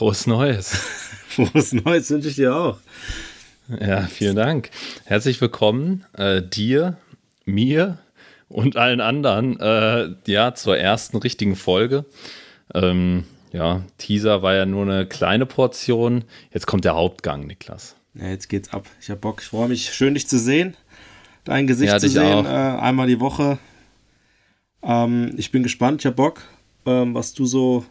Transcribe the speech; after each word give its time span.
Frohes 0.00 0.26
Neues. 0.26 0.70
Frohes 1.28 1.74
Neues 1.74 2.10
wünsche 2.10 2.30
ich 2.30 2.36
dir 2.36 2.56
auch. 2.56 2.78
Ja, 3.68 4.06
vielen 4.06 4.34
Dank. 4.34 4.70
Herzlich 5.04 5.38
willkommen 5.42 6.06
äh, 6.14 6.40
dir, 6.40 6.96
mir 7.44 7.98
und 8.48 8.78
allen 8.78 9.02
anderen 9.02 9.60
äh, 9.60 10.08
ja, 10.26 10.54
zur 10.54 10.78
ersten 10.78 11.18
richtigen 11.18 11.54
Folge. 11.54 12.06
Ähm, 12.72 13.24
ja, 13.52 13.82
Teaser 13.98 14.40
war 14.40 14.54
ja 14.54 14.64
nur 14.64 14.84
eine 14.84 15.04
kleine 15.04 15.44
Portion. 15.44 16.24
Jetzt 16.50 16.66
kommt 16.66 16.86
der 16.86 16.94
Hauptgang, 16.94 17.46
Niklas. 17.46 17.94
Ja, 18.14 18.28
jetzt 18.28 18.48
geht's 18.48 18.72
ab. 18.72 18.86
Ich 19.02 19.10
habe 19.10 19.20
Bock. 19.20 19.42
Ich 19.42 19.48
freue 19.48 19.68
mich, 19.68 19.92
schön 19.92 20.14
dich 20.14 20.26
zu 20.26 20.38
sehen, 20.38 20.78
dein 21.44 21.66
Gesicht 21.66 21.92
ja, 21.92 21.98
zu 21.98 22.08
sehen. 22.08 22.46
Äh, 22.46 22.48
einmal 22.48 23.06
die 23.06 23.20
Woche. 23.20 23.58
Ähm, 24.82 25.34
ich 25.36 25.52
bin 25.52 25.62
gespannt. 25.62 26.00
Ich 26.00 26.06
habe 26.06 26.16
Bock, 26.16 26.40
ähm, 26.86 27.14
was 27.14 27.34
du 27.34 27.44
so 27.44 27.84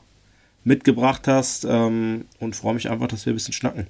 mitgebracht 0.63 1.27
hast 1.27 1.65
ähm, 1.65 2.25
und 2.39 2.55
freue 2.55 2.73
mich 2.73 2.89
einfach, 2.89 3.07
dass 3.07 3.25
wir 3.25 3.33
ein 3.33 3.35
bisschen 3.35 3.53
schnacken. 3.53 3.87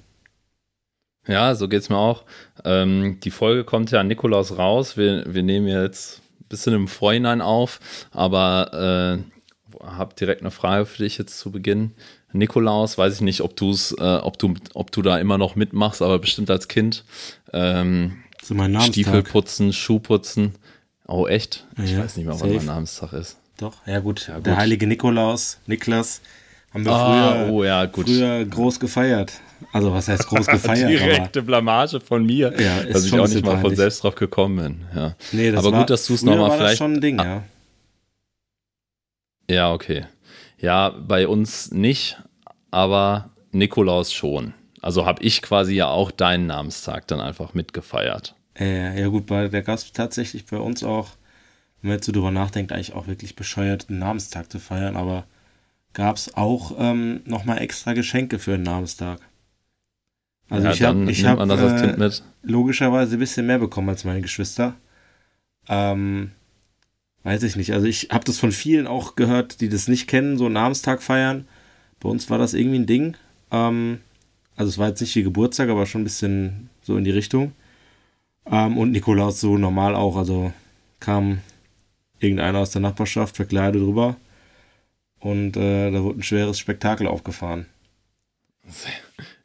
Ja, 1.26 1.54
so 1.54 1.68
geht 1.68 1.82
es 1.82 1.88
mir 1.88 1.98
auch. 1.98 2.24
Ähm, 2.64 3.18
die 3.22 3.30
Folge 3.30 3.64
kommt 3.64 3.90
ja 3.90 4.00
an 4.00 4.08
Nikolaus 4.08 4.56
raus. 4.56 4.96
Wir, 4.96 5.24
wir 5.26 5.42
nehmen 5.42 5.68
jetzt 5.68 6.22
ein 6.40 6.48
bisschen 6.48 6.74
im 6.74 6.88
Vorhinein 6.88 7.42
auf, 7.42 7.80
aber 8.10 9.20
äh, 9.22 9.86
habe 9.86 10.14
direkt 10.14 10.40
eine 10.40 10.50
Frage 10.50 10.86
für 10.86 11.02
dich 11.02 11.18
jetzt 11.18 11.38
zu 11.38 11.50
Beginn. 11.50 11.92
Nikolaus, 12.32 12.96
weiß 12.96 13.14
ich 13.14 13.20
nicht, 13.20 13.40
ob, 13.42 13.56
du's, 13.56 13.92
äh, 13.92 14.16
ob, 14.16 14.38
du, 14.38 14.54
ob 14.74 14.92
du 14.92 15.02
da 15.02 15.18
immer 15.18 15.36
noch 15.36 15.56
mitmachst, 15.56 16.00
aber 16.00 16.18
bestimmt 16.18 16.50
als 16.50 16.68
Kind. 16.68 17.04
Ähm, 17.52 18.22
so 18.42 18.54
mein 18.54 18.72
Namenstag. 18.72 18.94
Stiefel 18.94 19.22
putzen, 19.22 19.72
Schuh 19.72 19.98
putzen. 19.98 20.54
Oh, 21.06 21.26
echt? 21.26 21.66
Ich 21.82 21.96
weiß 21.98 22.16
nicht 22.16 22.26
mehr, 22.26 22.40
wann 22.40 22.54
mein 22.54 22.66
Namenstag 22.66 23.12
ist. 23.12 23.36
Doch, 23.58 23.86
ja 23.86 23.98
gut. 23.98 24.28
Ja, 24.28 24.36
gut. 24.36 24.46
Der 24.46 24.56
heilige 24.56 24.86
Nikolaus, 24.86 25.58
Niklas, 25.66 26.20
haben 26.72 26.84
wir 26.84 26.92
ah, 26.92 27.44
früher, 27.44 27.52
oh, 27.52 27.64
ja, 27.64 27.88
früher 27.88 28.44
groß 28.44 28.78
gefeiert. 28.78 29.40
Also 29.72 29.92
was 29.92 30.08
heißt 30.08 30.26
groß 30.26 30.46
gefeiert? 30.48 30.90
Direkte 30.90 31.42
Blamage 31.42 32.00
von 32.00 32.24
mir, 32.24 32.52
ja, 32.60 32.84
dass 32.84 33.04
ich 33.04 33.18
auch 33.18 33.28
nicht 33.28 33.44
mal 33.44 33.60
von 33.60 33.74
selbst 33.74 34.02
drauf 34.02 34.14
gekommen 34.14 34.56
bin. 34.56 34.80
Ja. 34.94 35.16
Nee, 35.32 35.50
aber 35.50 35.72
war, 35.72 35.80
gut, 35.80 35.90
dass 35.90 36.06
du 36.06 36.14
es 36.14 36.22
nochmal 36.22 36.52
vielleicht. 36.52 36.72
Das 36.72 36.78
schon 36.78 36.94
ein 36.94 37.00
Ding, 37.00 37.20
ah. 37.20 37.24
ja. 37.24 37.42
Ja, 39.50 39.72
okay. 39.72 40.06
Ja, 40.58 40.90
bei 40.90 41.26
uns 41.26 41.72
nicht, 41.72 42.18
aber 42.70 43.30
Nikolaus 43.50 44.12
schon. 44.12 44.54
Also 44.80 45.06
habe 45.06 45.22
ich 45.22 45.42
quasi 45.42 45.74
ja 45.74 45.88
auch 45.88 46.10
deinen 46.10 46.46
Namenstag 46.46 47.06
dann 47.08 47.20
einfach 47.20 47.52
mitgefeiert. 47.52 48.34
Äh, 48.58 49.00
ja 49.00 49.08
gut, 49.08 49.26
bei 49.26 49.48
der 49.48 49.62
Gast 49.62 49.94
tatsächlich 49.94 50.46
bei 50.46 50.58
uns 50.58 50.84
auch, 50.84 51.08
wenn 51.80 51.88
man 51.88 51.96
jetzt 51.96 52.06
so 52.06 52.12
drüber 52.12 52.30
nachdenkt, 52.30 52.72
eigentlich 52.72 52.94
auch 52.94 53.06
wirklich 53.06 53.34
bescheuert, 53.34 53.86
einen 53.88 53.98
Namenstag 53.98 54.50
zu 54.52 54.58
feiern, 54.58 54.96
aber 54.96 55.24
gab 55.92 56.16
es 56.16 56.34
auch 56.34 56.76
ähm, 56.78 57.20
nochmal 57.24 57.60
extra 57.60 57.92
Geschenke 57.92 58.38
für 58.38 58.52
den 58.52 58.62
Namenstag. 58.62 59.20
Also 60.48 60.66
ja, 60.66 60.72
ich 60.72 60.82
habe 60.82 61.10
ich 61.10 61.24
hab, 61.24 61.38
äh, 61.38 62.10
logischerweise 62.42 63.16
ein 63.16 63.20
bisschen 63.20 63.46
mehr 63.46 63.58
bekommen 63.58 63.88
als 63.88 64.04
meine 64.04 64.20
Geschwister. 64.20 64.74
Ähm, 65.68 66.32
weiß 67.22 67.42
ich 67.44 67.56
nicht. 67.56 67.72
Also 67.72 67.86
ich 67.86 68.08
habe 68.10 68.24
das 68.24 68.38
von 68.38 68.50
vielen 68.50 68.86
auch 68.86 69.14
gehört, 69.14 69.60
die 69.60 69.68
das 69.68 69.88
nicht 69.88 70.08
kennen, 70.08 70.38
so 70.38 70.48
Namenstag 70.48 71.02
feiern. 71.02 71.46
Bei 72.00 72.08
uns 72.08 72.30
war 72.30 72.38
das 72.38 72.54
irgendwie 72.54 72.78
ein 72.80 72.86
Ding. 72.86 73.16
Ähm, 73.52 74.00
also 74.56 74.70
es 74.70 74.78
war 74.78 74.88
jetzt 74.88 75.00
nicht 75.00 75.14
wie 75.14 75.22
Geburtstag, 75.22 75.68
aber 75.68 75.86
schon 75.86 76.00
ein 76.00 76.04
bisschen 76.04 76.70
so 76.82 76.96
in 76.96 77.04
die 77.04 77.10
Richtung. 77.10 77.52
Ähm, 78.50 78.76
und 78.76 78.90
Nikolaus 78.90 79.40
so 79.40 79.56
normal 79.56 79.94
auch. 79.94 80.16
Also 80.16 80.52
kam 80.98 81.38
irgendeiner 82.18 82.58
aus 82.58 82.72
der 82.72 82.82
Nachbarschaft 82.82 83.36
verkleidet 83.36 83.80
drüber 83.80 84.16
und 85.20 85.56
äh, 85.56 85.90
da 85.90 86.02
wurde 86.02 86.20
ein 86.20 86.22
schweres 86.22 86.58
Spektakel 86.58 87.06
aufgefahren. 87.06 87.66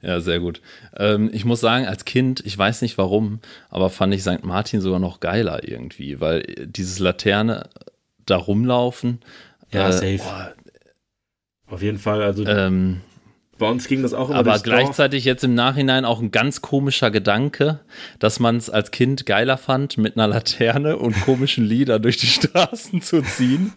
Ja, 0.01 0.19
sehr 0.19 0.39
gut. 0.39 0.61
Ähm, 0.95 1.29
ich 1.33 1.45
muss 1.45 1.59
sagen, 1.59 1.85
als 1.85 2.05
Kind, 2.05 2.41
ich 2.45 2.57
weiß 2.57 2.81
nicht 2.81 2.97
warum, 2.97 3.39
aber 3.69 3.89
fand 3.89 4.13
ich 4.13 4.21
St. 4.21 4.43
Martin 4.43 4.81
sogar 4.81 4.99
noch 4.99 5.19
geiler 5.19 5.67
irgendwie, 5.67 6.19
weil 6.19 6.43
dieses 6.67 7.00
Laterne 7.00 7.69
da 8.25 8.38
rumlaufen. 8.38 9.22
Ja, 9.72 9.89
äh, 9.89 9.94
safe. 9.94 10.17
Boah, 10.17 10.53
Auf 11.67 11.81
jeden 11.81 11.97
Fall. 11.97 12.21
Also 12.21 12.45
ähm, 12.45 13.01
bei 13.57 13.69
uns 13.69 13.88
ging 13.88 14.01
das 14.01 14.13
auch 14.13 14.29
immer 14.29 14.39
Aber 14.39 14.59
gleichzeitig 14.59 15.23
Dorf. 15.23 15.33
jetzt 15.33 15.43
im 15.45 15.53
Nachhinein 15.53 16.03
auch 16.03 16.21
ein 16.21 16.31
ganz 16.31 16.61
komischer 16.61 17.09
Gedanke, 17.09 17.79
dass 18.19 18.39
man 18.41 18.57
es 18.57 18.69
als 18.69 18.91
Kind 18.91 19.25
geiler 19.25 19.57
fand, 19.57 19.97
mit 19.97 20.17
einer 20.17 20.27
Laterne 20.27 20.97
und 20.97 21.19
komischen 21.21 21.63
Lieder 21.65 21.99
durch 21.99 22.17
die 22.17 22.27
Straßen 22.27 23.01
zu 23.01 23.21
ziehen, 23.21 23.73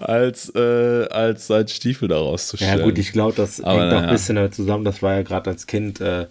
als, 0.00 0.54
äh, 0.54 1.08
als 1.10 1.50
als 1.50 1.72
Stiefel 1.74 2.08
daraus 2.08 2.46
zu 2.46 2.56
stellen. 2.56 2.78
Ja 2.78 2.84
gut, 2.84 2.98
ich 2.98 3.12
glaube, 3.12 3.34
das 3.36 3.60
Aber, 3.60 3.80
hängt 3.80 3.92
auch 3.92 4.02
ein 4.02 4.10
bisschen 4.10 4.36
damit 4.36 4.54
zusammen. 4.54 4.84
Das 4.84 5.02
war 5.02 5.14
ja 5.14 5.22
gerade 5.22 5.50
als 5.50 5.66
Kind, 5.66 6.00
äh, 6.00 6.26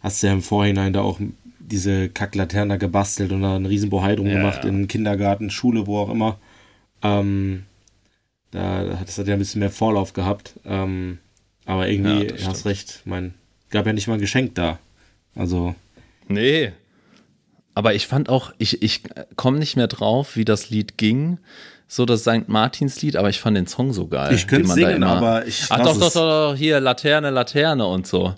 hast 0.00 0.22
du 0.22 0.28
ja 0.28 0.32
im 0.32 0.42
Vorhinein 0.42 0.92
da 0.92 1.00
auch 1.00 1.18
diese 1.58 2.08
Kacklaternen 2.08 2.78
gebastelt 2.78 3.32
und 3.32 3.42
da 3.42 3.56
einen 3.56 3.66
riesen 3.66 3.90
Bohai 3.90 4.14
drum 4.14 4.26
ja, 4.26 4.34
gemacht, 4.34 4.62
ja. 4.62 4.70
in 4.70 4.86
Kindergarten, 4.86 5.50
Schule, 5.50 5.86
wo 5.86 5.98
auch 5.98 6.10
immer. 6.10 6.38
Ähm, 7.02 7.64
da 8.52 8.98
hat 9.00 9.08
es 9.08 9.16
ja 9.16 9.24
ein 9.24 9.38
bisschen 9.38 9.60
mehr 9.60 9.70
Vorlauf 9.70 10.12
gehabt. 10.12 10.54
Ähm, 10.64 11.18
aber 11.64 11.88
irgendwie, 11.88 12.34
ja, 12.34 12.46
hast 12.46 12.66
recht, 12.66 13.02
mein, 13.04 13.34
gab 13.70 13.86
ja 13.86 13.92
nicht 13.92 14.08
mal 14.08 14.14
ein 14.14 14.20
Geschenk 14.20 14.54
da. 14.54 14.78
Also. 15.34 15.74
Nee. 16.28 16.72
Aber 17.74 17.94
ich 17.94 18.06
fand 18.06 18.28
auch, 18.28 18.52
ich, 18.58 18.82
ich 18.82 19.02
komme 19.36 19.58
nicht 19.58 19.76
mehr 19.76 19.86
drauf, 19.86 20.36
wie 20.36 20.44
das 20.44 20.70
Lied 20.70 20.98
ging. 20.98 21.38
So 21.88 22.06
das 22.06 22.22
St. 22.22 22.48
Martins 22.48 23.02
Lied, 23.02 23.16
aber 23.16 23.28
ich 23.28 23.38
fand 23.40 23.56
den 23.56 23.66
Song 23.66 23.92
so 23.92 24.06
geil. 24.06 24.34
Ich 24.34 24.46
könnte 24.46 24.68
singen, 24.72 24.96
immer, 24.96 25.08
aber 25.08 25.46
ich. 25.46 25.66
Ach 25.68 25.78
doch, 25.78 25.98
doch, 25.98 26.12
doch, 26.12 26.50
doch, 26.50 26.56
hier, 26.56 26.80
Laterne, 26.80 27.30
Laterne 27.30 27.86
und 27.86 28.06
so. 28.06 28.34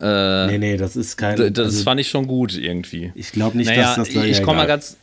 Äh, 0.00 0.46
nee, 0.46 0.58
nee, 0.58 0.76
das 0.76 0.96
ist 0.96 1.16
kein. 1.16 1.36
Das 1.52 1.66
also, 1.66 1.84
fand 1.84 2.00
ich 2.00 2.08
schon 2.08 2.26
gut 2.26 2.56
irgendwie. 2.56 3.12
Ich 3.14 3.32
glaube 3.32 3.58
nicht, 3.58 3.66
naja, 3.66 3.94
dass 3.94 4.08
das 4.08 4.14
da 4.14 4.24
Ich 4.24 4.42
komme 4.42 4.58
mal 4.58 4.66
ganz, 4.66 4.96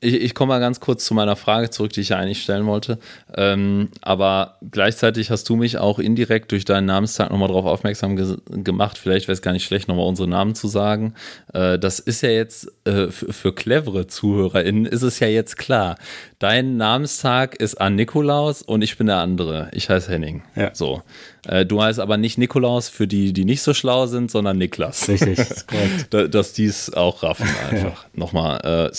ich, 0.00 0.14
ich 0.14 0.34
komme 0.34 0.54
mal 0.54 0.58
ganz 0.58 0.80
kurz 0.80 1.04
zu 1.04 1.14
meiner 1.14 1.36
Frage 1.36 1.70
zurück, 1.70 1.92
die 1.92 2.02
ich 2.02 2.10
ja 2.10 2.18
eigentlich 2.18 2.42
stellen 2.42 2.66
wollte. 2.66 2.98
Ähm, 3.34 3.88
aber 4.02 4.58
gleichzeitig 4.70 5.30
hast 5.30 5.48
du 5.48 5.56
mich 5.56 5.78
auch 5.78 5.98
indirekt 5.98 6.52
durch 6.52 6.64
deinen 6.64 6.86
Namenstag 6.86 7.30
nochmal 7.30 7.48
darauf 7.48 7.64
aufmerksam 7.64 8.16
ge 8.16 8.36
gemacht. 8.46 8.98
Vielleicht 8.98 9.26
wäre 9.26 9.34
es 9.34 9.42
gar 9.42 9.52
nicht 9.52 9.64
schlecht, 9.64 9.88
nochmal 9.88 10.06
unsere 10.06 10.28
Namen 10.28 10.54
zu 10.54 10.68
sagen. 10.68 11.14
Äh, 11.54 11.78
das 11.78 11.98
ist 11.98 12.22
ja 12.22 12.28
jetzt 12.28 12.70
äh, 12.84 13.08
für 13.08 13.54
clevere 13.54 14.06
ZuhörerInnen 14.06 14.86
ist 14.86 15.02
es 15.02 15.18
ja 15.20 15.28
jetzt 15.28 15.56
klar. 15.56 15.96
Dein 16.38 16.76
Namenstag 16.76 17.56
ist 17.56 17.80
an 17.80 17.94
Nikolaus 17.94 18.60
und 18.60 18.82
ich 18.82 18.98
bin 18.98 19.06
der 19.06 19.18
andere. 19.18 19.70
Ich 19.72 19.88
heiße 19.88 20.10
Henning. 20.10 20.42
Ja. 20.54 20.74
So. 20.74 21.02
Äh, 21.46 21.64
du 21.64 21.82
heißt 21.82 22.00
aber 22.00 22.16
nicht 22.16 22.36
Nikolaus 22.38 22.88
für 22.88 23.06
die, 23.06 23.32
die 23.32 23.44
nicht 23.44 23.62
so 23.62 23.72
schlau 23.72 24.06
sind, 24.06 24.30
sondern 24.30 24.58
Niklas. 24.58 25.08
Richtig, 25.08 25.38
ist 25.38 25.66
korrekt. 25.66 26.34
Dass 26.34 26.52
die 26.52 26.66
es 26.66 26.92
auch 26.92 27.22
raffen 27.22 27.48
einfach. 27.70 28.04
Ja. 28.04 28.10
Nochmal 28.12 28.90
äh, 28.90 28.94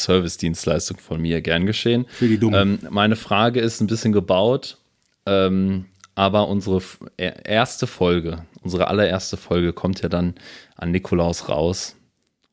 Service-Dienstleistung 0.87 0.99
von 0.99 1.21
mir, 1.21 1.41
gern 1.41 1.65
geschehen. 1.65 2.05
Für 2.09 2.27
die 2.27 2.37
Dummen. 2.37 2.79
Ähm, 2.83 2.87
meine 2.89 3.15
Frage 3.15 3.59
ist 3.59 3.81
ein 3.81 3.87
bisschen 3.87 4.13
gebaut, 4.13 4.77
ähm, 5.25 5.85
aber 6.15 6.47
unsere 6.47 6.81
erste 7.17 7.87
Folge, 7.87 8.45
unsere 8.61 8.87
allererste 8.87 9.37
Folge 9.37 9.73
kommt 9.73 10.01
ja 10.01 10.09
dann 10.09 10.35
an 10.75 10.91
Nikolaus 10.91 11.49
raus 11.49 11.95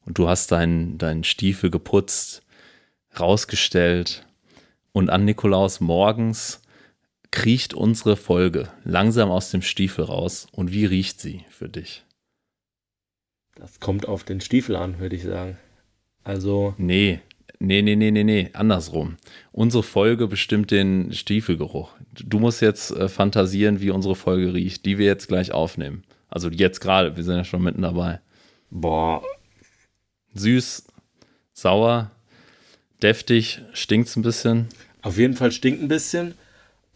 und 0.04 0.18
du 0.18 0.28
hast 0.28 0.52
deinen 0.52 0.98
dein 0.98 1.24
Stiefel 1.24 1.70
geputzt, 1.70 2.42
rausgestellt 3.18 4.26
und 4.92 5.10
an 5.10 5.24
Nikolaus 5.24 5.80
morgens 5.80 6.60
kriecht 7.30 7.74
unsere 7.74 8.16
Folge 8.16 8.68
langsam 8.84 9.30
aus 9.30 9.50
dem 9.50 9.62
Stiefel 9.62 10.04
raus 10.04 10.46
und 10.52 10.72
wie 10.72 10.84
riecht 10.84 11.20
sie 11.20 11.44
für 11.50 11.68
dich? 11.68 12.04
Das 13.56 13.80
kommt 13.80 14.08
auf 14.08 14.24
den 14.24 14.40
Stiefel 14.40 14.76
an, 14.76 14.98
würde 14.98 15.16
ich 15.16 15.22
sagen. 15.22 15.58
Also. 16.24 16.74
Nee, 16.76 17.20
nee, 17.58 17.82
nee, 17.82 17.96
nee, 17.96 18.10
nee, 18.10 18.24
nee, 18.24 18.50
andersrum. 18.52 19.16
Unsere 19.52 19.82
Folge 19.82 20.26
bestimmt 20.26 20.70
den 20.70 21.12
Stiefelgeruch. 21.12 21.92
Du 22.12 22.38
musst 22.38 22.60
jetzt 22.60 22.90
äh, 22.90 23.08
fantasieren, 23.08 23.80
wie 23.80 23.90
unsere 23.90 24.14
Folge 24.14 24.54
riecht, 24.54 24.84
die 24.86 24.98
wir 24.98 25.06
jetzt 25.06 25.28
gleich 25.28 25.52
aufnehmen. 25.52 26.04
Also 26.28 26.48
jetzt 26.50 26.80
gerade, 26.80 27.16
wir 27.16 27.24
sind 27.24 27.36
ja 27.36 27.44
schon 27.44 27.62
mitten 27.62 27.82
dabei. 27.82 28.20
Boah. 28.70 29.22
Süß, 30.34 30.84
sauer, 31.52 32.10
deftig, 33.02 33.60
stinkt's 33.72 34.16
ein 34.16 34.22
bisschen. 34.22 34.68
Auf 35.02 35.16
jeden 35.16 35.34
Fall 35.34 35.52
stinkt 35.52 35.82
ein 35.82 35.88
bisschen. 35.88 36.34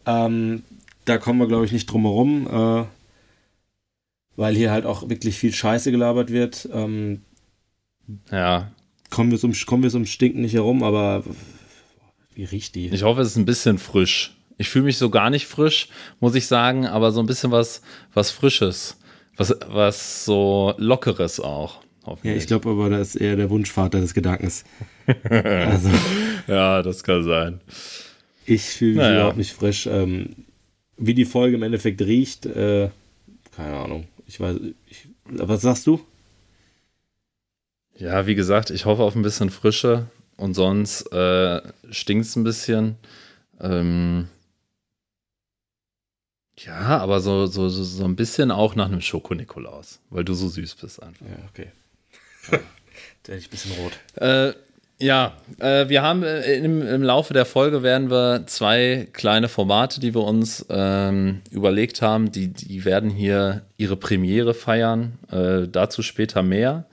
Ähm, 0.05 0.63
da 1.05 1.17
kommen 1.17 1.39
wir, 1.39 1.47
glaube 1.47 1.65
ich, 1.65 1.71
nicht 1.71 1.85
drum 1.85 2.03
herum, 2.03 2.47
äh, 2.47 2.85
weil 4.35 4.55
hier 4.55 4.71
halt 4.71 4.85
auch 4.85 5.09
wirklich 5.09 5.37
viel 5.37 5.53
Scheiße 5.53 5.91
gelabert 5.91 6.31
wird. 6.31 6.67
Ähm, 6.73 7.21
ja. 8.31 8.71
Kommen 9.09 9.31
wir, 9.31 9.39
zum, 9.39 9.53
kommen 9.65 9.83
wir 9.83 9.89
zum 9.89 10.05
Stinken 10.05 10.41
nicht 10.41 10.53
herum, 10.53 10.83
aber 10.83 11.23
wie 12.35 12.43
riecht 12.43 12.75
die? 12.75 12.87
Ich 12.89 13.03
hoffe, 13.03 13.21
es 13.21 13.29
ist 13.29 13.37
ein 13.37 13.45
bisschen 13.45 13.77
frisch. 13.77 14.35
Ich 14.57 14.69
fühle 14.69 14.85
mich 14.85 14.97
so 14.97 15.09
gar 15.09 15.29
nicht 15.29 15.47
frisch, 15.47 15.87
muss 16.19 16.35
ich 16.35 16.45
sagen, 16.45 16.85
aber 16.85 17.11
so 17.11 17.19
ein 17.21 17.25
bisschen 17.25 17.51
was, 17.51 17.81
was 18.13 18.29
Frisches. 18.29 18.97
Was, 19.37 19.55
was 19.67 20.25
so 20.25 20.73
Lockeres 20.77 21.39
auch. 21.39 21.81
Ja, 22.23 22.33
ich 22.33 22.47
glaube 22.47 22.69
aber, 22.69 22.89
da 22.89 22.99
ist 22.99 23.15
eher 23.15 23.35
der 23.35 23.49
Wunschvater 23.49 24.01
des 24.01 24.13
Gedankens. 24.13 24.63
also. 25.29 25.89
Ja, 26.47 26.81
das 26.81 27.03
kann 27.03 27.23
sein. 27.23 27.61
Ich 28.45 28.63
fühle 28.63 28.91
mich 28.93 29.01
naja. 29.03 29.15
überhaupt 29.17 29.37
nicht 29.37 29.53
frisch. 29.53 29.85
Ähm, 29.85 30.35
wie 30.97 31.13
die 31.13 31.25
Folge 31.25 31.55
im 31.55 31.63
Endeffekt 31.63 32.01
riecht, 32.01 32.45
äh, 32.45 32.89
keine 33.55 33.77
Ahnung. 33.77 34.07
Ich 34.27 34.39
weiß, 34.39 34.57
ich, 34.87 35.07
was 35.25 35.61
sagst 35.61 35.87
du? 35.87 36.01
Ja, 37.99 38.25
wie 38.25 38.35
gesagt, 38.35 38.69
ich 38.69 38.85
hoffe 38.85 39.03
auf 39.03 39.15
ein 39.15 39.23
bisschen 39.23 39.49
Frische 39.49 40.07
und 40.37 40.53
sonst 40.53 41.11
äh, 41.11 41.61
stinkt 41.91 42.25
es 42.25 42.35
ein 42.37 42.45
bisschen. 42.45 42.95
Ähm, 43.59 44.29
ja, 46.57 46.97
aber 46.97 47.19
so, 47.19 47.45
so, 47.45 47.67
so, 47.67 47.83
so 47.83 48.05
ein 48.05 48.15
bisschen 48.15 48.51
auch 48.51 48.75
nach 48.75 48.85
einem 48.85 49.01
Schoko-Nikolaus, 49.01 49.99
weil 50.09 50.23
du 50.23 50.33
so 50.33 50.47
süß 50.47 50.75
bist 50.75 51.03
einfach. 51.03 51.25
Ja, 51.25 51.43
okay. 51.49 51.71
da 52.51 53.27
werde 53.27 53.39
ich 53.39 53.47
ein 53.47 53.51
bisschen 53.51 53.71
rot. 53.81 53.91
Äh, 54.15 54.53
ja, 55.01 55.33
äh, 55.59 55.89
wir 55.89 56.01
haben 56.01 56.23
äh, 56.23 56.53
im, 56.55 56.81
im, 56.81 57.03
Laufe 57.03 57.33
der 57.33 57.45
Folge 57.45 57.83
werden 57.83 58.09
wir 58.09 58.45
zwei 58.47 59.09
kleine 59.11 59.49
Formate, 59.49 59.99
die 59.99 60.13
wir 60.13 60.23
uns 60.23 60.65
ähm, 60.69 61.41
überlegt 61.51 62.01
haben, 62.01 62.31
die, 62.31 62.47
die 62.47 62.85
werden 62.85 63.09
hier 63.09 63.63
ihre 63.75 63.97
Premiere 63.97 64.53
feiern. 64.53 65.19
Äh, 65.31 65.67
dazu 65.69 66.01
später 66.01 66.43
mehr. 66.43 66.85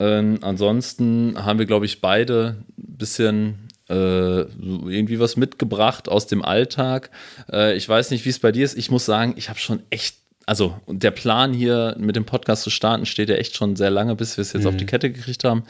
Ähm, 0.00 0.38
ansonsten 0.42 1.34
haben 1.44 1.58
wir, 1.58 1.66
glaube 1.66 1.86
ich, 1.86 2.00
beide 2.00 2.64
ein 2.78 2.96
bisschen 2.96 3.68
äh, 3.88 4.42
irgendwie 4.42 5.18
was 5.18 5.36
mitgebracht 5.36 6.08
aus 6.08 6.26
dem 6.26 6.42
Alltag. 6.42 7.10
Äh, 7.50 7.76
ich 7.76 7.88
weiß 7.88 8.10
nicht, 8.10 8.24
wie 8.24 8.30
es 8.30 8.38
bei 8.38 8.52
dir 8.52 8.64
ist. 8.64 8.76
Ich 8.76 8.90
muss 8.90 9.04
sagen, 9.04 9.34
ich 9.36 9.48
habe 9.48 9.58
schon 9.58 9.82
echt 9.90 10.16
also 10.48 10.74
der 10.86 11.10
Plan 11.10 11.52
hier 11.52 11.94
mit 11.98 12.16
dem 12.16 12.24
Podcast 12.24 12.62
zu 12.62 12.70
starten 12.70 13.04
steht 13.04 13.28
ja 13.28 13.34
echt 13.34 13.54
schon 13.54 13.76
sehr 13.76 13.90
lange, 13.90 14.16
bis 14.16 14.38
wir 14.38 14.42
es 14.42 14.54
jetzt 14.54 14.62
mhm. 14.62 14.68
auf 14.68 14.76
die 14.76 14.84
mhm. 14.84 14.88
Kette 14.88 15.12
gekriegt 15.12 15.44
haben. 15.44 15.64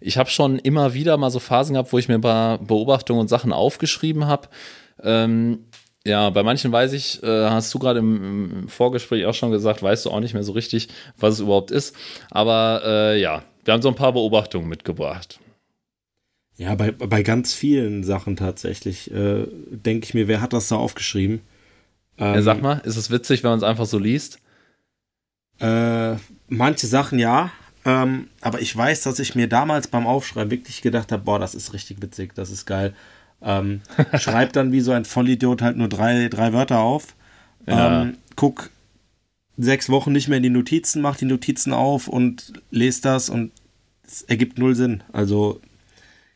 Ich 0.00 0.18
habe 0.18 0.28
schon 0.28 0.58
immer 0.58 0.92
wieder 0.92 1.16
mal 1.16 1.30
so 1.30 1.38
Phasen 1.38 1.74
gehabt, 1.74 1.92
wo 1.92 1.98
ich 1.98 2.08
mir 2.08 2.16
ein 2.16 2.20
paar 2.20 2.58
Beobachtungen 2.58 3.20
und 3.20 3.28
Sachen 3.28 3.52
aufgeschrieben 3.52 4.26
habe. 4.26 4.48
Ähm, 5.04 5.66
ja, 6.04 6.30
bei 6.30 6.42
manchen 6.42 6.72
weiß 6.72 6.94
ich, 6.94 7.22
äh, 7.22 7.48
hast 7.48 7.72
du 7.72 7.78
gerade 7.78 8.00
im, 8.00 8.62
im, 8.62 8.68
Vorgespräch 8.68 9.24
auch 9.24 9.34
schon 9.34 9.52
gesagt, 9.52 9.84
weißt 9.84 10.04
du 10.04 10.10
auch 10.10 10.18
nicht 10.18 10.34
mehr 10.34 10.42
so 10.42 10.50
richtig, 10.50 10.88
was 11.16 11.34
es 11.34 11.40
überhaupt 11.40 11.70
ist. 11.70 11.94
Aber 12.32 12.82
äh, 12.84 13.20
ja, 13.20 13.44
wir 13.64 13.74
haben 13.74 13.82
so 13.82 13.88
ein 13.88 13.94
paar 13.94 14.12
Beobachtungen 14.12 14.68
mitgebracht. 14.68 15.40
Ja, 16.56 16.74
bei, 16.76 16.92
bei 16.92 17.22
ganz 17.22 17.52
vielen 17.52 18.04
Sachen 18.04 18.36
tatsächlich 18.36 19.10
äh, 19.10 19.46
denke 19.70 20.04
ich 20.04 20.14
mir, 20.14 20.28
wer 20.28 20.40
hat 20.40 20.52
das 20.52 20.68
da 20.68 20.76
aufgeschrieben? 20.76 21.40
Ähm, 22.16 22.34
ja, 22.34 22.42
sag 22.42 22.62
mal, 22.62 22.80
ist 22.84 22.96
es 22.96 23.10
witzig, 23.10 23.42
wenn 23.42 23.50
man 23.50 23.58
es 23.58 23.64
einfach 23.64 23.86
so 23.86 23.98
liest? 23.98 24.38
Äh, 25.58 26.16
manche 26.48 26.86
Sachen 26.86 27.18
ja, 27.18 27.50
ähm, 27.84 28.28
aber 28.40 28.60
ich 28.60 28.74
weiß, 28.74 29.02
dass 29.02 29.18
ich 29.18 29.34
mir 29.34 29.48
damals 29.48 29.88
beim 29.88 30.06
Aufschreiben 30.06 30.50
wirklich 30.50 30.80
gedacht 30.80 31.12
habe, 31.12 31.22
boah, 31.22 31.38
das 31.38 31.54
ist 31.54 31.72
richtig 31.72 32.00
witzig, 32.00 32.34
das 32.34 32.50
ist 32.50 32.66
geil. 32.66 32.94
Ähm, 33.42 33.82
schreib 34.18 34.52
dann 34.52 34.72
wie 34.72 34.80
so 34.80 34.92
ein 34.92 35.04
Vollidiot 35.04 35.60
halt 35.60 35.76
nur 35.76 35.88
drei, 35.88 36.28
drei 36.28 36.52
Wörter 36.52 36.78
auf. 36.78 37.14
Ja. 37.66 38.02
Ähm, 38.02 38.16
guck 38.36 38.70
sechs 39.56 39.88
Wochen 39.88 40.12
nicht 40.12 40.28
mehr 40.28 40.38
in 40.38 40.42
die 40.42 40.50
Notizen, 40.50 41.02
mach 41.02 41.16
die 41.16 41.24
Notizen 41.24 41.72
auf 41.72 42.08
und 42.08 42.52
lest 42.70 43.04
das 43.04 43.28
und 43.28 43.52
es 44.06 44.22
ergibt 44.22 44.58
null 44.58 44.74
Sinn. 44.74 45.02
Also 45.12 45.60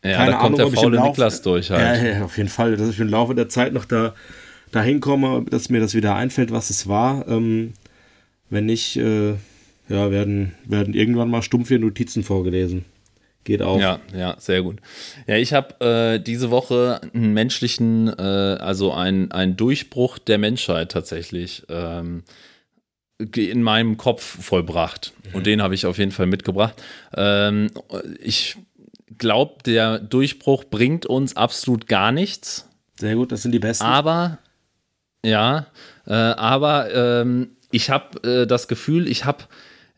ja, 0.04 0.16
keine 0.16 0.32
da 0.32 0.38
kommt 0.38 0.60
Ahnung, 0.60 0.72
der 0.72 0.80
faule 0.80 0.96
Laufe, 0.96 1.08
Niklas 1.08 1.42
durch 1.42 1.70
halt. 1.70 2.02
Ja, 2.02 2.08
ja, 2.18 2.24
auf 2.24 2.36
jeden 2.36 2.48
Fall, 2.48 2.76
dass 2.76 2.88
ich 2.88 3.00
im 3.00 3.08
Laufe 3.08 3.34
der 3.34 3.48
Zeit 3.48 3.72
noch 3.72 3.84
da 3.84 4.14
dahin 4.70 5.00
komme, 5.00 5.44
dass 5.50 5.70
mir 5.70 5.80
das 5.80 5.94
wieder 5.94 6.14
einfällt, 6.14 6.52
was 6.52 6.70
es 6.70 6.88
war. 6.88 7.26
Ähm, 7.28 7.72
wenn 8.50 8.66
nicht, 8.66 8.96
äh, 8.96 9.30
ja, 9.88 10.10
werden, 10.10 10.54
werden 10.64 10.94
irgendwann 10.94 11.30
mal 11.30 11.42
stumpfe 11.42 11.78
Notizen 11.78 12.22
vorgelesen. 12.22 12.84
Geht 13.44 13.62
auch. 13.62 13.80
Ja, 13.80 14.00
ja, 14.14 14.36
sehr 14.38 14.62
gut. 14.62 14.80
Ja, 15.26 15.36
ich 15.36 15.54
habe 15.54 15.84
äh, 15.84 16.22
diese 16.22 16.50
Woche 16.50 17.00
einen 17.14 17.32
menschlichen, 17.32 18.08
äh, 18.08 18.22
also 18.22 18.92
einen 18.92 19.56
Durchbruch 19.56 20.18
der 20.18 20.36
Menschheit 20.36 20.92
tatsächlich 20.92 21.64
ähm, 21.70 22.24
in 23.18 23.62
meinem 23.62 23.96
Kopf 23.96 24.22
vollbracht. 24.22 25.12
Mhm. 25.24 25.34
Und 25.34 25.46
den 25.46 25.62
habe 25.62 25.74
ich 25.74 25.86
auf 25.86 25.98
jeden 25.98 26.12
Fall 26.12 26.26
mitgebracht. 26.26 26.74
Ähm, 27.16 27.70
ich 28.20 28.56
glaube, 29.18 29.62
der 29.64 29.98
Durchbruch 29.98 30.64
bringt 30.64 31.06
uns 31.06 31.36
absolut 31.36 31.86
gar 31.86 32.12
nichts. 32.12 32.68
Sehr 32.98 33.14
gut, 33.14 33.32
das 33.32 33.42
sind 33.42 33.52
die 33.52 33.58
besten. 33.58 33.84
Aber 33.84 34.38
ja, 35.24 35.66
äh, 36.06 36.12
aber 36.12 36.94
ähm, 36.94 37.50
ich 37.70 37.90
habe 37.90 38.42
äh, 38.42 38.46
das 38.46 38.68
Gefühl, 38.68 39.08
ich 39.08 39.24
habe 39.24 39.44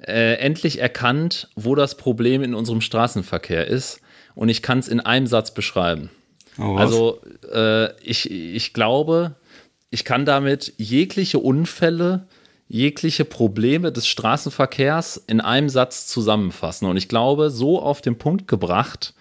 äh, 0.07 0.35
endlich 0.35 0.81
erkannt, 0.81 1.49
wo 1.55 1.75
das 1.75 1.97
Problem 1.97 2.43
in 2.43 2.55
unserem 2.55 2.81
Straßenverkehr 2.81 3.67
ist. 3.67 4.01
Und 4.35 4.49
ich 4.49 4.63
kann 4.63 4.79
es 4.79 4.89
in 4.89 5.01
einem 5.01 5.27
Satz 5.27 5.53
beschreiben. 5.53 6.11
Oh, 6.59 6.77
also 6.77 7.21
äh, 7.53 7.93
ich, 8.03 8.31
ich 8.31 8.73
glaube, 8.73 9.35
ich 9.91 10.05
kann 10.05 10.25
damit 10.25 10.73
jegliche 10.79 11.39
Unfälle, 11.39 12.27
jegliche 12.71 13.25
Probleme 13.25 13.91
des 13.91 14.07
Straßenverkehrs 14.07 15.17
in 15.27 15.41
einem 15.41 15.69
Satz 15.69 16.07
zusammenfassen. 16.07 16.87
Und 16.87 16.97
ich 16.97 17.09
glaube, 17.09 17.51
so 17.51 17.83
auf 17.83 18.01
den 18.01 18.17
Punkt 18.17 18.47
gebracht 18.47 19.13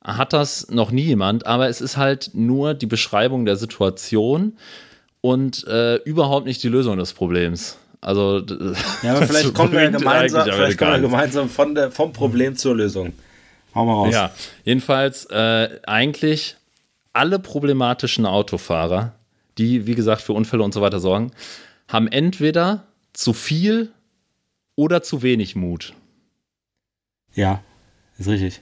hat 0.00 0.32
das 0.32 0.70
noch 0.70 0.92
nie 0.92 1.02
jemand, 1.02 1.44
aber 1.44 1.68
es 1.68 1.80
ist 1.80 1.96
halt 1.96 2.30
nur 2.34 2.74
die 2.74 2.86
Beschreibung 2.86 3.44
der 3.44 3.56
Situation 3.56 4.56
und 5.20 5.66
äh, 5.66 5.96
überhaupt 5.96 6.46
nicht 6.46 6.62
die 6.62 6.68
Lösung 6.68 6.96
des 6.96 7.12
Problems. 7.12 7.78
Also, 8.00 8.38
ja, 9.02 9.16
aber 9.16 9.26
vielleicht 9.26 9.54
kommen 9.54 9.72
wir 9.72 9.90
gemeinsam, 9.90 10.48
vielleicht 10.48 10.78
kommen 10.78 10.92
wir 10.92 11.00
gemeinsam 11.00 11.48
von 11.48 11.74
der, 11.74 11.90
vom 11.90 12.12
Problem 12.12 12.54
zur 12.54 12.76
Lösung. 12.76 13.12
Hau 13.74 13.84
mal 13.86 13.94
raus. 13.94 14.14
Ja, 14.14 14.30
jedenfalls 14.64 15.24
äh, 15.26 15.80
eigentlich 15.84 16.54
alle 17.12 17.40
problematischen 17.40 18.24
Autofahrer, 18.24 19.14
die, 19.58 19.88
wie 19.88 19.96
gesagt, 19.96 20.22
für 20.22 20.32
Unfälle 20.32 20.62
und 20.62 20.72
so 20.72 20.80
weiter 20.80 21.00
sorgen, 21.00 21.32
haben 21.88 22.06
entweder 22.06 22.86
zu 23.12 23.32
viel 23.32 23.92
oder 24.76 25.02
zu 25.02 25.22
wenig 25.22 25.56
Mut. 25.56 25.94
Ja, 27.34 27.62
ist 28.18 28.28
richtig. 28.28 28.60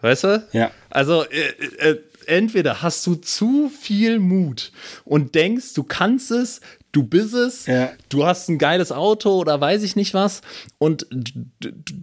Weißt 0.00 0.24
du? 0.24 0.48
Ja. 0.52 0.70
Also, 0.90 1.24
äh, 1.24 1.48
äh, 1.78 2.02
entweder 2.26 2.82
hast 2.82 3.06
du 3.06 3.14
zu 3.14 3.68
viel 3.68 4.18
Mut 4.18 4.72
und 5.04 5.34
denkst, 5.34 5.74
du 5.74 5.82
kannst 5.82 6.30
es, 6.30 6.60
du 6.98 7.04
bist 7.04 7.32
es, 7.32 7.66
ja. 7.66 7.92
du 8.08 8.26
hast 8.26 8.48
ein 8.48 8.58
geiles 8.58 8.90
Auto 8.90 9.38
oder 9.38 9.60
weiß 9.60 9.84
ich 9.84 9.94
nicht 9.94 10.14
was 10.14 10.42
und 10.78 11.06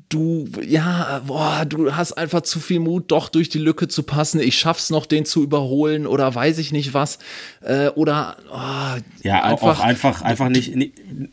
du, 0.07 0.47
ja, 0.65 1.21
boah, 1.27 1.65
du 1.67 1.93
hast 1.93 2.13
einfach 2.13 2.41
zu 2.41 2.61
viel 2.61 2.79
Mut, 2.79 3.11
doch 3.11 3.27
durch 3.27 3.49
die 3.49 3.59
Lücke 3.59 3.89
zu 3.89 4.03
passen, 4.03 4.39
ich 4.39 4.57
schaff's 4.57 4.89
noch, 4.89 5.05
den 5.05 5.25
zu 5.25 5.43
überholen 5.43 6.07
oder 6.07 6.33
weiß 6.33 6.59
ich 6.59 6.71
nicht 6.71 6.93
was 6.93 7.19
äh, 7.61 7.89
oder 7.89 8.37
oh, 8.49 9.01
ja, 9.21 9.43
einfach, 9.43 9.79
auch 9.79 9.83
einfach, 9.83 10.21
einfach 10.21 10.47
nicht, 10.47 10.73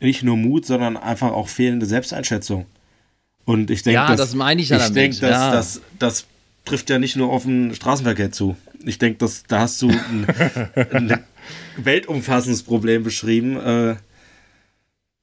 nicht 0.00 0.24
nur 0.24 0.36
Mut, 0.36 0.66
sondern 0.66 0.96
einfach 0.96 1.30
auch 1.30 1.46
fehlende 1.46 1.86
Selbsteinschätzung. 1.86 2.66
Und 3.44 3.70
ich 3.70 3.84
denke, 3.84 3.94
ja, 3.94 4.08
das, 4.08 4.16
das 4.19 4.34
meine 4.34 4.60
ich 4.60 4.70
ja 4.70 4.78
ich 4.78 4.82
damit. 4.82 4.96
Denk, 4.96 5.20
dass, 5.20 5.31
ja. 5.31 5.52
das, 5.52 5.81
das 6.00 6.26
trifft 6.64 6.90
ja 6.90 6.98
nicht 6.98 7.14
nur 7.14 7.31
auf 7.31 7.44
den 7.44 7.74
Straßenverkehr 7.76 8.32
zu. 8.32 8.56
Ich 8.84 8.98
denke, 8.98 9.24
da 9.46 9.60
hast 9.60 9.81
du 9.82 9.88
ein, 9.88 10.26
ein 10.90 11.24
weltumfassendes 11.76 12.62
Problem 12.62 13.04
beschrieben. 13.04 13.60
Äh, 13.60 13.96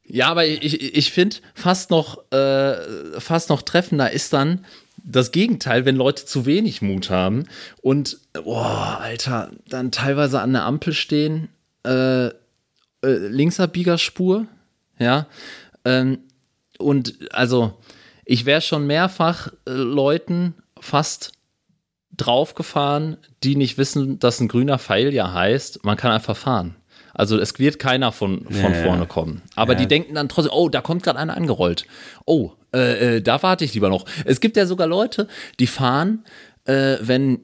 ja, 0.05 0.27
aber 0.29 0.45
ich, 0.45 0.97
ich 0.97 1.11
finde 1.11 1.37
fast 1.53 1.91
noch, 1.91 2.31
äh, 2.31 3.19
fast 3.19 3.49
noch 3.49 3.61
treffender 3.61 4.11
ist 4.11 4.33
dann 4.33 4.65
das 5.03 5.31
Gegenteil, 5.31 5.85
wenn 5.85 5.95
Leute 5.95 6.25
zu 6.25 6.45
wenig 6.45 6.81
Mut 6.81 7.09
haben 7.09 7.45
und, 7.81 8.19
boah, 8.33 8.99
Alter, 9.01 9.51
dann 9.67 9.91
teilweise 9.91 10.41
an 10.41 10.53
der 10.53 10.63
Ampel 10.63 10.93
stehen, 10.93 11.49
äh, 11.85 12.27
äh, 12.27 12.31
Linksabbiegerspur, 13.01 14.47
ja, 14.97 15.27
ähm, 15.85 16.19
und 16.77 17.31
also 17.31 17.77
ich 18.25 18.45
wäre 18.45 18.61
schon 18.61 18.87
mehrfach 18.87 19.51
äh, 19.65 19.71
Leuten 19.71 20.55
fast 20.79 21.33
draufgefahren, 22.15 23.17
die 23.43 23.55
nicht 23.55 23.77
wissen, 23.77 24.19
dass 24.19 24.39
ein 24.39 24.47
grüner 24.47 24.79
Pfeil 24.79 25.13
ja 25.13 25.33
heißt, 25.33 25.83
man 25.85 25.97
kann 25.97 26.11
einfach 26.11 26.35
fahren. 26.35 26.75
Also 27.13 27.37
es 27.37 27.57
wird 27.59 27.79
keiner 27.79 28.11
von, 28.11 28.45
von 28.45 28.73
ja, 28.73 28.83
vorne 28.83 29.05
kommen. 29.05 29.41
Aber 29.55 29.73
ja. 29.73 29.79
die 29.79 29.87
denken 29.87 30.15
dann 30.15 30.29
trotzdem, 30.29 30.53
oh, 30.53 30.69
da 30.69 30.81
kommt 30.81 31.03
gerade 31.03 31.19
einer 31.19 31.35
angerollt. 31.35 31.85
Oh, 32.25 32.51
äh, 32.73 33.17
äh, 33.17 33.21
da 33.21 33.41
warte 33.43 33.65
ich 33.65 33.73
lieber 33.73 33.89
noch. 33.89 34.05
Es 34.25 34.39
gibt 34.39 34.57
ja 34.57 34.65
sogar 34.65 34.87
Leute, 34.87 35.27
die 35.59 35.67
fahren, 35.67 36.23
äh, 36.65 36.97
wenn, 37.01 37.41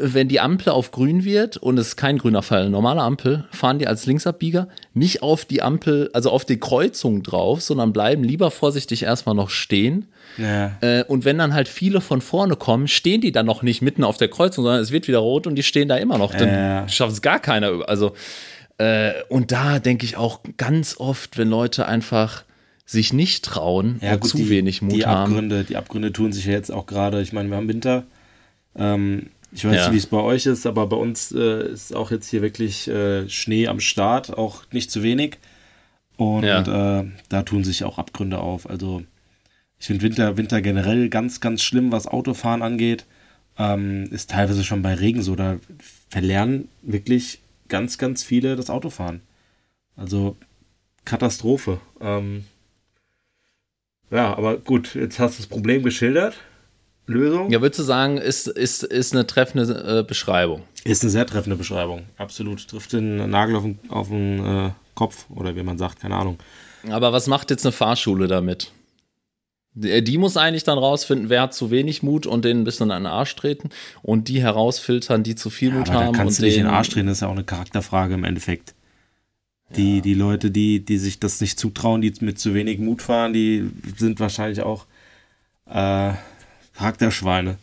wenn 0.00 0.28
die 0.28 0.40
Ampel 0.40 0.70
auf 0.70 0.90
grün 0.90 1.24
wird 1.24 1.56
und 1.56 1.78
es 1.78 1.88
ist 1.88 1.96
kein 1.96 2.18
grüner 2.18 2.42
eine 2.50 2.70
normale 2.70 3.02
Ampel, 3.02 3.44
fahren 3.50 3.78
die 3.78 3.86
als 3.86 4.06
Linksabbieger 4.06 4.68
nicht 4.94 5.22
auf 5.22 5.44
die 5.44 5.62
Ampel, 5.62 6.10
also 6.12 6.30
auf 6.30 6.44
die 6.44 6.58
Kreuzung 6.58 7.22
drauf, 7.22 7.60
sondern 7.60 7.92
bleiben 7.92 8.24
lieber 8.24 8.50
vorsichtig 8.50 9.02
erstmal 9.02 9.34
noch 9.34 9.50
stehen 9.50 10.08
ja. 10.38 10.76
Äh, 10.80 11.04
und 11.04 11.24
wenn 11.24 11.38
dann 11.38 11.54
halt 11.54 11.68
viele 11.68 12.00
von 12.00 12.20
vorne 12.20 12.56
kommen, 12.56 12.88
stehen 12.88 13.20
die 13.20 13.32
dann 13.32 13.46
noch 13.46 13.62
nicht 13.62 13.82
mitten 13.82 14.04
auf 14.04 14.16
der 14.16 14.28
Kreuzung, 14.28 14.64
sondern 14.64 14.80
es 14.80 14.90
wird 14.90 15.08
wieder 15.08 15.18
rot 15.18 15.46
und 15.46 15.56
die 15.56 15.62
stehen 15.62 15.88
da 15.88 15.96
immer 15.96 16.18
noch. 16.18 16.34
Dann 16.34 16.48
ja. 16.48 16.88
schafft 16.88 17.12
es 17.12 17.22
gar 17.22 17.40
keiner. 17.40 17.88
Also, 17.88 18.14
äh, 18.78 19.12
und 19.28 19.52
da 19.52 19.78
denke 19.78 20.04
ich 20.04 20.16
auch 20.16 20.40
ganz 20.56 20.96
oft, 20.98 21.38
wenn 21.38 21.48
Leute 21.48 21.86
einfach 21.86 22.44
sich 22.86 23.12
nicht 23.12 23.44
trauen 23.44 23.98
ja, 24.00 24.16
gut, 24.16 24.30
zu 24.30 24.36
die, 24.38 24.48
wenig 24.48 24.80
Mut 24.80 24.94
die 24.94 25.04
Abgründe, 25.04 25.58
haben. 25.58 25.66
Die 25.66 25.76
Abgründe 25.76 26.12
tun 26.12 26.32
sich 26.32 26.46
ja 26.46 26.52
jetzt 26.52 26.72
auch 26.72 26.86
gerade, 26.86 27.20
ich 27.20 27.32
meine, 27.32 27.48
wir 27.50 27.56
haben 27.56 27.68
Winter. 27.68 28.04
Ähm, 28.76 29.30
ich 29.52 29.64
weiß 29.64 29.74
ja. 29.74 29.82
nicht, 29.84 29.92
wie 29.92 29.98
es 29.98 30.06
bei 30.06 30.20
euch 30.20 30.46
ist, 30.46 30.66
aber 30.66 30.86
bei 30.86 30.96
uns 30.96 31.32
äh, 31.32 31.70
ist 31.72 31.94
auch 31.94 32.10
jetzt 32.10 32.28
hier 32.28 32.42
wirklich 32.42 32.88
äh, 32.88 33.28
Schnee 33.28 33.66
am 33.66 33.80
Start, 33.80 34.36
auch 34.36 34.64
nicht 34.72 34.90
zu 34.90 35.02
wenig. 35.02 35.38
Und 36.16 36.44
ja. 36.44 37.00
äh, 37.00 37.06
da 37.28 37.42
tun 37.42 37.64
sich 37.64 37.84
auch 37.84 37.98
Abgründe 37.98 38.38
auf. 38.38 38.68
Also 38.68 39.02
ich 39.78 39.86
finde 39.86 40.02
Winter, 40.02 40.36
Winter 40.36 40.60
generell 40.60 41.08
ganz, 41.08 41.40
ganz 41.40 41.62
schlimm, 41.62 41.92
was 41.92 42.06
Autofahren 42.06 42.62
angeht. 42.62 43.06
Ähm, 43.56 44.04
ist 44.10 44.30
teilweise 44.30 44.64
schon 44.64 44.82
bei 44.82 44.94
Regen 44.94 45.22
so. 45.22 45.36
Da 45.36 45.58
verlernen 46.10 46.68
wirklich 46.82 47.40
ganz, 47.68 47.98
ganz 47.98 48.22
viele 48.22 48.56
das 48.56 48.70
Autofahren. 48.70 49.20
Also 49.96 50.36
Katastrophe. 51.04 51.80
Ähm, 52.00 52.44
ja, 54.10 54.36
aber 54.36 54.58
gut, 54.58 54.94
jetzt 54.94 55.18
hast 55.18 55.38
du 55.38 55.42
das 55.42 55.48
Problem 55.48 55.82
geschildert. 55.82 56.36
Lösung? 57.08 57.50
Ja, 57.50 57.60
würdest 57.60 57.80
du 57.80 57.82
sagen, 57.82 58.18
ist, 58.18 58.46
ist, 58.46 58.82
ist 58.84 59.12
eine 59.12 59.26
treffende 59.26 60.00
äh, 60.00 60.02
Beschreibung? 60.02 60.62
Ist 60.84 61.02
eine 61.02 61.10
sehr 61.10 61.26
treffende 61.26 61.56
Beschreibung. 61.56 62.04
Absolut. 62.16 62.68
Trifft 62.68 62.92
den 62.92 63.30
Nagel 63.30 63.56
auf 63.56 63.62
den, 63.62 63.78
auf 63.88 64.08
den 64.08 64.44
äh, 64.44 64.70
Kopf 64.94 65.26
oder 65.30 65.56
wie 65.56 65.62
man 65.62 65.78
sagt, 65.78 66.00
keine 66.00 66.16
Ahnung. 66.16 66.38
Aber 66.90 67.12
was 67.12 67.26
macht 67.26 67.50
jetzt 67.50 67.66
eine 67.66 67.72
Fahrschule 67.72 68.28
damit? 68.28 68.72
Die, 69.74 70.02
die 70.02 70.18
muss 70.18 70.36
eigentlich 70.36 70.64
dann 70.64 70.78
rausfinden, 70.78 71.28
wer 71.28 71.42
hat 71.42 71.54
zu 71.54 71.70
wenig 71.70 72.02
Mut 72.02 72.26
und 72.26 72.44
den 72.44 72.60
ein 72.60 72.64
bisschen 72.64 72.90
an 72.90 73.04
den 73.04 73.12
Arsch 73.12 73.34
treten 73.36 73.70
und 74.02 74.28
die 74.28 74.40
herausfiltern, 74.40 75.22
die 75.22 75.34
zu 75.34 75.50
viel 75.50 75.70
ja, 75.70 75.74
Mut 75.76 75.90
haben. 75.90 76.12
Da 76.12 76.18
kannst 76.18 76.38
und 76.38 76.42
du 76.42 76.46
nicht 76.46 76.56
in 76.56 76.64
den 76.64 76.72
Arsch 76.72 76.90
treten, 76.90 77.06
das 77.06 77.18
ist 77.18 77.20
ja 77.22 77.28
auch 77.28 77.32
eine 77.32 77.44
Charakterfrage 77.44 78.14
im 78.14 78.24
Endeffekt. 78.24 78.74
Die, 79.76 79.96
ja. 79.96 80.02
die 80.02 80.14
Leute, 80.14 80.50
die, 80.50 80.84
die 80.84 80.98
sich 80.98 81.20
das 81.20 81.40
nicht 81.40 81.60
zutrauen, 81.60 82.00
die 82.00 82.12
mit 82.20 82.38
zu 82.38 82.54
wenig 82.54 82.78
Mut 82.78 83.02
fahren, 83.02 83.32
die 83.32 83.70
sind 83.96 84.18
wahrscheinlich 84.18 84.62
auch 84.62 84.86
äh, 85.66 86.12
Charakterschweine. 86.78 87.58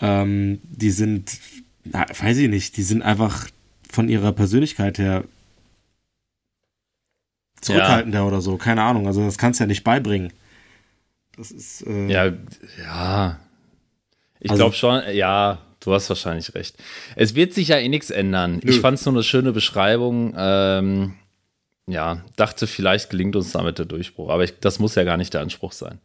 Ähm, 0.00 0.60
die 0.64 0.90
sind, 0.90 1.38
na, 1.84 2.04
weiß 2.08 2.36
ich 2.38 2.48
nicht, 2.48 2.76
die 2.76 2.82
sind 2.82 3.02
einfach 3.02 3.48
von 3.90 4.08
ihrer 4.08 4.32
Persönlichkeit 4.32 4.98
her 4.98 5.24
zurückhaltender 7.60 8.18
ja. 8.18 8.24
oder 8.24 8.40
so. 8.42 8.58
Keine 8.58 8.82
Ahnung. 8.82 9.06
Also 9.06 9.24
das 9.24 9.38
kannst 9.38 9.60
du 9.60 9.64
ja 9.64 9.68
nicht 9.68 9.84
beibringen. 9.84 10.32
Das 11.36 11.50
ist. 11.50 11.86
Äh, 11.86 12.08
ja, 12.08 12.32
ja. 12.78 13.38
Ich 14.40 14.50
also, 14.50 14.64
glaube 14.64 14.76
schon, 14.76 15.02
ja, 15.14 15.62
du 15.80 15.94
hast 15.94 16.08
wahrscheinlich 16.10 16.54
recht. 16.54 16.76
Es 17.16 17.34
wird 17.34 17.54
sich 17.54 17.68
ja 17.68 17.78
eh 17.78 17.88
nichts 17.88 18.10
ändern. 18.10 18.60
Nö. 18.62 18.70
Ich 18.70 18.80
fand 18.80 18.98
es 18.98 19.06
nur 19.06 19.14
eine 19.14 19.22
schöne 19.22 19.52
Beschreibung. 19.52 20.34
Ähm, 20.36 21.14
ja, 21.86 22.22
dachte, 22.36 22.66
vielleicht 22.66 23.08
gelingt 23.08 23.36
uns 23.36 23.52
damit 23.52 23.78
der 23.78 23.86
Durchbruch. 23.86 24.28
Aber 24.28 24.44
ich, 24.44 24.58
das 24.60 24.78
muss 24.78 24.96
ja 24.96 25.04
gar 25.04 25.16
nicht 25.16 25.32
der 25.32 25.40
Anspruch 25.40 25.72
sein. 25.72 26.00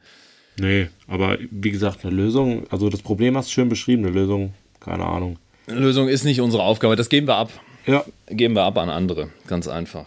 Nee, 0.60 0.90
aber 1.08 1.38
wie 1.52 1.72
gesagt, 1.72 2.04
eine 2.04 2.14
Lösung, 2.14 2.66
also 2.70 2.90
das 2.90 3.02
Problem 3.02 3.38
hast 3.38 3.50
du 3.50 3.54
schön 3.54 3.70
beschrieben, 3.70 4.06
eine 4.06 4.14
Lösung, 4.14 4.54
keine 4.80 5.06
Ahnung. 5.06 5.38
Eine 5.68 5.80
Lösung 5.80 6.08
ist 6.08 6.24
nicht 6.24 6.42
unsere 6.42 6.64
Aufgabe, 6.64 6.96
das 6.96 7.10
geben 7.10 7.28
wir 7.28 7.36
ab. 7.36 7.52
Ja. 7.86 8.04
Geben 8.28 8.56
wir 8.56 8.64
ab 8.64 8.78
an 8.78 8.90
andere, 8.90 9.30
ganz 9.48 9.68
einfach. 9.68 10.06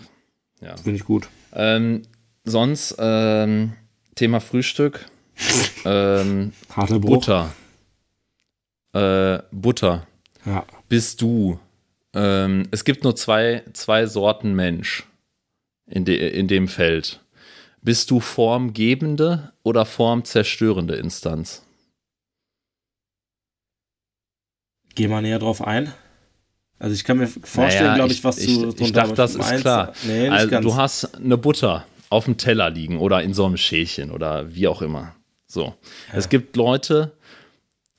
Ja. 0.61 0.76
Finde 0.76 0.97
ich 0.97 1.04
gut. 1.04 1.28
Ähm, 1.52 2.02
sonst, 2.44 2.97
ähm, 2.99 3.73
Thema 4.14 4.40
Frühstück. 4.40 5.06
ähm, 5.85 6.52
Harter 6.71 6.99
Bruch. 6.99 7.26
Butter. 7.26 7.54
Äh, 8.92 9.42
Butter. 9.50 10.06
Ja. 10.44 10.64
Bist 10.88 11.23
du. 11.23 11.59
Ähm, 12.14 12.68
es 12.71 12.85
gibt 12.85 13.04
nur 13.04 13.16
zwei, 13.16 13.62
zwei 13.73 14.06
Sorten 14.06 14.54
Mensch 14.54 15.04
in, 15.87 16.04
de, 16.04 16.38
in 16.38 16.47
dem 16.47 16.68
Feld. 16.68 17.22
Bist 17.84 18.12
du 18.12 18.20
formgebende 18.20 19.52
oder 19.64 19.84
formzerstörende 19.84 20.94
Instanz? 20.94 21.66
Geh 24.94 25.08
mal 25.08 25.20
näher 25.20 25.40
drauf 25.40 25.62
ein. 25.62 25.92
Also 26.78 26.94
ich 26.94 27.02
kann 27.02 27.18
mir 27.18 27.26
vorstellen, 27.26 27.84
naja, 27.84 27.94
glaube 27.96 28.12
ich, 28.12 28.22
was 28.22 28.38
ich, 28.38 28.58
du 28.58 28.70
Ich, 28.70 28.80
ich 28.80 28.92
dachte, 28.92 29.14
das 29.14 29.34
ist 29.34 29.60
klar. 29.60 29.92
Nee, 30.04 30.28
also 30.28 30.48
ganz. 30.48 30.64
du 30.64 30.76
hast 30.76 31.16
eine 31.16 31.36
Butter 31.36 31.84
auf 32.08 32.26
dem 32.26 32.36
Teller 32.36 32.70
liegen 32.70 32.98
oder 32.98 33.22
in 33.22 33.34
so 33.34 33.46
einem 33.46 33.56
Schälchen 33.56 34.12
oder 34.12 34.54
wie 34.54 34.68
auch 34.68 34.82
immer. 34.82 35.16
So. 35.48 35.64
Ja. 35.64 35.74
Es 36.12 36.28
gibt 36.28 36.56
Leute, 36.56 37.16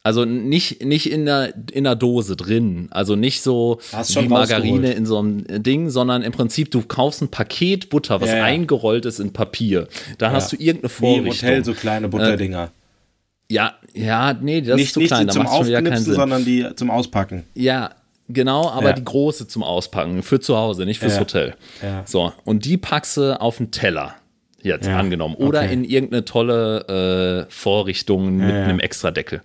also 0.05 0.25
nicht, 0.25 0.83
nicht 0.83 1.09
in 1.09 1.25
der, 1.25 1.53
in 1.71 1.85
der 1.85 1.95
Dose 1.95 2.35
drin. 2.35 2.89
Also 2.91 3.15
nicht 3.15 3.41
so 3.41 3.79
wie 3.91 4.27
Margarine 4.27 4.91
in 4.91 5.05
so 5.05 5.19
einem 5.19 5.45
Ding, 5.63 5.89
sondern 5.89 6.23
im 6.23 6.33
Prinzip, 6.33 6.71
du 6.71 6.81
kaufst 6.81 7.21
ein 7.21 7.29
Paket 7.29 7.89
Butter, 7.89 8.19
was 8.19 8.29
ja, 8.29 8.37
ja. 8.37 8.43
eingerollt 8.43 9.05
ist 9.05 9.19
in 9.19 9.31
Papier. 9.31 9.87
Da 10.17 10.27
ja. 10.27 10.31
hast 10.33 10.51
du 10.51 10.57
irgendeine 10.57 10.89
Vorrichtung. 10.89 11.25
Wie 11.25 11.29
im 11.29 11.33
Hotel, 11.33 11.65
so 11.65 11.73
kleine 11.73 12.09
Butterdinger. 12.09 12.65
Äh, 12.65 13.53
ja, 13.53 13.73
ja, 13.93 14.33
nee, 14.33 14.61
das 14.61 14.75
nicht, 14.75 14.87
ist 14.87 14.93
zu 14.93 14.99
nicht 14.99 15.07
klein. 15.09 15.21
Die 15.21 15.27
da 15.27 15.33
zum 15.33 15.43
macht 15.43 15.55
schon 15.65 15.73
keinen 15.73 15.97
Sinn. 15.97 16.15
sondern 16.15 16.43
die 16.43 16.67
zum 16.75 16.89
Auspacken. 16.89 17.43
Ja, 17.53 17.91
genau, 18.27 18.69
aber 18.69 18.91
die 18.91 19.05
große 19.05 19.47
zum 19.47 19.63
Auspacken. 19.63 20.21
Für 20.21 20.41
zu 20.41 20.57
Hause, 20.57 20.85
nicht 20.85 20.99
fürs 20.99 21.19
Hotel. 21.19 21.55
So, 22.03 22.33
und 22.43 22.65
die 22.65 22.77
packst 22.77 23.15
du 23.15 23.39
auf 23.39 23.57
den 23.57 23.71
Teller 23.71 24.15
jetzt 24.61 24.87
angenommen. 24.87 25.35
Oder 25.35 25.61
okay. 25.61 25.73
in 25.73 25.83
irgendeine 25.85 26.25
tolle 26.25 27.45
äh, 27.47 27.51
Vorrichtung 27.51 28.37
mit 28.37 28.53
einem 28.53 28.79
extra 28.79 29.11
Deckel. 29.11 29.41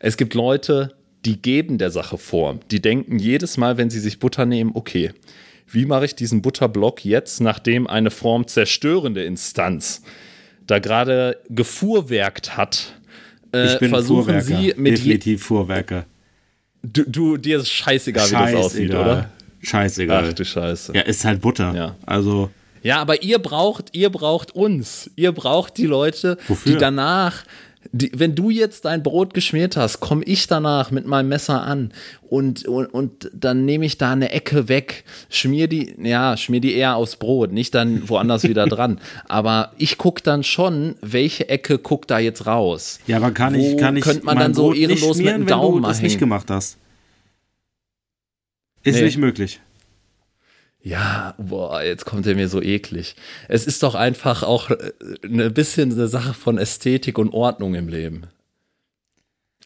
Es 0.00 0.16
gibt 0.16 0.34
Leute, 0.34 0.94
die 1.24 1.40
geben 1.40 1.78
der 1.78 1.90
Sache 1.90 2.18
Form. 2.18 2.60
Die 2.70 2.80
denken 2.80 3.18
jedes 3.18 3.56
Mal, 3.58 3.76
wenn 3.76 3.90
sie 3.90 4.00
sich 4.00 4.18
Butter 4.18 4.46
nehmen, 4.46 4.72
okay, 4.74 5.12
wie 5.68 5.86
mache 5.86 6.06
ich 6.06 6.16
diesen 6.16 6.42
Butterblock 6.42 7.04
jetzt, 7.04 7.40
nachdem 7.40 7.86
eine 7.86 8.10
formzerstörende 8.10 9.22
Instanz 9.22 10.02
da 10.66 10.78
gerade 10.78 11.38
gefuhrwerkt 11.48 12.56
hat? 12.56 12.94
Äh, 13.52 13.74
ich 13.74 13.78
bin 13.78 13.90
versuchen 13.90 14.40
Fuhrwerker. 14.40 14.62
sie 14.62 14.74
mit 14.76 14.98
definitiv 14.98 15.44
Fuhrwerke. 15.44 16.06
Du, 16.82 17.04
du, 17.04 17.36
dir 17.36 17.58
ist 17.58 17.68
scheißegal, 17.68 18.26
scheißegal, 18.26 18.48
wie 18.48 18.52
das 18.56 18.64
aussieht, 18.64 18.90
oder? 18.90 19.30
Scheißegal. 19.62 20.28
Ach 20.30 20.32
du 20.32 20.44
Scheiße. 20.44 20.92
Ja, 20.94 21.02
ist 21.02 21.24
halt 21.24 21.42
Butter. 21.42 21.74
Ja. 21.74 21.96
Also. 22.06 22.50
Ja, 22.82 22.98
aber 22.98 23.22
ihr 23.22 23.38
braucht, 23.38 23.94
ihr 23.94 24.08
braucht 24.08 24.54
uns. 24.54 25.10
Ihr 25.14 25.32
braucht 25.32 25.76
die 25.76 25.84
Leute, 25.84 26.38
Wofür? 26.48 26.72
die 26.72 26.78
danach 26.78 27.44
die, 27.92 28.12
wenn 28.14 28.34
du 28.34 28.50
jetzt 28.50 28.84
dein 28.84 29.02
Brot 29.02 29.34
geschmiert 29.34 29.76
hast, 29.76 30.00
komme 30.00 30.22
ich 30.24 30.46
danach 30.46 30.90
mit 30.90 31.06
meinem 31.06 31.28
Messer 31.28 31.62
an 31.62 31.92
und, 32.28 32.66
und, 32.66 32.86
und 32.86 33.30
dann 33.34 33.64
nehme 33.64 33.86
ich 33.86 33.98
da 33.98 34.12
eine 34.12 34.30
Ecke 34.30 34.68
weg, 34.68 35.04
schmier 35.28 35.66
die, 35.66 35.94
ja, 36.02 36.36
schmier 36.36 36.60
die 36.60 36.74
eher 36.74 36.96
aufs 36.96 37.16
Brot, 37.16 37.52
nicht 37.52 37.74
dann 37.74 38.08
woanders 38.08 38.44
wieder 38.44 38.66
dran. 38.68 39.00
Aber 39.28 39.72
ich 39.78 39.98
gucke 39.98 40.22
dann 40.22 40.44
schon, 40.44 40.96
welche 41.00 41.48
Ecke 41.48 41.78
guckt 41.78 42.10
da 42.10 42.18
jetzt 42.18 42.46
raus. 42.46 43.00
Ja, 43.06 43.16
aber 43.16 43.30
kann 43.32 43.54
ich, 43.54 43.76
kann 43.76 43.96
ich, 43.96 44.04
könnte 44.04 44.24
man 44.24 44.38
dann 44.38 44.54
so 44.54 44.72
ehrenlos 44.72 45.16
mit 45.18 45.26
dem 45.26 45.46
Daumen 45.46 45.76
wenn 45.76 45.82
du 45.82 45.88
das 45.88 46.02
nicht 46.02 46.18
gemacht 46.18 46.50
hast? 46.50 46.76
Ist 48.82 48.96
nee. 48.96 49.02
nicht 49.02 49.18
möglich. 49.18 49.60
Ja, 50.82 51.34
boah, 51.36 51.82
jetzt 51.82 52.06
kommt 52.06 52.26
er 52.26 52.34
mir 52.34 52.48
so 52.48 52.62
eklig. 52.62 53.14
Es 53.48 53.66
ist 53.66 53.82
doch 53.82 53.94
einfach 53.94 54.42
auch 54.42 54.70
ein 55.22 55.40
äh, 55.40 55.50
bisschen 55.50 55.92
eine 55.92 56.08
Sache 56.08 56.32
von 56.32 56.56
Ästhetik 56.56 57.18
und 57.18 57.32
Ordnung 57.34 57.74
im 57.74 57.88
Leben. 57.88 58.26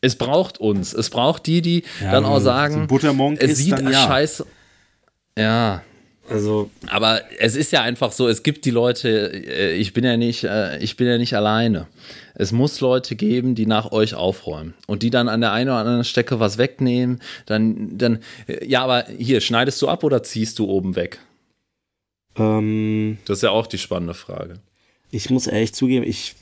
Es 0.01 0.17
braucht 0.17 0.59
uns. 0.59 0.93
Es 0.93 1.11
braucht 1.11 1.47
die, 1.47 1.63
die 1.63 1.85
ja, 2.01 2.11
dann 2.13 2.25
auch 2.25 2.41
sagen, 2.41 2.89
es 3.39 3.59
sieht 3.59 3.73
dann, 3.73 3.91
ja. 3.91 4.07
scheiße. 4.07 4.47
Ja. 5.39 5.83
Also. 6.29 6.71
Aber 6.89 7.21
es 7.39 7.55
ist 7.55 7.73
ja 7.73 7.83
einfach 7.83 8.13
so, 8.13 8.29
es 8.29 8.43
gibt 8.43 8.65
die 8.65 8.71
Leute, 8.71 9.33
äh, 9.33 9.75
ich 9.75 9.93
bin 9.93 10.05
ja 10.05 10.17
nicht, 10.17 10.45
äh, 10.45 10.79
ich 10.79 10.97
bin 10.97 11.07
ja 11.07 11.19
nicht 11.19 11.35
alleine. 11.35 11.87
Es 12.35 12.51
muss 12.51 12.81
Leute 12.81 13.15
geben, 13.15 13.55
die 13.55 13.67
nach 13.67 13.93
euch 13.93 14.15
aufräumen 14.15 14.75
und 14.87 15.03
die 15.03 15.11
dann 15.11 15.29
an 15.29 15.41
der 15.41 15.53
einen 15.53 15.71
oder 15.71 15.79
anderen 15.79 16.05
Stecke 16.05 16.41
was 16.41 16.59
wegnehmen. 16.59 17.21
Dann, 17.47 17.97
dann, 17.97 18.19
ja, 18.67 18.83
aber 18.83 19.05
hier, 19.19 19.41
schneidest 19.41 19.81
du 19.83 19.89
ab 19.89 20.03
oder 20.03 20.23
ziehst 20.23 20.59
du 20.59 20.67
oben 20.67 20.97
weg? 20.97 21.21
Ähm, 22.37 23.19
das 23.27 23.39
ist 23.39 23.43
ja 23.43 23.51
auch 23.51 23.67
die 23.67 23.79
spannende 23.79 24.15
Frage. 24.15 24.55
Ich 25.11 25.31
muss 25.31 25.47
ehrlich 25.47 25.75
zugeben, 25.75 26.05
ich, 26.05 26.35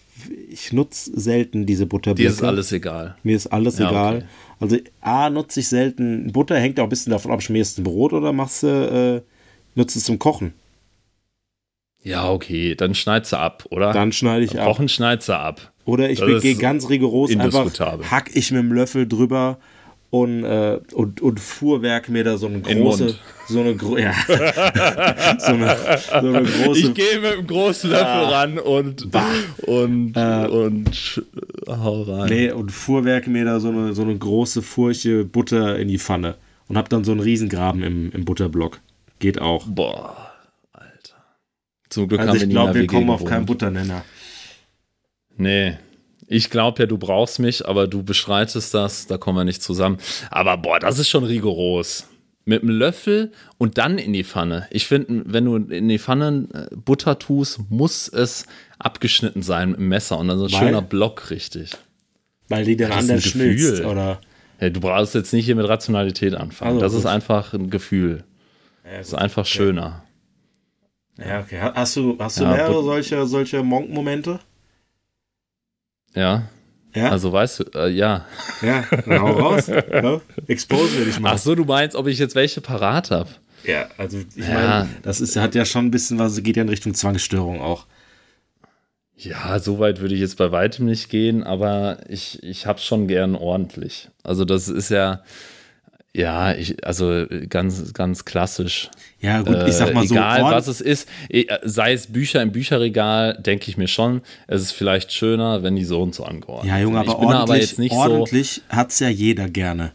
ich 0.51 0.73
nutze 0.73 1.19
selten 1.19 1.67
diese 1.67 1.85
Butterblöcke. 1.87 2.23
Dir 2.23 2.35
ist 2.35 2.43
alles 2.43 2.73
egal. 2.73 3.17
Mir 3.23 3.37
ist 3.37 3.49
alles 3.49 3.79
ja, 3.79 3.91
egal. 3.91 4.17
Okay. 4.17 4.27
Also 4.61 4.77
A, 5.01 5.29
nutze 5.29 5.61
ich 5.61 5.69
selten. 5.69 6.33
Butter 6.33 6.59
hängt 6.59 6.81
auch 6.81 6.85
ein 6.85 6.89
bisschen 6.89 7.11
davon 7.11 7.33
ab, 7.33 7.43
schmierst 7.43 7.77
du 7.77 7.83
ein 7.83 7.85
Brot 7.85 8.13
oder 8.13 8.33
machst 8.33 8.63
du, 8.63 8.69
äh, 8.69 9.32
nutzt 9.75 9.97
es 9.97 10.05
zum 10.05 10.19
Kochen. 10.19 10.53
Ja, 12.03 12.31
okay, 12.31 12.75
dann 12.75 12.95
schneidest 12.95 13.33
du 13.33 13.39
ab, 13.39 13.67
oder? 13.71 13.93
Dann 13.93 14.13
schneide 14.13 14.45
ich 14.45 14.59
ab. 14.59 14.67
Kochen 14.67 14.89
schneidest 14.89 15.29
du 15.29 15.39
ab. 15.39 15.73
Oder 15.85 16.11
ich 16.11 16.21
gehe 16.21 16.55
ganz 16.57 16.89
rigoros 16.89 17.35
einfach, 17.37 17.71
hack 18.11 18.31
ich 18.35 18.51
mit 18.53 18.61
dem 18.61 18.73
Löffel 18.73 19.07
drüber 19.07 19.59
und, 20.11 20.45
äh, 20.45 20.79
und, 20.93 21.21
und 21.23 21.41
fuhrwerk 21.41 22.09
mir 22.09 22.23
da 22.23 22.37
so 22.37 22.47
eine 22.47 22.61
große, 22.61 23.17
so 23.49 23.61
eine, 23.61 23.71
ja, 23.99 24.13
so 25.39 25.53
eine, 25.55 25.77
so 26.07 26.17
eine 26.17 26.43
große. 26.43 26.81
Ich 26.81 26.95
gehe 26.95 27.19
mit 27.19 27.33
einem 27.33 27.47
großen 27.47 27.91
Löffel 27.91 28.07
ah, 28.07 28.29
ran 28.29 28.59
und, 28.59 29.09
und, 29.67 30.13
äh, 30.15 30.47
und 30.47 31.23
hau 31.67 32.03
rein. 32.03 32.29
Nee, 32.29 32.51
und 32.53 32.71
fuhrwerk 32.71 33.27
mir 33.27 33.47
da 33.47 33.59
so 33.59 33.69
eine, 33.71 33.95
so 33.95 34.03
eine 34.03 34.17
große 34.17 34.61
Furche 34.61 35.25
Butter 35.25 35.79
in 35.79 35.89
die 35.89 35.99
Pfanne 35.99 36.37
und 36.69 36.77
hab 36.77 36.91
dann 36.91 37.05
so 37.05 37.13
einen 37.13 37.21
Riesengraben 37.21 37.83
im, 37.83 38.13
im 38.13 38.25
Butterblock. 38.25 38.81
Geht 39.23 39.41
auch. 39.41 39.65
Boah, 39.69 40.33
Alter. 40.73 41.15
Zum 41.91 42.09
Glück 42.09 42.19
also 42.19 42.33
haben 42.33 42.41
wir 42.41 42.43
ich 42.43 42.51
glaube, 42.51 42.75
wir 42.75 42.87
kommen 42.89 43.09
auf 43.09 43.25
keinen 43.25 43.47
Butternenner. 43.47 44.05
Nee. 45.37 45.79
Ich 46.27 46.51
glaube 46.51 46.83
ja, 46.83 46.87
du 46.87 46.99
brauchst 46.99 47.39
mich, 47.39 47.65
aber 47.69 47.87
du 47.87 48.03
beschreitest 48.03 48.75
das, 48.75 49.07
da 49.07 49.19
kommen 49.19 49.39
wir 49.39 49.45
nicht 49.45 49.63
zusammen. 49.63 49.99
Aber 50.33 50.57
boah, 50.57 50.81
das 50.81 50.99
ist 50.99 51.09
schon 51.09 51.23
rigoros. 51.23 52.09
mit 52.45 52.63
einem 52.63 52.77
Löffel 52.77 53.31
und 53.59 53.79
dann 53.79 53.99
in 53.99 54.13
die 54.13 54.25
Pfanne. 54.25 54.67
Ich 54.71 54.89
finde, 54.89 55.23
wenn 55.27 55.45
du 55.45 55.57
in 55.57 55.89
die 55.89 56.01
Pfanne 56.01 56.49
äh, 56.53 56.75
Butter 56.75 57.17
tust, 57.17 57.61
muss 57.71 58.09
es 58.09 58.47
abgeschnitten 58.81 59.43
sein 59.43 59.71
mit 59.71 59.79
dem 59.79 59.89
Messer 59.89 60.19
und 60.19 60.27
dann 60.27 60.39
so 60.39 60.47
ein 60.47 60.53
Weil? 60.53 60.59
schöner 60.59 60.83
Block, 60.83 61.31
richtig. 61.31 61.77
Weil 62.49 62.65
die 62.65 62.77
dann 62.77 62.91
ist 62.91 62.97
anders 62.97 63.23
schmilzt, 63.23 63.71
Gefühl. 63.71 63.87
oder? 63.87 64.21
Ja, 64.61 64.71
du 64.71 64.81
brauchst 64.81 65.15
jetzt 65.15 65.33
nicht 65.33 65.45
hier 65.45 65.55
mit 65.55 65.69
Rationalität 65.69 66.35
anfangen. 66.35 66.73
Also, 66.73 66.81
das 66.81 66.95
ist 66.95 67.03
gut. 67.03 67.13
einfach 67.13 67.53
ein 67.53 67.71
Gefühl. 67.71 68.25
Ja, 68.85 68.99
Das 68.99 69.09
ist 69.09 69.15
einfach 69.15 69.47
schöner. 69.47 70.03
Ja, 71.19 71.41
okay. 71.41 71.61
Ha- 71.61 71.73
Hast 71.75 71.97
du, 71.97 72.17
hast 72.19 72.39
du 72.41 72.45
Ja, 72.45 72.51
mehrere 72.53 72.75
But- 72.83 72.85
solche, 72.85 73.27
Monk-Momente? 73.63 74.41
Ja, 76.15 76.49
Ja? 76.95 77.11
also 77.11 77.33
weißt 77.33 77.61
du, 77.61 77.65
äh, 77.79 77.89
ja. 77.91 78.27
ja, 78.61 78.85
dann 79.07 79.21
hau 79.23 79.33
raus. 79.33 79.67
ja? 79.93 80.21
Expose 80.47 80.99
will 80.99 81.09
ich 81.09 81.19
mal. 81.21 81.33
Ach 81.35 81.39
so, 81.39 81.55
du 81.55 81.65
meinst, 81.65 81.97
ob 81.97 82.07
ich 82.07 82.19
jetzt 82.19 82.35
welche 82.35 82.61
parat 82.61 83.11
habe? 83.11 83.31
Ja, 83.65 83.89
also 83.97 84.19
ich 84.19 84.47
Ja. 84.49 84.55
meine, 84.55 84.89
das 85.03 85.21
ist, 85.21 85.37
hat 85.37 85.55
ja 85.55 85.65
schon 85.65 85.87
ein 85.87 85.91
bisschen 85.91 86.19
was, 86.19 86.43
geht 86.43 86.57
ja 86.57 86.63
in 86.63 86.69
Richtung 86.69 86.95
Zwangsstörung 86.95 87.61
auch. 87.61 87.87
Ja, 89.17 89.59
so 89.61 89.79
weit 89.79 90.01
würde 90.01 90.15
ich 90.15 90.21
jetzt 90.21 90.37
bei 90.37 90.51
weitem 90.51 90.87
nicht 90.87 91.09
gehen, 91.09 91.45
aber 91.45 91.99
ich, 92.09 92.43
ich 92.43 92.67
hab's 92.67 92.85
schon 92.85 93.07
gern 93.07 93.37
ordentlich. 93.37 94.09
Also 94.25 94.45
das 94.45 94.69
ist 94.69 94.89
ja, 94.91 95.23
ja, 96.15 96.53
ich, 96.55 96.85
also 96.87 97.27
ganz, 97.49 97.95
ganz 97.95 98.25
klassisch. 98.25 98.91
Ja, 99.21 99.41
gut, 99.41 99.57
ich 99.67 99.75
sag 99.75 99.95
mal 99.95 100.05
Äh, 100.05 100.09
so, 100.09 100.15
egal 100.15 100.43
was 100.43 100.67
es 100.67 100.81
ist, 100.81 101.09
eh, 101.31 101.47
sei 101.63 101.93
es 101.95 102.07
Bücher 102.09 102.43
im 102.43 102.53
Bücherregal, 102.53 103.39
denke 103.41 103.71
ich 103.71 103.77
mir 103.79 103.89
schon, 103.89 104.21
es 104.47 104.63
ist 104.63 104.73
vielleicht 104.73 105.13
schöner, 105.13 105.63
wenn 105.63 105.75
die 105.77 105.85
so 105.85 106.03
und 106.03 106.15
so 106.15 106.25
angeordnet 106.25 106.71
ja, 106.71 106.79
Junge, 106.81 106.99
aber 107.01 107.13
ich 107.13 107.19
bin 107.19 107.29
da 107.29 107.41
ordentlich, 107.41 107.43
aber 107.43 107.57
jetzt 107.57 107.79
nicht 107.79 107.93
ordentlich 107.93 108.63
hat's 108.69 108.99
ja 108.99 109.09
jeder 109.09 109.49
gerne. 109.49 109.93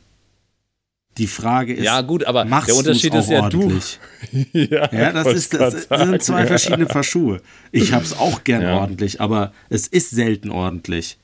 Die 1.17 1.27
Frage 1.27 1.73
so. 1.73 1.79
ist, 1.79 1.85
Ja, 1.85 2.01
gut, 2.01 2.23
aber 2.25 2.45
machst 2.45 2.69
der 2.69 2.75
Unterschied 2.75 3.13
ist 3.13 3.29
ja 3.29 3.41
ordentlich? 3.41 3.99
du. 4.31 4.59
ja, 4.59 4.89
Ja, 4.91 5.11
das, 5.11 5.33
ist, 5.33 5.53
das, 5.53 5.87
sind 5.89 6.21
zwei 6.23 6.45
verschiedene 6.45 6.85
Paar 6.85 7.03
Schuhe. 7.03 7.41
Ich 7.71 7.91
hab's 7.93 8.13
auch 8.13 8.43
gern 8.43 8.61
Ja. 8.61 8.79
ordentlich, 8.79 9.19
aber 9.19 9.51
es 9.69 9.87
ist 9.87 10.11
selten 10.11 10.51
ordentlich. 10.51 11.17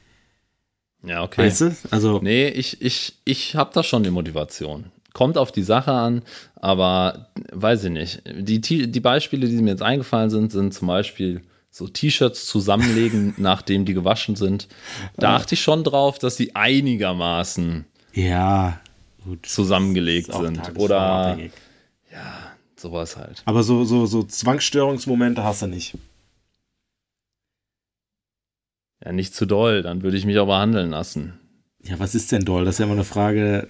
Ja, 1.03 1.23
okay. 1.23 1.45
Weißt 1.45 1.61
du? 1.61 1.75
Also, 1.91 2.19
Nee, 2.21 2.47
ich, 2.47 2.81
ich, 2.81 3.15
ich 3.25 3.55
habe 3.55 3.71
da 3.73 3.83
schon 3.83 4.03
die 4.03 4.11
Motivation. 4.11 4.85
Kommt 5.13 5.37
auf 5.37 5.51
die 5.51 5.63
Sache 5.63 5.91
an, 5.91 6.23
aber 6.55 7.27
weiß 7.51 7.83
ich 7.85 7.91
nicht. 7.91 8.21
Die, 8.25 8.59
die 8.59 8.99
Beispiele, 8.99 9.47
die 9.47 9.61
mir 9.61 9.71
jetzt 9.71 9.83
eingefallen 9.83 10.29
sind, 10.29 10.51
sind 10.51 10.73
zum 10.73 10.87
Beispiel 10.87 11.41
so 11.69 11.87
T-Shirts 11.87 12.47
zusammenlegen, 12.47 13.35
nachdem 13.37 13.85
die 13.85 13.93
gewaschen 13.93 14.35
sind. 14.35 14.67
Da 15.17 15.35
achte 15.35 15.55
ich 15.55 15.61
schon 15.61 15.83
drauf, 15.83 16.19
dass 16.19 16.35
die 16.35 16.55
einigermaßen 16.55 17.85
ja, 18.13 18.79
gut. 19.23 19.45
zusammengelegt 19.45 20.33
sind. 20.33 20.57
Oder 20.57 20.63
tagesformabhängig. 20.63 21.51
sowas 22.75 23.17
halt. 23.17 23.41
Aber 23.45 23.63
so, 23.63 23.85
so, 23.85 24.05
so 24.05 24.23
Zwangsstörungsmomente 24.23 25.43
hast 25.43 25.63
du 25.63 25.67
nicht. 25.67 25.95
Ja, 29.03 29.11
nicht 29.11 29.35
zu 29.35 29.45
doll, 29.45 29.81
dann 29.81 30.01
würde 30.03 30.17
ich 30.17 30.25
mich 30.25 30.37
auch 30.39 30.47
behandeln 30.47 30.91
lassen. 30.91 31.33
Ja, 31.83 31.99
was 31.99 32.15
ist 32.15 32.31
denn 32.31 32.45
doll? 32.45 32.63
Das 32.65 32.75
ist 32.75 32.79
ja 32.79 32.85
immer 32.85 32.93
eine 32.93 33.03
Frage. 33.03 33.67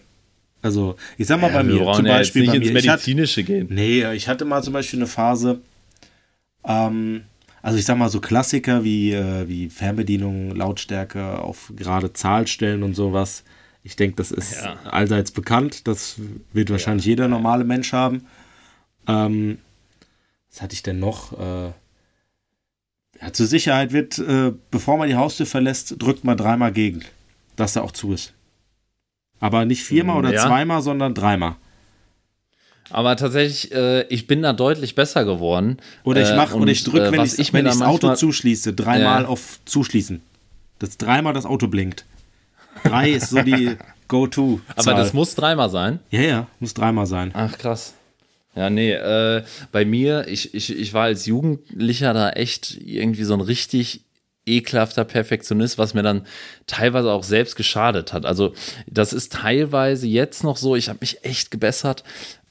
Also, 0.61 0.95
ich 1.17 1.27
sag 1.27 1.41
mal 1.41 1.47
Ja, 1.47 1.53
bei 1.57 1.63
mir, 1.63 1.91
zum 1.93 2.05
ja 2.05 2.11
Beispiel 2.13 2.45
bei 2.45 2.53
nicht 2.53 2.61
ins 2.69 2.79
Ich 2.83 2.89
hatte, 2.89 2.91
Medizinische 2.91 3.43
gehen. 3.43 3.67
nee, 3.71 4.13
ich 4.13 4.27
hatte 4.27 4.45
mal 4.45 4.63
zum 4.63 4.73
Beispiel 4.73 4.99
eine 4.99 5.07
Phase, 5.07 5.59
ähm, 6.63 7.23
also 7.61 7.77
ich 7.77 7.85
sag 7.85 7.97
mal 7.97 8.09
so 8.09 8.19
Klassiker 8.19 8.83
wie, 8.83 9.13
äh, 9.13 9.47
wie 9.47 9.69
Fernbedienung, 9.69 10.55
Lautstärke 10.55 11.39
auf 11.39 11.71
gerade 11.75 12.13
Zahl 12.13 12.47
stellen 12.47 12.83
und 12.83 12.93
sowas. 12.93 13.43
Ich 13.83 13.95
denke, 13.95 14.15
das 14.17 14.31
ist 14.31 14.61
Ja. 14.63 14.79
allseits 14.85 15.31
bekannt. 15.31 15.87
Das 15.87 16.15
wird 16.53 16.69
wahrscheinlich 16.69 17.05
jeder 17.05 17.27
normale 17.27 17.63
Mensch 17.65 17.91
haben. 17.91 18.25
Ähm, 19.07 19.57
was 20.49 20.61
hatte 20.61 20.73
ich 20.73 20.83
denn 20.83 20.99
noch? 20.99 21.33
Äh, 21.37 21.71
ja, 23.24 23.34
zur 23.34 23.46
Sicherheit 23.48 23.92
wird, 23.94 24.18
äh, 24.20 24.51
bevor 24.72 24.98
man 24.98 25.08
die 25.08 25.15
Haustür 25.15 25.46
verlässt, 25.46 25.96
drückt 26.01 26.24
man 26.24 26.38
dreimal 26.38 26.72
gegen, 26.72 27.03
dass 27.56 27.75
er 27.75 27.84
auch 27.84 27.92
zu 27.92 28.13
ist. 28.13 28.34
Aber 29.40 29.66
nicht 29.66 29.83
viermal 29.83 30.18
oder 30.18 30.33
Ja. 30.33 30.46
zweimal, 30.48 30.81
sondern 30.81 31.14
dreimal. 31.14 31.55
Aber 32.90 33.16
tatsächlich, 33.16 33.72
äh, 33.74 34.03
ich 34.07 34.27
bin 34.27 34.42
da 34.42 34.53
deutlich 34.53 34.94
besser 34.96 35.25
geworden. 35.25 35.77
Oder 36.03 36.22
ich 36.22 36.29
Äh, 36.29 36.36
mache, 36.36 36.53
oder 36.53 36.64
und, 36.64 36.68
ich 36.68 36.83
drücke, 36.83 37.07
äh, 37.07 37.12
wenn 37.12 37.22
ich, 37.24 37.40
ich 37.40 37.53
wenn 37.53 37.66
da 37.66 37.72
ich 37.72 37.77
das 37.79 37.88
Auto 37.88 38.14
zuschließe, 38.14 38.74
dreimal 38.74 39.25
auf 39.25 39.59
Zuschließen. 39.66 40.22
Das 40.79 40.98
dreimal 40.98 41.33
das 41.33 41.46
Auto 41.46 41.68
blinkt. 41.68 42.05
Drei 42.83 43.12
ist 43.12 43.29
so 43.29 43.42
die 43.42 43.77
Go-To. 44.09 44.59
Aber 44.75 44.94
das 44.94 45.14
muss 45.14 45.33
dreimal 45.36 45.70
sein. 45.70 46.00
Ja, 46.12 46.22
ja, 46.22 46.48
muss 46.59 46.74
dreimal 46.74 47.05
sein. 47.05 47.31
Ach, 47.33 47.57
krass. 47.57 47.94
Ja, 48.55 48.70
nee, 48.70 48.92
äh, 48.94 49.44
bei 49.72 49.83
mir, 49.83 50.27
ich, 50.27 50.53
ich, 50.53 50.77
ich 50.77 50.94
war 50.94 51.05
als 51.05 51.25
Jugendlicher 51.25 52.13
da 52.13 52.29
echt 52.29 52.77
irgendwie 52.79 53.24
so 53.24 53.33
ein 53.33 53.42
richtig 53.42 54.01
ekelhafter 54.46 55.05
Perfektionist, 55.05 55.77
was 55.77 55.94
mir 55.94 56.03
dann 56.03 56.25
teilweise 56.68 57.11
auch 57.11 57.24
selbst 57.24 57.55
geschadet 57.55 58.13
hat. 58.13 58.25
Also 58.25 58.53
das 58.87 59.13
ist 59.13 59.31
teilweise 59.31 60.05
jetzt 60.07 60.44
noch 60.44 60.57
so, 60.57 60.75
ich 60.75 60.89
habe 60.89 61.00
mich 61.01 61.24
echt 61.24 61.50
gebessert, 61.50 62.03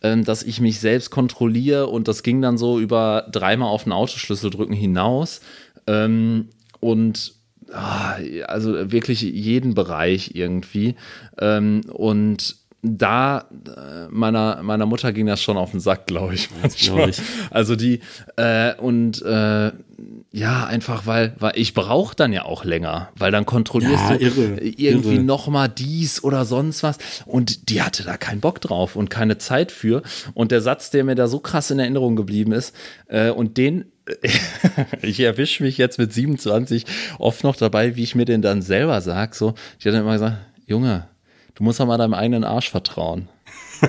ähm, 0.03 0.25
dass 0.25 0.43
ich 0.43 0.61
mich 0.61 0.81
selbst 0.81 1.11
kontrolliere 1.11 1.87
und 1.89 2.09
das 2.09 2.23
ging 2.23 2.41
dann 2.41 2.59
so 2.59 2.81
über 2.81 3.29
dreimal 3.31 3.69
auf 3.69 3.85
den 3.85 3.93
Autoschlüssel 3.93 4.51
drücken 4.51 4.73
hinaus. 4.73 5.41
Ähm, 5.87 6.49
und 6.81 7.35
ah, 7.73 8.17
also 8.47 8.91
wirklich 8.91 9.21
jeden 9.21 9.75
Bereich 9.75 10.35
irgendwie. 10.35 10.97
Ähm, 11.39 11.83
und 11.89 12.57
da 12.85 13.47
äh, 13.65 14.09
meiner, 14.11 14.61
meiner 14.63 14.87
Mutter 14.87 15.13
ging 15.13 15.27
das 15.27 15.41
schon 15.41 15.57
auf 15.57 15.71
den 15.71 15.79
Sack, 15.81 16.07
glaube 16.09 16.35
ich. 16.35 16.49
glaub 16.81 17.09
ich. 17.09 17.21
Also 17.51 17.77
die, 17.77 18.01
äh, 18.37 18.75
und 18.75 19.23
äh, 19.23 19.71
ja, 20.33 20.67
einfach 20.67 21.07
weil, 21.07 21.35
weil 21.39 21.53
ich 21.55 21.75
brauche 21.75 22.17
dann 22.17 22.33
ja 22.33 22.45
auch 22.45 22.65
länger, 22.65 23.11
weil 23.17 23.31
dann 23.31 23.47
kontrollierst 23.47 24.11
Ja, 24.11 24.17
du 24.17 24.25
irre, 24.25 24.59
irgendwie 24.61 25.15
irre. 25.17 25.23
noch 25.23 25.47
mal 25.47 25.69
dies 25.69 26.25
oder 26.25 26.45
sonst 26.45 26.83
was 26.83 26.99
und 27.25 27.69
die 27.71 27.83
hatte 27.83 28.03
da 28.03 28.17
keinen 28.17 28.41
Bock 28.41 28.61
drauf 28.61 28.97
und 28.97 29.11
keine 29.11 29.39
Zeit 29.39 29.71
für 29.71 30.03
und 30.35 30.51
der 30.51 30.61
Satz, 30.61 30.91
der 30.91 31.05
mir 31.05 31.15
da 31.15 31.29
so 31.29 31.39
krass 31.39 31.71
in 31.71 31.79
Erinnerung 31.79 32.17
geblieben 32.17 32.51
ist 32.51 32.75
äh, 33.07 33.31
und 33.31 33.59
den 33.59 33.85
ich 35.03 35.21
erwische 35.21 35.63
mich 35.63 35.79
jetzt 35.79 35.99
mit 35.99 36.13
27 36.13 36.85
oft 37.21 37.45
noch 37.45 37.55
dabei, 37.55 37.95
wie 37.95 38.03
ich 38.03 38.17
mir 38.17 38.25
den 38.25 38.43
dann 38.43 38.61
selber 38.61 39.01
sage, 39.01 39.37
so, 39.37 39.55
die 39.81 39.89
hat 39.89 39.95
dann 39.95 40.03
immer 40.03 40.15
gesagt, 40.15 40.39
Junge, 40.67 41.07
du 41.63 41.67
musst 41.67 41.79
doch 41.79 41.87
mal 41.87 41.97
deinem 41.97 42.13
eigenen 42.15 42.43
Arsch 42.43 42.71
vertrauen. 42.71 43.29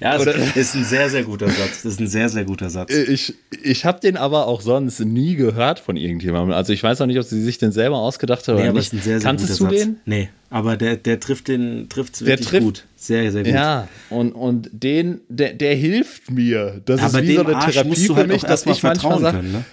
Ja, 0.00 0.12
das 0.16 0.22
Oder- 0.22 0.56
ist 0.56 0.74
ein 0.74 0.84
sehr, 0.84 1.10
sehr 1.10 1.22
guter 1.24 1.48
Satz. 1.48 1.82
Das 1.82 1.92
ist 1.94 2.00
ein 2.00 2.06
sehr, 2.06 2.28
sehr 2.30 2.44
guter 2.44 2.70
Satz. 2.70 2.90
Ich, 2.94 3.34
ich 3.62 3.84
habe 3.84 4.00
den 4.00 4.16
aber 4.16 4.46
auch 4.46 4.62
sonst 4.62 5.00
nie 5.00 5.34
gehört 5.34 5.80
von 5.80 5.96
irgendjemandem. 5.96 6.54
Also 6.54 6.72
ich 6.72 6.82
weiß 6.82 7.00
auch 7.02 7.06
nicht, 7.06 7.18
ob 7.18 7.24
sie 7.24 7.42
sich 7.42 7.58
den 7.58 7.72
selber 7.72 7.96
ausgedacht 7.98 8.46
hat 8.48 8.54
Nee, 8.54 8.60
oder 8.62 8.70
aber 8.70 8.78
nicht. 8.78 8.86
ist 8.86 8.92
ein 8.94 9.02
sehr, 9.02 9.20
sehr 9.20 9.26
Kanntest 9.28 9.58
guter 9.58 9.70
du 9.70 9.76
Satz. 9.76 9.84
den? 9.86 10.00
Nee, 10.06 10.30
aber 10.50 10.76
der, 10.78 10.96
der 10.96 11.20
trifft 11.20 11.48
den 11.48 11.88
trifft's 11.90 12.20
Der 12.20 12.28
wirklich 12.28 12.48
trifft- 12.48 12.62
gut. 12.64 12.84
Sehr, 12.96 13.30
sehr 13.32 13.42
gut. 13.42 13.52
Ja, 13.52 13.88
und, 14.08 14.32
und 14.32 14.70
den, 14.72 15.20
der, 15.28 15.52
der 15.52 15.74
hilft 15.74 16.30
mir. 16.30 16.80
Das 16.86 17.02
aber 17.02 17.20
ist 17.20 17.28
wie 17.28 17.34
so 17.34 17.44
eine 17.44 17.56
Arsch 17.56 17.72
Therapie 17.74 17.88
musst 17.90 18.08
du 18.08 18.14
für 18.14 18.20
halt 18.20 18.28
mich, 18.28 18.42
dass 18.42 18.60
ich 18.62 18.66
manchmal 18.82 18.94
vertrauen 18.94 19.22
sage, 19.22 19.36
können, 19.38 19.52
ne? 19.52 19.64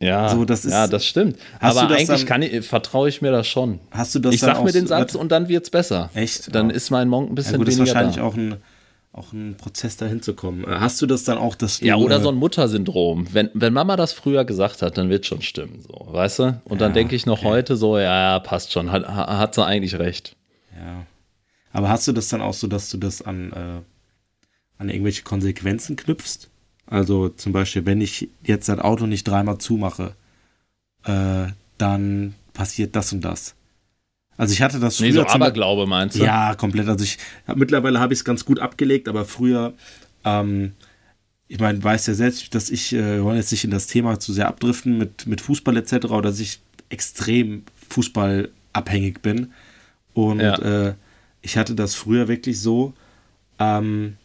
Ja, 0.00 0.28
So, 0.28 0.44
das 0.44 0.64
ist- 0.64 0.72
ja, 0.72 0.86
das 0.86 1.04
stimmt. 1.06 1.36
Aber 1.60 1.82
das 1.88 1.92
eigentlich 1.98 2.06
dann- 2.20 2.26
kann 2.26 2.42
ich, 2.42 2.66
vertraue 2.66 3.08
ich 3.08 3.22
mir 3.22 3.30
das 3.32 3.46
schon. 3.46 3.80
Hast 3.90 4.14
du 4.14 4.18
das 4.18 4.34
ich 4.34 4.40
dann 4.40 4.56
sag 4.56 4.64
mir 4.64 4.72
den 4.72 4.86
Satz 4.86 5.14
und 5.14 5.30
dann 5.32 5.48
wird's 5.48 5.70
besser. 5.70 6.10
Echt? 6.14 6.54
Dann 6.54 6.70
Ja. 6.70 6.76
ist 6.76 6.90
mein 6.90 7.08
Monk 7.08 7.26
ein 7.26 7.30
Ja, 7.30 7.34
bisschen 7.34 7.58
gut, 7.58 7.68
ist 7.68 7.78
weniger 7.78 7.94
wahrscheinlich 7.94 8.16
da. 8.16 8.22
auch 8.24 8.34
ein, 8.34 8.56
auch 9.12 9.32
ein 9.32 9.56
Prozess, 9.56 9.96
da 9.96 10.04
hinzukommen. 10.06 10.64
Äh, 10.64 10.76
Hast 10.78 11.00
du 11.00 11.06
das 11.06 11.24
dann 11.24 11.38
auch, 11.38 11.54
dass 11.54 11.78
du. 11.80 11.86
Ja, 11.86 11.96
oder 11.96 12.16
äh, 12.18 12.20
so 12.20 12.28
ein 12.28 12.34
Muttersyndrom. 12.34 13.26
Wenn, 13.32 13.48
wenn 13.54 13.72
Mama 13.72 13.96
das 13.96 14.12
früher 14.12 14.44
gesagt 14.44 14.82
hat, 14.82 14.98
dann 14.98 15.08
wird 15.08 15.24
schon 15.24 15.40
stimmen, 15.40 15.80
so, 15.80 16.06
weißt 16.12 16.38
du? 16.40 16.60
Und 16.64 16.80
dann 16.82 16.90
Ja, 16.90 16.94
denke 16.94 17.16
ich 17.16 17.24
noch 17.24 17.38
okay. 17.38 17.48
heute 17.48 17.76
so, 17.76 17.96
ja, 17.96 18.32
ja, 18.34 18.38
passt 18.40 18.72
schon, 18.72 18.92
hat, 18.92 19.08
ha- 19.08 19.38
hat 19.38 19.54
sie 19.54 19.64
eigentlich 19.64 19.98
recht. 19.98 20.36
Ja. 20.78 21.06
Aber 21.72 21.88
hast 21.88 22.06
du 22.06 22.12
das 22.12 22.28
dann 22.28 22.42
auch 22.42 22.54
so, 22.54 22.66
dass 22.66 22.90
du 22.90 22.98
das 22.98 23.22
an, 23.22 23.52
äh, 23.52 23.80
an 24.78 24.88
irgendwelche 24.90 25.22
Konsequenzen 25.22 25.96
knüpfst? 25.96 26.48
Also 26.86 27.28
zum 27.30 27.52
Beispiel, 27.52 27.84
wenn 27.84 28.00
ich 28.00 28.28
jetzt 28.44 28.68
das 28.68 28.78
Auto 28.78 29.06
nicht 29.06 29.24
dreimal 29.24 29.58
zumache, 29.58 30.14
äh, 31.04 31.46
dann 31.78 32.34
passiert 32.52 32.94
das 32.96 33.12
und 33.12 33.22
das. 33.22 33.54
Also 34.36 34.52
ich 34.52 34.62
hatte 34.62 34.78
das 34.78 34.98
früher 34.98 35.06
Nee, 35.06 35.12
so 35.12 35.26
Aberglaube 35.26 35.86
meinst 35.86 36.16
du? 36.18 36.24
Ja, 36.24 36.54
komplett. 36.54 36.88
Also 36.88 37.04
ich 37.04 37.18
hab, 37.46 37.56
mittlerweile 37.56 38.00
habe 38.00 38.12
ich 38.12 38.20
es 38.20 38.24
ganz 38.24 38.44
gut 38.44 38.60
abgelegt, 38.60 39.08
aber 39.08 39.24
früher, 39.24 39.72
ähm, 40.24 40.72
ich 41.48 41.58
meine, 41.58 41.82
weiß 41.82 42.06
ja 42.06 42.14
selbst, 42.14 42.54
dass 42.54 42.70
ich, 42.70 42.92
äh, 42.92 43.16
wir 43.16 43.24
wollen 43.24 43.36
jetzt 43.36 43.50
nicht 43.50 43.64
in 43.64 43.70
das 43.70 43.86
Thema 43.86 44.20
zu 44.20 44.32
sehr 44.32 44.48
abdriften 44.48 44.98
mit, 44.98 45.26
mit 45.26 45.40
Fußball 45.40 45.76
etc., 45.76 46.06
oder 46.06 46.22
dass 46.22 46.40
ich 46.40 46.60
extrem 46.90 47.62
fußballabhängig 47.88 49.20
bin. 49.20 49.52
Und 50.12 50.40
Ja. 50.40 50.88
äh, 50.88 50.94
ich 51.42 51.56
hatte 51.56 51.74
das 51.74 51.94
früher 51.94 52.28
wirklich 52.28 52.60
so, 52.60 52.92
ähm, 53.58 54.16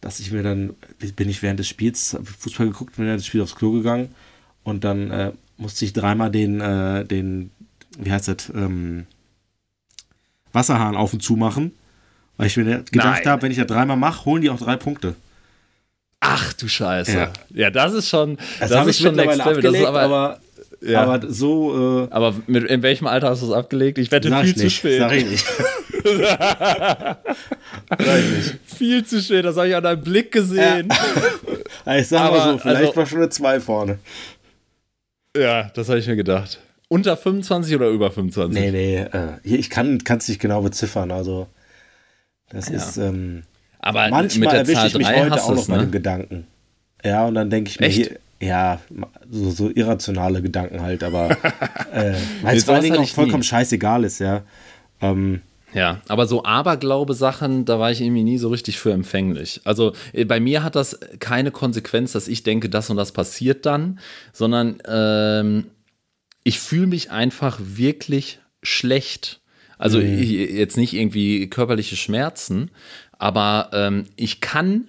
dass 0.00 0.20
ich 0.20 0.30
mir 0.30 0.42
dann, 0.42 0.74
bin 1.16 1.28
ich 1.28 1.42
während 1.42 1.60
des 1.60 1.68
Spiels, 1.68 2.16
Fußball 2.38 2.68
geguckt, 2.68 2.96
bin 2.96 3.06
während 3.06 3.20
des 3.20 3.26
Spiels 3.26 3.44
aufs 3.44 3.56
Klo 3.56 3.72
gegangen 3.72 4.14
und 4.62 4.84
dann 4.84 5.10
äh, 5.10 5.32
musste 5.56 5.84
ich 5.84 5.92
dreimal 5.92 6.30
den, 6.30 6.60
äh, 6.60 7.04
den, 7.04 7.50
wie 7.98 8.12
heißt 8.12 8.28
das, 8.28 8.50
ähm, 8.54 9.06
Wasserhahn 10.52 10.96
auf 10.96 11.12
und 11.12 11.22
zu 11.22 11.36
machen. 11.36 11.72
Weil 12.36 12.46
ich 12.46 12.56
mir 12.56 12.84
gedacht 12.90 13.26
habe, 13.26 13.42
wenn 13.42 13.50
ich 13.50 13.58
ja 13.58 13.64
dreimal 13.64 13.96
mache, 13.96 14.24
holen 14.24 14.42
die 14.42 14.50
auch 14.50 14.58
drei 14.58 14.76
Punkte. 14.76 15.16
Ach 16.20 16.52
du 16.52 16.68
Scheiße. 16.68 17.12
Ja, 17.12 17.32
ja 17.52 17.70
das 17.70 17.92
ist 17.94 18.08
schon, 18.08 18.38
das, 18.60 18.70
das 18.70 18.86
ist 18.86 19.00
schon 19.00 19.16
Next 19.16 19.38
Level. 19.38 19.60
Das 19.60 19.74
ist 19.74 19.84
aber, 19.84 20.00
aber, 20.00 20.40
ja. 20.80 21.02
aber 21.02 21.30
so. 21.30 22.06
Äh, 22.06 22.12
aber 22.12 22.34
mit, 22.46 22.64
in 22.64 22.82
welchem 22.82 23.08
Alter 23.08 23.30
hast 23.30 23.42
du 23.42 23.46
es 23.46 23.52
abgelegt? 23.52 23.98
Ich 23.98 24.12
wette 24.12 24.30
viel 24.42 24.54
zu 24.54 24.64
nicht, 24.64 24.76
spät. 24.76 25.00
Sag 25.00 25.12
ich 25.12 25.26
nicht. 25.28 25.46
Viel 28.64 29.04
zu 29.04 29.20
spät, 29.20 29.44
das 29.44 29.56
habe 29.56 29.68
ich 29.68 29.76
an 29.76 29.82
deinem 29.82 30.02
Blick 30.02 30.32
gesehen. 30.32 30.88
Ja. 31.84 31.96
ich 31.96 32.08
sag 32.08 32.20
aber, 32.22 32.36
mal 32.36 32.52
so, 32.52 32.58
vielleicht 32.58 32.80
also, 32.82 32.96
war 32.96 33.06
schon 33.06 33.18
eine 33.18 33.28
2 33.28 33.60
vorne. 33.60 33.98
Ja, 35.36 35.70
das 35.74 35.88
habe 35.88 35.98
ich 35.98 36.06
mir 36.06 36.16
gedacht. 36.16 36.60
Unter 36.88 37.16
25 37.16 37.76
oder 37.76 37.88
über 37.88 38.10
25? 38.10 38.60
Nee, 38.60 38.70
nee, 38.70 38.96
äh, 38.98 39.38
ich 39.42 39.70
kann 39.70 39.98
es 40.06 40.28
nicht 40.28 40.40
genau 40.40 40.62
beziffern. 40.62 41.10
Also, 41.10 41.48
das 42.48 42.68
ja. 42.68 42.76
ist. 42.76 42.96
Ähm, 42.96 43.42
aber 43.78 44.08
manchmal 44.08 44.56
erwische 44.56 44.86
ich 44.86 44.98
mich 44.98 45.06
heute 45.08 45.42
auch 45.42 45.54
noch 45.54 45.68
ne? 45.68 45.74
bei 45.74 45.80
dem 45.82 45.90
Gedanken. 45.90 46.46
Ja, 47.04 47.26
und 47.26 47.34
dann 47.34 47.50
denke 47.50 47.70
ich 47.70 47.78
mir, 47.78 47.88
hier, 47.88 48.18
ja, 48.40 48.80
so, 49.30 49.50
so, 49.50 49.70
irrationale 49.70 50.42
Gedanken 50.42 50.80
halt, 50.82 51.04
aber 51.04 51.30
äh, 51.92 52.14
weil 52.42 52.56
es 52.56 52.64
vor 52.64 52.74
allen 52.74 52.84
Dingen 52.84 52.98
auch 52.98 53.08
vollkommen 53.08 53.40
nie. 53.40 53.46
scheißegal 53.46 54.04
ist, 54.04 54.18
ja. 54.20 54.42
Ähm, 55.00 55.42
ja, 55.74 56.00
aber 56.08 56.26
so 56.26 56.44
Aberglaube-Sachen, 56.44 57.64
da 57.64 57.78
war 57.78 57.90
ich 57.90 58.00
irgendwie 58.00 58.24
nie 58.24 58.38
so 58.38 58.48
richtig 58.48 58.78
für 58.78 58.92
empfänglich. 58.92 59.60
Also 59.64 59.92
äh, 60.12 60.24
bei 60.24 60.40
mir 60.40 60.62
hat 60.62 60.76
das 60.76 60.98
keine 61.18 61.50
Konsequenz, 61.50 62.12
dass 62.12 62.28
ich 62.28 62.42
denke, 62.42 62.68
das 62.68 62.90
und 62.90 62.96
das 62.96 63.12
passiert 63.12 63.66
dann, 63.66 63.98
sondern 64.32 64.78
ähm, 64.86 65.66
ich 66.44 66.60
fühle 66.60 66.86
mich 66.86 67.10
einfach 67.10 67.58
wirklich 67.62 68.40
schlecht. 68.62 69.40
Also 69.76 69.98
mhm. 70.00 70.22
jetzt 70.22 70.76
nicht 70.76 70.94
irgendwie 70.94 71.48
körperliche 71.48 71.96
Schmerzen, 71.96 72.70
aber 73.18 73.70
ähm, 73.72 74.06
ich 74.16 74.40
kann 74.40 74.88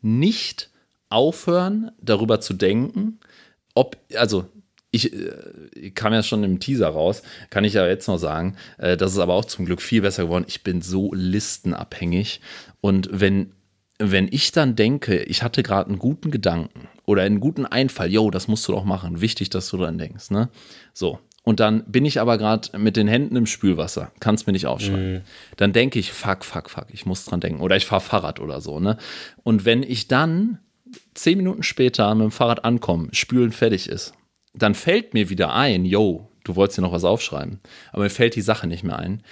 nicht 0.00 0.70
aufhören, 1.08 1.90
darüber 2.00 2.40
zu 2.40 2.52
denken, 2.52 3.18
ob, 3.74 3.96
also 4.14 4.46
ich, 4.90 5.12
äh, 5.12 5.90
kam 5.90 6.12
ja 6.12 6.22
schon 6.22 6.44
im 6.44 6.60
Teaser 6.60 6.88
raus, 6.88 7.22
kann 7.50 7.64
ich 7.64 7.74
ja 7.74 7.86
jetzt 7.86 8.08
noch 8.08 8.18
sagen, 8.18 8.56
äh, 8.78 8.96
das 8.96 9.12
ist 9.12 9.18
aber 9.18 9.34
auch 9.34 9.44
zum 9.44 9.66
Glück 9.66 9.82
viel 9.82 10.02
besser 10.02 10.24
geworden. 10.24 10.44
Ich 10.48 10.62
bin 10.62 10.80
so 10.80 11.12
listenabhängig 11.12 12.40
und 12.80 13.08
wenn 13.12 13.52
wenn 14.00 14.28
ich 14.30 14.52
dann 14.52 14.76
denke, 14.76 15.24
ich 15.24 15.42
hatte 15.42 15.64
gerade 15.64 15.90
einen 15.90 15.98
guten 15.98 16.30
Gedanken 16.30 16.86
oder 17.04 17.22
einen 17.22 17.40
guten 17.40 17.66
Einfall, 17.66 18.12
yo, 18.12 18.30
das 18.30 18.46
musst 18.46 18.68
du 18.68 18.72
doch 18.72 18.84
machen, 18.84 19.20
wichtig, 19.20 19.50
dass 19.50 19.68
du 19.70 19.76
dran 19.76 19.98
denkst, 19.98 20.30
ne? 20.30 20.50
So, 20.94 21.18
und 21.42 21.60
dann 21.60 21.82
bin 21.84 22.04
ich 22.04 22.20
aber 22.20 22.38
gerade 22.38 22.78
mit 22.78 22.96
den 22.96 23.08
Händen 23.08 23.34
im 23.34 23.46
Spülwasser, 23.46 24.12
kann 24.20 24.34
es 24.34 24.46
mir 24.46 24.52
nicht 24.52 24.66
aufschreiben. 24.66 25.14
Mhm. 25.14 25.20
Dann 25.56 25.72
denke 25.72 25.98
ich, 25.98 26.12
fuck, 26.12 26.44
fuck, 26.44 26.70
fuck, 26.70 26.86
ich 26.92 27.06
muss 27.06 27.24
dran 27.24 27.40
denken. 27.40 27.60
Oder 27.60 27.76
ich 27.76 27.86
fahre 27.86 28.02
Fahrrad 28.02 28.38
oder 28.38 28.60
so, 28.60 28.78
ne? 28.80 28.98
Und 29.44 29.64
wenn 29.64 29.82
ich 29.82 30.08
dann 30.08 30.58
zehn 31.14 31.38
Minuten 31.38 31.62
später 31.62 32.14
mit 32.14 32.24
dem 32.24 32.30
Fahrrad 32.30 32.64
ankomme, 32.64 33.08
spülen 33.12 33.50
fertig 33.50 33.88
ist, 33.88 34.12
dann 34.62 34.74
fällt 34.74 35.14
mir 35.14 35.28
wieder 35.28 35.54
ein, 35.54 35.84
yo, 35.84 36.28
du 36.44 36.56
wolltest 36.56 36.78
dir 36.78 36.82
noch 36.82 36.92
was 36.92 37.04
aufschreiben, 37.04 37.60
aber 37.92 38.04
mir 38.04 38.10
fällt 38.10 38.36
die 38.36 38.42
Sache 38.42 38.66
nicht 38.66 38.84
mehr 38.84 38.98
ein. 38.98 39.22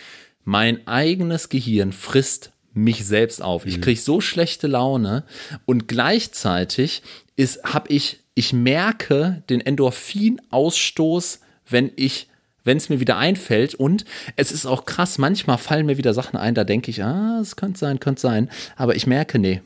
Mein 0.44 0.86
eigenes 0.86 1.48
Gehirn 1.48 1.92
frisst 1.92 2.52
mich 2.72 3.04
selbst 3.04 3.42
auf. 3.42 3.66
Ich 3.66 3.78
mhm. 3.78 3.80
kriege 3.82 4.00
so 4.00 4.20
schlechte 4.20 4.66
Laune 4.66 5.24
und 5.64 5.88
gleichzeitig 5.88 7.02
ist, 7.34 7.64
habe 7.64 7.92
ich, 7.92 8.20
ich 8.34 8.52
merke 8.52 9.42
den 9.48 9.60
Endorphinausstoß 9.60 11.40
wenn 11.68 11.90
ich 11.96 12.28
wenn 12.64 12.78
es 12.78 12.88
mir 12.88 12.98
wieder 12.98 13.16
einfällt. 13.16 13.76
Und 13.76 14.04
es 14.34 14.50
ist 14.50 14.66
auch 14.66 14.86
krass, 14.86 15.18
manchmal 15.18 15.56
fallen 15.56 15.86
mir 15.86 15.98
wieder 15.98 16.14
Sachen 16.14 16.36
ein, 16.36 16.56
da 16.56 16.64
denke 16.64 16.90
ich, 16.90 17.04
ah, 17.04 17.38
es 17.40 17.54
könnte 17.54 17.78
sein, 17.78 18.00
könnte 18.00 18.20
sein. 18.20 18.50
Aber 18.74 18.96
ich 18.96 19.06
merke, 19.06 19.38
nee, 19.38 19.62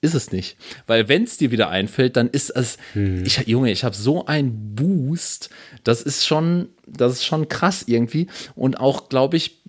ist 0.00 0.14
es 0.14 0.32
nicht. 0.32 0.56
Weil 0.86 1.08
wenn 1.08 1.24
es 1.24 1.36
dir 1.36 1.50
wieder 1.50 1.70
einfällt, 1.70 2.16
dann 2.16 2.28
ist 2.28 2.50
es, 2.50 2.78
hm. 2.92 3.24
ich, 3.24 3.38
Junge, 3.46 3.70
ich 3.70 3.84
habe 3.84 3.94
so 3.94 4.26
einen 4.26 4.74
Boost. 4.74 5.50
Das 5.84 6.02
ist 6.02 6.26
schon, 6.26 6.68
das 6.86 7.12
ist 7.12 7.24
schon 7.24 7.48
krass 7.48 7.84
irgendwie. 7.86 8.26
Und 8.54 8.80
auch, 8.80 9.08
glaube 9.08 9.36
ich, 9.36 9.59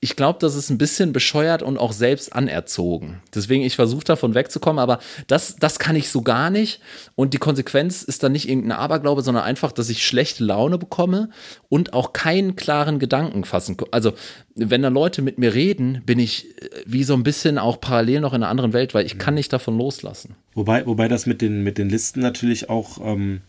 ich 0.00 0.14
glaube, 0.14 0.38
das 0.40 0.54
ist 0.54 0.70
ein 0.70 0.78
bisschen 0.78 1.12
bescheuert 1.12 1.60
und 1.60 1.76
auch 1.76 1.92
selbst 1.92 2.32
anerzogen. 2.32 3.20
Deswegen, 3.34 3.64
ich 3.64 3.74
versuche 3.74 4.04
davon 4.04 4.34
wegzukommen, 4.34 4.78
aber 4.78 5.00
das, 5.26 5.56
das 5.56 5.80
kann 5.80 5.96
ich 5.96 6.08
so 6.08 6.22
gar 6.22 6.50
nicht. 6.50 6.80
Und 7.16 7.34
die 7.34 7.38
Konsequenz 7.38 8.04
ist 8.04 8.22
dann 8.22 8.30
nicht 8.30 8.48
irgendein 8.48 8.78
Aberglaube, 8.78 9.22
sondern 9.22 9.42
einfach, 9.42 9.72
dass 9.72 9.88
ich 9.88 10.06
schlechte 10.06 10.44
Laune 10.44 10.78
bekomme 10.78 11.30
und 11.68 11.94
auch 11.94 12.12
keinen 12.12 12.54
klaren 12.54 13.00
Gedanken 13.00 13.42
fassen. 13.42 13.76
Also, 13.90 14.12
wenn 14.54 14.82
da 14.82 14.88
Leute 14.88 15.20
mit 15.20 15.38
mir 15.38 15.52
reden, 15.54 16.02
bin 16.06 16.20
ich 16.20 16.46
äh, 16.62 16.68
wie 16.86 17.02
so 17.02 17.14
ein 17.14 17.24
bisschen 17.24 17.58
auch 17.58 17.80
parallel 17.80 18.20
noch 18.20 18.34
in 18.34 18.42
einer 18.44 18.50
anderen 18.50 18.72
Welt, 18.72 18.94
weil 18.94 19.04
ich 19.04 19.18
kann 19.18 19.34
nicht 19.34 19.52
davon 19.52 19.76
loslassen. 19.76 20.36
Wobei, 20.54 20.86
wobei 20.86 21.08
das 21.08 21.26
mit 21.26 21.42
den, 21.42 21.64
mit 21.64 21.76
den 21.76 21.88
Listen 21.88 22.20
natürlich 22.20 22.70
auch, 22.70 22.98
ähm, 23.04 23.40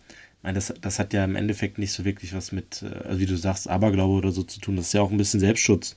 das, 0.42 0.74
das 0.82 0.98
hat 0.98 1.14
ja 1.14 1.24
im 1.26 1.36
Endeffekt 1.36 1.78
nicht 1.78 1.92
so 1.92 2.06
wirklich 2.06 2.34
was 2.34 2.52
mit, 2.52 2.82
äh, 2.82 3.08
also 3.08 3.20
wie 3.20 3.28
du 3.28 3.38
sagst, 3.38 3.70
Aberglaube 3.70 4.14
oder 4.14 4.32
so 4.32 4.42
zu 4.42 4.60
tun. 4.60 4.78
Das 4.78 4.88
ist 4.88 4.94
ja 4.94 5.02
auch 5.02 5.12
ein 5.12 5.18
bisschen 5.18 5.40
Selbstschutz. 5.40 5.96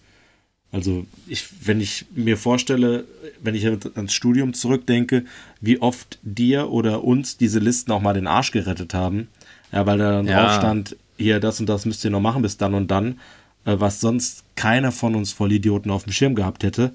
Also 0.72 1.04
ich, 1.28 1.46
wenn 1.64 1.82
ich 1.82 2.06
mir 2.14 2.38
vorstelle, 2.38 3.04
wenn 3.42 3.54
ich 3.54 3.66
ans 3.66 4.14
Studium 4.14 4.54
zurückdenke, 4.54 5.24
wie 5.60 5.80
oft 5.80 6.18
dir 6.22 6.70
oder 6.70 7.04
uns 7.04 7.36
diese 7.36 7.58
Listen 7.58 7.92
auch 7.92 8.00
mal 8.00 8.14
den 8.14 8.26
Arsch 8.26 8.52
gerettet 8.52 8.94
haben, 8.94 9.28
ja, 9.70 9.84
weil 9.84 9.98
da 9.98 10.12
dann 10.12 10.26
ja. 10.26 10.42
drauf 10.42 10.54
stand, 10.56 10.96
hier, 11.18 11.40
das 11.40 11.60
und 11.60 11.68
das 11.68 11.84
müsst 11.84 12.04
ihr 12.04 12.10
noch 12.10 12.20
machen 12.20 12.40
bis 12.40 12.56
dann 12.56 12.72
und 12.72 12.90
dann, 12.90 13.20
äh, 13.66 13.76
was 13.78 14.00
sonst 14.00 14.44
keiner 14.56 14.92
von 14.92 15.14
uns 15.14 15.32
Vollidioten 15.32 15.90
auf 15.90 16.04
dem 16.04 16.12
Schirm 16.12 16.34
gehabt 16.34 16.64
hätte. 16.64 16.92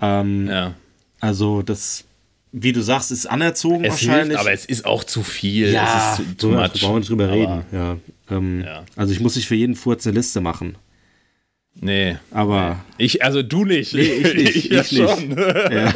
Ähm, 0.00 0.46
ja. 0.46 0.74
Also 1.18 1.62
das, 1.62 2.04
wie 2.52 2.72
du 2.72 2.80
sagst, 2.80 3.10
ist 3.10 3.26
anerzogen 3.26 3.84
es 3.84 3.90
wahrscheinlich. 3.90 4.28
Hilft, 4.28 4.40
aber 4.40 4.52
es 4.52 4.64
ist 4.64 4.84
auch 4.86 5.02
zu 5.02 5.24
viel. 5.24 5.72
Ja, 5.72 6.12
es 6.12 6.20
ist 6.20 6.38
zu, 6.38 6.48
too 6.48 6.54
much. 6.54 6.80
brauchen 6.80 6.94
wir 6.94 6.98
nicht 7.00 7.10
drüber 7.10 7.24
aber, 7.24 7.32
reden. 7.32 7.64
Ja, 7.72 7.96
ähm, 8.30 8.62
ja. 8.64 8.84
Also 8.94 9.12
ich 9.12 9.20
muss 9.20 9.34
nicht 9.34 9.48
für 9.48 9.56
jeden 9.56 9.74
Furz 9.74 10.06
eine 10.06 10.14
Liste 10.14 10.40
machen. 10.40 10.76
Nee. 11.82 12.18
Aber. 12.30 12.80
Ich, 12.98 13.24
also 13.24 13.42
du 13.42 13.64
nicht. 13.64 13.94
Nee, 13.94 14.02
ich 14.02 14.34
nicht. 14.34 14.56
ich, 14.70 14.70
ja 14.70 14.84
schon. 14.84 15.36
Ja. 15.36 15.94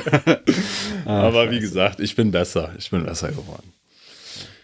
Aber 1.05 1.51
wie 1.51 1.61
gesagt, 1.61 2.01
ich 2.01 2.17
bin 2.17 2.31
besser. 2.31 2.73
Ich 2.79 2.91
bin 2.91 3.05
besser 3.05 3.29
geworden. 3.29 3.73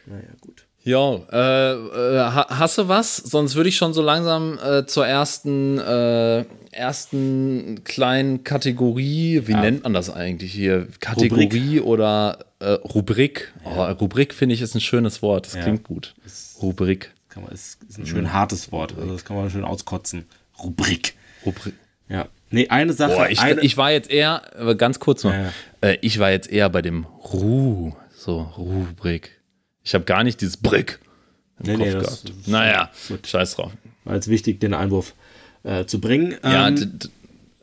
Naja, 0.07 0.23
gut. 0.41 0.65
Ja, 0.83 1.17
äh, 1.31 1.73
äh, 1.75 2.31
hast 2.49 2.79
du 2.79 2.89
was? 2.89 3.17
Sonst 3.17 3.55
würde 3.55 3.69
ich 3.69 3.77
schon 3.77 3.93
so 3.93 4.01
langsam 4.01 4.59
äh, 4.59 4.87
zur 4.87 5.07
ersten, 5.07 5.79
äh, 5.79 6.47
ersten 6.73 7.85
kleinen 7.85 8.45
Kategorie, 8.45 9.43
wie 9.45 9.53
ja. 9.53 9.61
nennt 9.61 9.85
man 9.85 9.93
das 9.93 10.09
eigentlich 10.09 10.53
hier? 10.53 10.89
Kategorie 11.01 11.79
Rubrik. 11.79 11.85
oder 11.85 12.39
äh, 12.61 12.71
Rubrik. 12.71 13.53
Oh, 13.65 13.83
Rubrik 13.83 14.33
finde 14.33 14.55
ich 14.55 14.63
ist 14.63 14.75
ein 14.75 14.81
schönes 14.81 15.21
Wort, 15.21 15.47
das 15.47 15.55
ja. 15.55 15.63
klingt 15.63 15.85
gut. 15.85 16.15
Rubrik. 16.63 17.13
Kann 17.29 17.43
man, 17.43 17.53
ist, 17.53 17.79
ist 17.87 17.99
ein 17.99 18.07
schön 18.07 18.33
hartes 18.33 18.73
Wort, 18.73 18.95
also 18.99 19.13
das 19.13 19.25
kann 19.27 19.37
man 19.37 19.51
schön 19.51 19.65
auskotzen. 19.65 20.25
Rubrik. 20.63 21.15
Rubrik. 21.45 21.75
Ja. 22.09 22.29
Nee, 22.51 22.69
eine 22.69 22.93
Sache. 22.93 23.13
Boah, 23.13 23.29
ich, 23.29 23.41
eine, 23.41 23.61
ich 23.61 23.77
war 23.77 23.93
jetzt 23.93 24.11
eher, 24.11 24.43
ganz 24.77 24.99
kurz 24.99 25.23
noch, 25.25 25.33
ja. 25.33 25.53
äh, 25.81 25.99
ich 26.01 26.19
war 26.19 26.31
jetzt 26.31 26.51
eher 26.51 26.69
bei 26.69 26.83
dem 26.83 27.05
Ru, 27.05 27.93
so 28.15 28.43
Rubrik. 28.59 29.41
Ich 29.85 29.95
habe 29.95 30.05
gar 30.05 30.25
nicht 30.25 30.41
dieses 30.41 30.57
Brick 30.57 30.99
im 31.61 31.67
nee, 31.67 31.73
Kopf 31.75 31.87
nee, 31.87 31.93
gehabt. 31.93 32.25
Das, 32.25 32.47
naja, 32.47 32.91
gut. 33.09 33.27
scheiß 33.27 33.55
drauf. 33.55 33.73
War 34.05 34.17
jetzt 34.17 34.29
wichtig, 34.29 34.59
den 34.61 34.75
Einwurf 34.75 35.15
äh, 35.63 35.85
zu 35.85 36.01
bringen. 36.01 36.35
Ja, 36.43 36.69
ähm, 36.69 36.99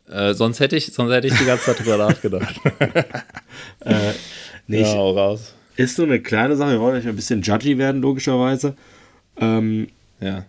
äh, 0.08 0.32
sonst, 0.32 0.60
hätte 0.60 0.76
ich, 0.76 0.86
sonst 0.86 1.12
hätte 1.12 1.26
ich 1.26 1.34
die 1.34 1.44
ganze 1.44 1.66
Zeit 1.66 1.80
drüber 1.80 1.98
nachgedacht. 2.08 2.54
äh, 3.80 4.12
nee, 4.66 4.80
ja, 4.80 4.94
auch 4.94 5.14
raus. 5.14 5.54
Ist 5.76 5.98
nur 5.98 6.06
eine 6.06 6.20
kleine 6.20 6.56
Sache, 6.56 6.72
wir 6.72 6.80
wollen 6.80 6.96
euch 6.96 7.06
ein 7.06 7.14
bisschen 7.14 7.42
judgy 7.42 7.76
werden, 7.76 8.00
logischerweise. 8.00 8.74
Ähm, 9.38 9.88
ja 10.20 10.46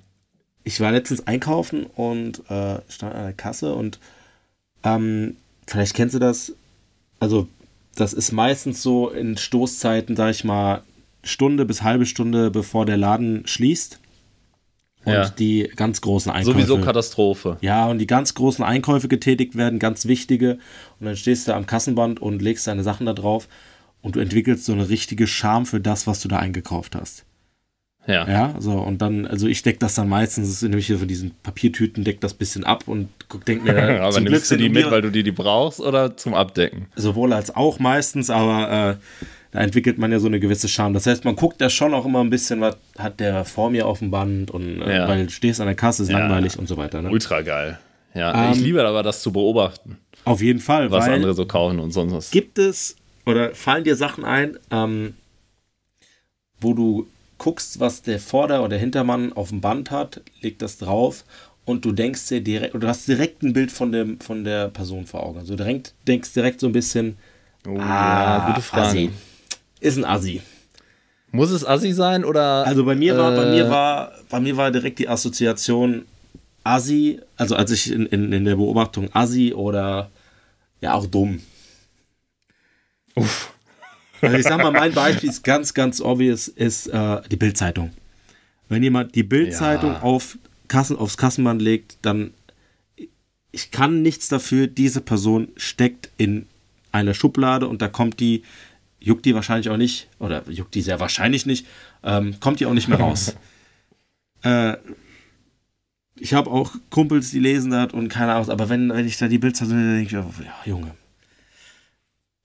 ich 0.70 0.80
war 0.80 0.92
letztens 0.92 1.26
einkaufen 1.26 1.88
und 1.88 2.40
äh, 2.50 2.80
stand 2.90 3.16
an 3.16 3.24
der 3.24 3.34
Kasse 3.34 3.74
und 3.74 4.00
ähm, 4.84 5.36
vielleicht 5.66 5.96
kennst 5.96 6.14
du 6.14 6.20
das. 6.20 6.54
Also, 7.20 7.48
das 7.96 8.14
ist 8.14 8.32
meistens 8.32 8.84
so 8.84 9.10
in 9.10 9.36
Stoßzeiten, 9.36 10.16
sag 10.16 10.30
ich 10.30 10.44
mal, 10.44 10.84
Stunde 11.24 11.66
bis 11.66 11.82
halbe 11.82 12.06
Stunde 12.06 12.52
bevor 12.52 12.86
der 12.86 12.98
Laden 12.98 13.48
schließt. 13.48 14.00
Und 15.06 15.14
ja. 15.14 15.30
die 15.30 15.72
ganz 15.76 16.02
großen 16.02 16.32
Einkäufe. 16.32 16.60
Sowieso 16.60 16.78
Katastrophe. 16.82 17.58
Ja, 17.62 17.88
und 17.88 17.98
die 17.98 18.06
ganz 18.06 18.36
großen 18.36 18.64
Einkäufe 18.64 19.08
getätigt 19.08 19.56
werden, 19.56 19.80
ganz 19.80 20.06
wichtige. 20.06 20.60
Und 21.00 21.08
dann 21.08 21.16
stehst 21.16 21.48
du 21.48 21.56
am 21.56 21.66
Kassenband 21.66 22.22
und 22.22 22.42
legst 22.44 22.68
deine 22.68 22.84
Sachen 22.84 23.08
da 23.08 23.14
drauf 23.14 23.48
und 24.02 24.18
du 24.18 24.20
entwickelst 24.20 24.66
so 24.66 24.74
eine 24.74 24.90
richtige 24.90 25.26
Scham 25.26 25.66
für 25.66 25.80
das, 25.80 26.06
was 26.06 26.22
du 26.22 26.28
da 26.28 26.38
eingekauft 26.38 26.96
hast. 26.96 27.26
Ja. 28.08 28.28
Ja, 28.28 28.56
so, 28.58 28.72
und 28.72 29.02
dann, 29.02 29.28
also 29.28 29.48
ich 29.48 29.62
decke 29.62 29.80
das 29.80 29.96
dann 29.96 30.10
meistens, 30.10 30.62
nämlich 30.64 30.88
hier 30.88 30.98
von 30.98 31.08
diesen 31.08 31.32
Papiertüten, 31.44 32.04
decke 32.04 32.20
das 32.20 32.34
bisschen 32.34 32.64
ab 32.64 32.88
und 32.88 33.10
denke 33.48 33.66
mir 33.66 33.74
dann. 33.76 33.98
aber 33.98 34.20
nimmst 34.20 34.48
Glück, 34.48 34.60
du 34.60 34.64
die 34.64 34.70
mit, 34.70 34.90
weil 34.90 35.02
du 35.02 35.12
die, 35.12 35.22
die 35.22 35.32
brauchst 35.32 35.80
oder 35.80 36.18
zum 36.18 36.34
Abdecken? 36.34 36.88
Sowohl 36.96 37.34
als 37.34 37.56
auch 37.56 37.78
meistens, 37.78 38.30
aber 38.30 38.98
äh, 39.00 39.26
da 39.52 39.60
entwickelt 39.60 39.98
man 39.98 40.12
ja 40.12 40.20
so 40.20 40.28
eine 40.28 40.40
gewisse 40.40 40.68
Scham. 40.68 40.94
Das 40.94 41.06
heißt, 41.06 41.26
man 41.26 41.36
guckt 41.36 41.62
ja 41.62 41.70
schon 41.70 41.94
auch 41.94 42.06
immer 42.06 42.22
ein 42.22 42.30
bisschen, 42.30 42.62
was 42.62 42.78
hat 42.98 43.20
der 43.20 43.46
vor 43.46 43.70
mir 43.70 43.86
auf 43.86 44.00
dem 44.00 44.12
Band 44.12 44.50
und 44.52 44.82
äh, 44.82 44.98
ja. 44.98 45.08
weil 45.08 45.26
du 45.26 45.32
stehst 45.32 45.60
an 45.60 45.68
der 45.68 45.76
Kasse, 45.76 46.04
ist 46.04 46.10
ja. 46.10 46.20
langweilig 46.20 46.58
und 46.58 46.68
so 46.68 46.78
weiter. 46.78 47.02
Ne? 47.02 47.10
Ultra 47.10 47.42
geil. 47.42 47.80
Ja, 48.14 48.46
ähm, 48.46 48.54
ich 48.54 48.60
liebe 48.60 48.84
aber 48.86 49.04
das 49.04 49.22
zu 49.22 49.32
beobachten. 49.32 49.98
Auf 50.26 50.42
jeden 50.42 50.60
Fall. 50.60 50.92
Was 50.92 51.08
andere 51.08 51.34
so 51.34 51.46
kaufen 51.46 51.80
und 51.80 51.92
sonst 51.92 52.14
was. 52.14 52.32
Gibt 52.32 52.58
es 52.58 52.96
oder 53.26 53.54
fallen 53.54 53.84
dir 53.84 53.96
Sachen 53.96 54.26
ein, 54.26 54.58
ähm, 54.72 55.14
wo 56.60 56.74
du 56.74 57.08
guckst, 57.40 57.80
was 57.80 58.04
der 58.04 58.20
Vorder- 58.20 58.64
oder 58.64 58.78
Hintermann 58.78 59.34
auf 59.34 59.50
dem 59.50 59.62
Band 59.62 59.90
hat, 59.90 60.22
legt 60.42 60.62
das 60.62 60.78
drauf 60.78 61.26
und 61.66 61.86
du 61.86 61.92
denkst 61.92 62.28
dir 62.28 62.42
direkt, 62.42 62.76
oder 62.76 62.82
du 62.82 62.88
hast 62.88 63.08
direkt 63.08 63.42
ein 63.42 63.54
Bild 63.54 63.72
von, 63.72 63.92
dem, 63.92 64.20
von 64.20 64.44
der 64.44 64.68
Person 64.68 65.08
vor 65.08 65.24
Augen. 65.24 65.40
Also 65.40 65.56
direkt, 65.56 65.94
denkst 66.08 66.34
direkt 66.34 66.60
so 66.60 66.68
ein 66.68 66.74
bisschen, 66.74 67.18
oh, 67.68 67.78
ah, 67.78 67.80
ja, 67.80 68.48
gute 68.48 68.62
Frage. 68.62 68.88
Assi. 68.88 69.10
Ist 69.80 69.98
ein 69.98 70.06
Assi. 70.06 70.42
Muss 71.32 71.52
es 71.52 71.66
Assi 71.66 71.94
sein 71.94 72.26
oder? 72.26 72.66
Also 72.66 72.84
bei 72.86 72.96
mir 72.96 73.18
war, 73.18 73.34
äh, 73.34 73.36
bei 73.36 73.52
mir 73.52 73.70
war, 73.70 74.12
bei 74.30 74.40
mir 74.40 74.58
war 74.58 74.72
direkt 74.72 75.00
die 75.00 75.08
Assoziation 75.08 76.06
Assi, 76.64 77.20
also 77.38 77.56
als 77.56 77.72
ich 77.72 77.92
in, 77.92 78.06
in, 78.08 78.32
in 78.34 78.46
der 78.46 78.56
Beobachtung 78.56 79.10
Assi 79.14 79.54
oder 79.54 80.10
ja 80.82 80.94
auch 80.94 81.06
dumm. 81.06 81.42
Uff. 83.16 83.54
Also 84.22 84.38
ich 84.38 84.44
sag 84.44 84.58
mal, 84.58 84.72
mein 84.72 84.94
Beispiel 84.94 85.30
ist 85.30 85.44
ganz, 85.44 85.74
ganz 85.74 86.02
obvious, 86.02 86.48
ist 86.48 86.88
äh, 86.88 87.22
die 87.32 87.36
Bildzeitung. 87.36 87.92
Wenn 88.68 88.84
jemand 88.84 89.16
die 89.16 89.24
Bildzeitung 89.24 89.94
ja. 89.94 90.02
auf 90.02 90.38
Kassen, 90.68 90.98
aufs 90.98 91.18
Kassenband 91.18 91.62
legt, 91.62 91.98
dann 92.02 92.32
ich 93.52 93.72
kann 93.72 94.02
nichts 94.02 94.28
dafür, 94.28 94.68
diese 94.68 95.02
Person 95.02 95.50
steckt 95.56 96.10
in 96.18 96.46
einer 96.92 97.14
Schublade 97.14 97.68
und 97.68 97.82
da 97.82 97.88
kommt 97.88 98.20
die, 98.20 98.44
juckt 99.00 99.26
die 99.26 99.36
wahrscheinlich 99.36 99.70
auch 99.70 99.78
nicht, 99.78 100.08
oder 100.20 100.44
juckt 100.50 100.76
die 100.76 100.82
sehr 100.82 101.00
wahrscheinlich 101.00 101.46
nicht, 101.46 101.66
ähm, 102.04 102.40
kommt 102.40 102.60
die 102.60 102.66
auch 102.66 102.74
nicht 102.74 102.88
mehr 102.88 103.00
raus. 103.00 103.36
äh, 104.44 104.78
ich 106.16 106.34
habe 106.34 106.52
auch 106.52 106.74
Kumpels, 106.90 107.32
die 107.32 107.40
lesen 107.40 107.72
das 107.72 107.94
und 107.94 108.10
keine 108.10 108.34
Ahnung, 108.34 108.50
aber 108.50 108.70
wenn, 108.70 108.90
wenn 108.90 109.08
ich 109.08 109.18
da 109.18 109.28
die 109.28 109.38
Bildzeitung 109.38 109.78
denke 109.78 110.04
ich, 110.04 110.12
ja, 110.12 110.26
Junge, 110.66 110.94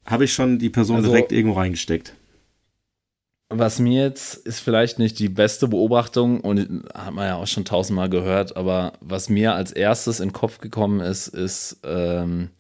habe 0.06 0.24
ich 0.24 0.32
schon 0.32 0.58
die 0.58 0.70
Person 0.70 0.96
also, 0.96 1.10
direkt 1.10 1.32
irgendwo 1.32 1.58
reingesteckt. 1.58 2.14
Was 3.50 3.78
mir 3.78 4.02
jetzt 4.02 4.34
ist 4.34 4.60
vielleicht 4.60 4.98
nicht 4.98 5.18
die 5.18 5.28
beste 5.28 5.68
Beobachtung 5.68 6.40
und 6.40 6.84
hat 6.94 7.14
man 7.14 7.26
ja 7.26 7.36
auch 7.36 7.46
schon 7.46 7.64
tausendmal 7.64 8.08
gehört, 8.08 8.56
aber 8.56 8.94
was 9.00 9.28
mir 9.28 9.54
als 9.54 9.70
erstes 9.70 10.20
in 10.20 10.28
den 10.28 10.34
Kopf 10.34 10.58
gekommen 10.58 11.00
ist, 11.00 11.28
ist, 11.28 11.78
ähm, 11.84 12.50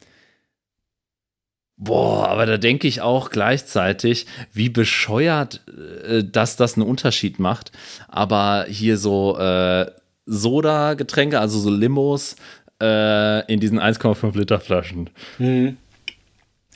boah, 1.76 2.28
aber 2.28 2.46
da 2.46 2.58
denke 2.58 2.86
ich 2.86 3.00
auch 3.00 3.30
gleichzeitig, 3.30 4.26
wie 4.52 4.68
bescheuert, 4.68 5.62
äh, 6.06 6.22
dass 6.22 6.56
das 6.56 6.76
einen 6.76 6.86
Unterschied 6.86 7.38
macht. 7.38 7.72
Aber 8.08 8.66
hier 8.68 8.98
so 8.98 9.38
äh, 9.38 9.90
Soda-Getränke, 10.26 11.40
also 11.40 11.58
so 11.58 11.70
Limos, 11.70 12.36
äh, 12.80 13.52
in 13.52 13.60
diesen 13.60 13.80
1,5 13.80 14.36
Liter 14.36 14.60
Flaschen. 14.60 15.10
Mhm. 15.38 15.76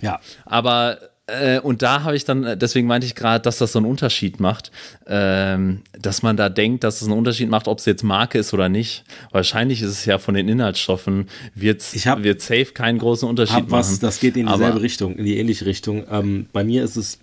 Ja. 0.00 0.20
Aber 0.44 0.98
äh, 1.28 1.60
und 1.60 1.82
da 1.82 2.04
habe 2.04 2.16
ich 2.16 2.24
dann, 2.24 2.58
deswegen 2.58 2.86
meinte 2.86 3.06
ich 3.06 3.14
gerade, 3.14 3.42
dass 3.42 3.58
das 3.58 3.72
so 3.72 3.78
einen 3.78 3.86
Unterschied 3.86 4.40
macht, 4.40 4.72
ähm, 5.06 5.82
dass 5.92 6.22
man 6.22 6.36
da 6.38 6.48
denkt, 6.48 6.84
dass 6.84 7.02
es 7.02 7.08
einen 7.08 7.18
Unterschied 7.18 7.50
macht, 7.50 7.68
ob 7.68 7.78
es 7.78 7.84
jetzt 7.84 8.02
Marke 8.02 8.38
ist 8.38 8.54
oder 8.54 8.70
nicht. 8.70 9.04
Wahrscheinlich 9.30 9.82
ist 9.82 9.90
es 9.90 10.04
ja 10.06 10.18
von 10.18 10.34
den 10.34 10.48
Inhaltsstoffen, 10.48 11.28
wird's, 11.54 11.92
ich 11.94 12.06
hab, 12.06 12.22
wird 12.22 12.40
safe 12.40 12.72
keinen 12.72 12.98
großen 12.98 13.28
Unterschied 13.28 13.56
hab 13.56 13.70
was, 13.70 13.90
machen. 13.90 14.00
Das 14.00 14.20
geht 14.20 14.36
in 14.36 14.46
dieselbe 14.46 14.72
Aber, 14.72 14.82
Richtung, 14.82 15.16
in 15.16 15.26
die 15.26 15.38
ähnliche 15.38 15.66
Richtung. 15.66 16.06
Ähm, 16.10 16.46
bei 16.52 16.64
mir 16.64 16.82
ist 16.82 16.96
es 16.96 17.18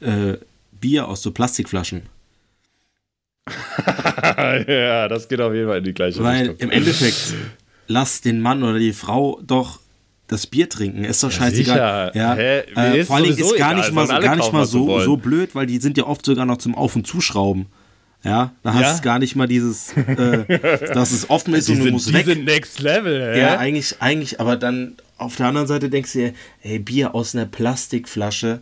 äh, 0.00 0.34
Bier 0.72 1.06
aus 1.06 1.22
so 1.22 1.30
Plastikflaschen. 1.30 2.02
ja, 4.66 5.08
das 5.08 5.28
geht 5.28 5.40
auf 5.40 5.54
jeden 5.54 5.68
Fall 5.68 5.78
in 5.78 5.84
die 5.84 5.94
gleiche 5.94 6.22
Weil 6.22 6.40
Richtung. 6.40 6.56
Weil 6.58 6.64
im 6.64 6.70
Endeffekt, 6.70 7.34
lass 7.86 8.20
den 8.20 8.40
Mann 8.40 8.64
oder 8.64 8.80
die 8.80 8.92
Frau 8.92 9.40
doch 9.46 9.78
das 10.28 10.46
Bier 10.46 10.68
trinken. 10.68 11.04
Ist 11.04 11.22
doch 11.22 11.32
scheißegal. 11.32 12.12
Ja, 12.14 12.34
Hä? 12.34 12.60
Äh, 12.60 13.04
vor 13.04 13.16
allem 13.16 13.30
ist 13.30 13.56
gar 13.56 13.74
nicht 13.74 13.92
mal, 13.92 14.06
so, 14.06 14.20
gar 14.20 14.36
nicht 14.36 14.52
mal 14.52 14.66
so, 14.66 15.00
so 15.00 15.16
blöd, 15.16 15.54
weil 15.54 15.66
die 15.66 15.78
sind 15.78 15.96
ja 15.96 16.06
oft 16.06 16.24
sogar 16.24 16.46
noch 16.46 16.58
zum 16.58 16.74
Auf- 16.74 16.94
und 16.94 17.06
Zuschrauben. 17.06 17.66
Ja, 18.24 18.52
da 18.62 18.74
hast 18.74 18.82
ja? 18.82 18.96
du 18.96 19.02
gar 19.02 19.18
nicht 19.18 19.36
mal 19.36 19.46
dieses, 19.46 19.96
äh, 19.96 20.44
dass 20.92 21.12
es 21.12 21.30
offen 21.30 21.54
ist 21.54 21.68
die 21.68 21.72
und 21.72 21.78
du 21.78 21.84
sind, 21.84 21.92
musst 21.92 22.08
die 22.08 22.14
weg. 22.14 22.26
Die 22.26 22.32
sind 22.32 22.44
next 22.44 22.80
level, 22.80 23.34
hä? 23.34 23.40
Ja, 23.40 23.58
eigentlich, 23.58 23.96
eigentlich, 24.00 24.40
aber 24.40 24.56
dann 24.56 24.96
auf 25.16 25.36
der 25.36 25.46
anderen 25.46 25.66
Seite 25.66 25.88
denkst 25.88 26.12
du 26.12 26.18
dir, 26.18 26.34
ey, 26.62 26.78
Bier 26.78 27.14
aus 27.14 27.34
einer 27.34 27.46
Plastikflasche. 27.46 28.60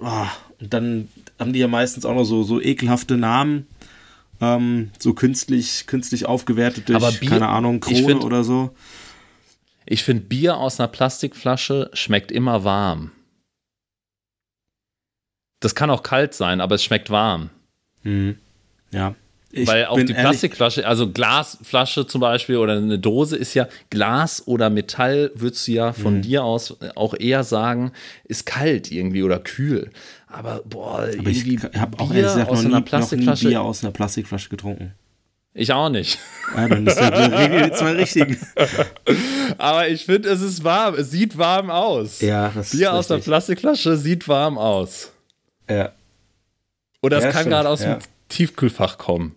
Oh, 0.00 0.26
und 0.58 0.72
dann 0.72 1.08
haben 1.38 1.52
die 1.52 1.60
ja 1.60 1.68
meistens 1.68 2.04
auch 2.04 2.14
noch 2.14 2.24
so, 2.24 2.42
so 2.42 2.60
ekelhafte 2.60 3.16
Namen. 3.16 3.66
Ähm, 4.40 4.90
so 4.98 5.12
künstlich, 5.12 5.86
künstlich 5.86 6.24
aufgewertet 6.24 6.88
durch, 6.88 7.20
Bier, 7.20 7.28
keine 7.28 7.48
Ahnung, 7.48 7.80
Krone 7.80 8.04
find, 8.04 8.24
oder 8.24 8.42
so. 8.42 8.74
Ich 9.90 10.04
finde, 10.04 10.22
Bier 10.22 10.56
aus 10.56 10.78
einer 10.78 10.86
Plastikflasche 10.86 11.90
schmeckt 11.94 12.30
immer 12.30 12.62
warm. 12.62 13.10
Das 15.58 15.74
kann 15.74 15.90
auch 15.90 16.04
kalt 16.04 16.32
sein, 16.32 16.60
aber 16.60 16.76
es 16.76 16.84
schmeckt 16.84 17.10
warm. 17.10 17.50
Mhm. 18.04 18.38
Ja. 18.92 19.16
Ich 19.50 19.66
Weil 19.66 19.86
auch 19.86 19.96
die 19.98 20.14
Plastikflasche, 20.14 20.86
also 20.86 21.10
Glasflasche 21.10 22.06
zum 22.06 22.20
Beispiel 22.20 22.58
oder 22.58 22.76
eine 22.76 23.00
Dose 23.00 23.36
ist 23.36 23.54
ja 23.54 23.66
Glas 23.90 24.46
oder 24.46 24.70
Metall, 24.70 25.32
würdest 25.34 25.66
du 25.66 25.72
ja 25.72 25.92
von 25.92 26.18
mhm. 26.18 26.22
dir 26.22 26.44
aus 26.44 26.76
auch 26.94 27.14
eher 27.18 27.42
sagen, 27.42 27.90
ist 28.22 28.46
kalt 28.46 28.92
irgendwie 28.92 29.24
oder 29.24 29.40
kühl. 29.40 29.90
Aber 30.28 30.62
boah, 30.64 31.08
aber 31.18 31.30
ich 31.30 31.44
habe 31.74 31.98
auch 31.98 32.12
ehrlich 32.12 32.32
gesagt 32.32 32.48
aus 32.48 32.62
noch, 32.62 32.70
einer 32.70 32.82
Plastikflasche. 32.82 33.48
Bier 33.48 33.62
aus 33.62 33.82
einer 33.82 33.92
Plastikflasche 33.92 34.50
getrunken. 34.50 34.94
Ich 35.52 35.72
auch 35.72 35.88
nicht. 35.88 36.18
Ja, 36.54 36.68
dann 36.68 36.86
ist 36.86 36.98
ja 36.98 37.10
die 37.10 37.72
zwei 37.72 37.92
richtigen. 37.92 38.38
Aber 39.58 39.88
ich 39.88 40.04
finde, 40.04 40.28
es 40.28 40.40
ist 40.40 40.62
warm. 40.62 40.94
Es 40.94 41.10
sieht 41.10 41.36
warm 41.36 41.70
aus. 41.70 42.20
Ja, 42.20 42.50
das 42.54 42.70
Bier 42.70 42.92
aus 42.92 43.08
der 43.08 43.18
Plastikflasche 43.18 43.96
sieht 43.96 44.28
warm 44.28 44.58
aus. 44.58 45.10
Ja. 45.68 45.92
Oder 47.02 47.18
es 47.18 47.24
ja, 47.24 47.30
kann 47.30 47.48
gerade 47.48 47.68
aus 47.68 47.82
ja. 47.82 47.94
dem 47.94 48.02
Tiefkühlfach 48.28 48.98
kommen. 48.98 49.34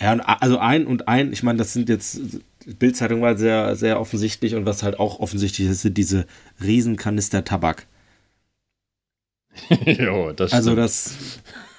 Ja, 0.00 0.16
also 0.18 0.58
ein 0.58 0.86
und 0.86 1.08
ein, 1.08 1.32
ich 1.32 1.42
meine, 1.42 1.58
das 1.58 1.72
sind 1.72 1.88
jetzt, 1.88 2.20
Bildzeitung 2.66 3.22
war 3.22 3.36
sehr, 3.36 3.76
sehr 3.76 4.00
offensichtlich 4.00 4.54
und 4.56 4.66
was 4.66 4.82
halt 4.82 4.98
auch 4.98 5.20
offensichtlich 5.20 5.68
ist, 5.68 5.82
sind 5.82 5.96
diese 5.96 6.26
Riesenkanister 6.60 7.44
Tabak. 7.44 7.86
jo, 9.84 10.32
das 10.32 10.52
also 10.52 10.72
stimmt. 10.72 10.82
Also 10.82 11.04
das. 11.06 11.14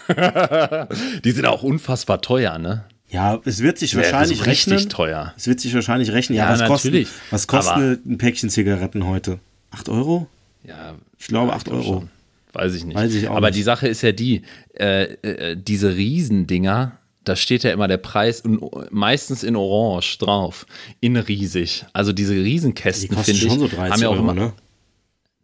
Die 1.24 1.32
sind 1.32 1.46
auch 1.46 1.64
unfassbar 1.64 2.22
teuer, 2.22 2.58
ne? 2.58 2.86
Ja, 3.10 3.40
es 3.46 3.62
wird 3.62 3.78
sich 3.78 3.96
wahrscheinlich 3.96 4.40
ja, 4.40 4.46
rechnen. 4.46 4.76
Richtig 4.76 4.94
teuer. 4.94 5.34
Es 5.38 5.48
wird 5.48 5.60
sich 5.60 5.74
wahrscheinlich 5.74 6.12
rechnen. 6.12 6.38
Ja, 6.38 6.46
ja 6.46 6.60
was 6.60 6.84
natürlich. 6.84 7.08
Kostet, 7.08 7.32
was 7.32 7.48
kostet 7.48 8.06
ein 8.06 8.18
Päckchen 8.18 8.50
Zigaretten 8.50 9.06
heute? 9.06 9.40
8 9.72 9.90
Euro? 9.90 10.28
Ja. 10.64 10.96
Ich 11.20 11.28
glaube 11.28 11.50
ja, 11.52 11.58
8 11.58 11.70
Euro. 11.70 11.84
Schon. 11.84 12.10
Weiß 12.54 12.74
ich 12.74 12.86
nicht. 12.86 12.96
Weiß 12.96 13.14
ich 13.14 13.28
auch 13.28 13.36
Aber 13.36 13.48
nicht. 13.48 13.58
die 13.58 13.64
Sache 13.64 13.88
ist 13.88 14.02
ja 14.02 14.12
die, 14.12 14.42
äh, 14.80 15.14
äh, 15.22 15.58
diese 15.58 15.96
Riesendinger, 15.96 16.98
da 17.26 17.36
steht 17.36 17.64
ja 17.64 17.72
immer 17.72 17.88
der 17.88 17.98
Preis 17.98 18.44
meistens 18.92 19.44
in 19.44 19.56
Orange 19.56 20.18
drauf. 20.20 20.66
In 21.02 21.18
riesig. 21.18 21.86
Also 21.92 22.14
diese 22.14 22.34
Riesenkästen, 22.34 23.18
finde 23.18 23.46
ich, 23.46 23.52
so 23.52 23.72
haben 23.78 24.02
ja 24.02 24.10
auch 24.10 24.18
immer. 24.18 24.34
Ne? 24.34 24.54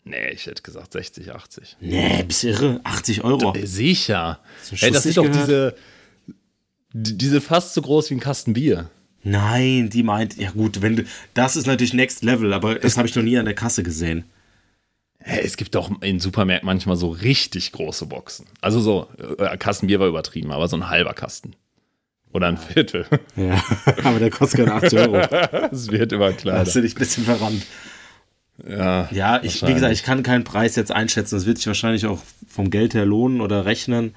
Nee, 0.03 0.29
ich 0.29 0.45
hätte 0.45 0.61
gesagt 0.61 0.93
60, 0.93 1.31
80. 1.31 1.77
Nee, 1.79 2.23
bist 2.23 2.43
irre? 2.43 2.81
80 2.83 3.23
Euro. 3.23 3.53
Sicher. 3.63 4.39
Hey, 4.71 4.91
das 4.91 5.03
sind 5.03 5.17
doch 5.17 5.29
diese, 5.29 5.75
diese 6.93 7.41
fast 7.41 7.73
so 7.73 7.81
groß 7.81 8.09
wie 8.09 8.15
ein 8.15 8.19
Kasten 8.19 8.53
Bier. 8.53 8.89
Nein, 9.23 9.89
die 9.89 10.03
meint, 10.03 10.37
ja 10.37 10.51
gut, 10.51 10.81
wenn 10.81 10.95
du, 10.95 11.03
das 11.33 11.55
ist 11.55 11.67
natürlich 11.67 11.93
Next 11.93 12.23
Level, 12.23 12.53
aber 12.53 12.75
das 12.75 12.97
habe 12.97 13.07
ich 13.07 13.15
noch 13.15 13.23
nie 13.23 13.37
an 13.37 13.45
der 13.45 13.53
Kasse 13.53 13.83
gesehen. 13.83 14.25
Es 15.19 15.57
gibt 15.57 15.75
doch 15.75 16.01
in 16.01 16.19
Supermärkten 16.19 16.65
manchmal 16.65 16.97
so 16.97 17.09
richtig 17.09 17.71
große 17.73 18.07
Boxen. 18.07 18.47
Also 18.59 18.79
so, 18.79 19.07
äh, 19.37 19.55
Kastenbier 19.57 19.99
war 19.99 20.07
übertrieben, 20.07 20.51
aber 20.51 20.67
so 20.67 20.75
ein 20.75 20.89
halber 20.89 21.13
Kasten. 21.13 21.55
Oder 22.33 22.47
ein 22.47 22.57
Viertel. 22.57 23.05
Ja, 23.35 23.61
aber 24.03 24.17
der 24.17 24.31
kostet 24.31 24.61
keine 24.61 24.73
80 24.73 24.99
Euro. 24.99 25.17
Es 25.71 25.91
wird 25.91 26.13
immer 26.13 26.31
kleiner. 26.31 26.59
Hast 26.59 26.75
du 26.75 26.81
dich 26.81 26.95
ein 26.95 26.99
bisschen 26.99 27.25
verrannt. 27.25 27.63
Ja, 28.67 29.09
ja 29.11 29.43
ich, 29.43 29.61
wie 29.67 29.73
gesagt, 29.73 29.93
ich 29.93 30.03
kann 30.03 30.23
keinen 30.23 30.45
Preis 30.45 30.75
jetzt 30.75 30.91
einschätzen. 30.91 31.35
Das 31.35 31.45
wird 31.45 31.57
sich 31.57 31.67
wahrscheinlich 31.67 32.07
auch 32.07 32.19
vom 32.47 32.71
Geld 32.71 32.93
her 32.95 33.05
lohnen 33.05 33.41
oder 33.41 33.65
rechnen. 33.65 34.15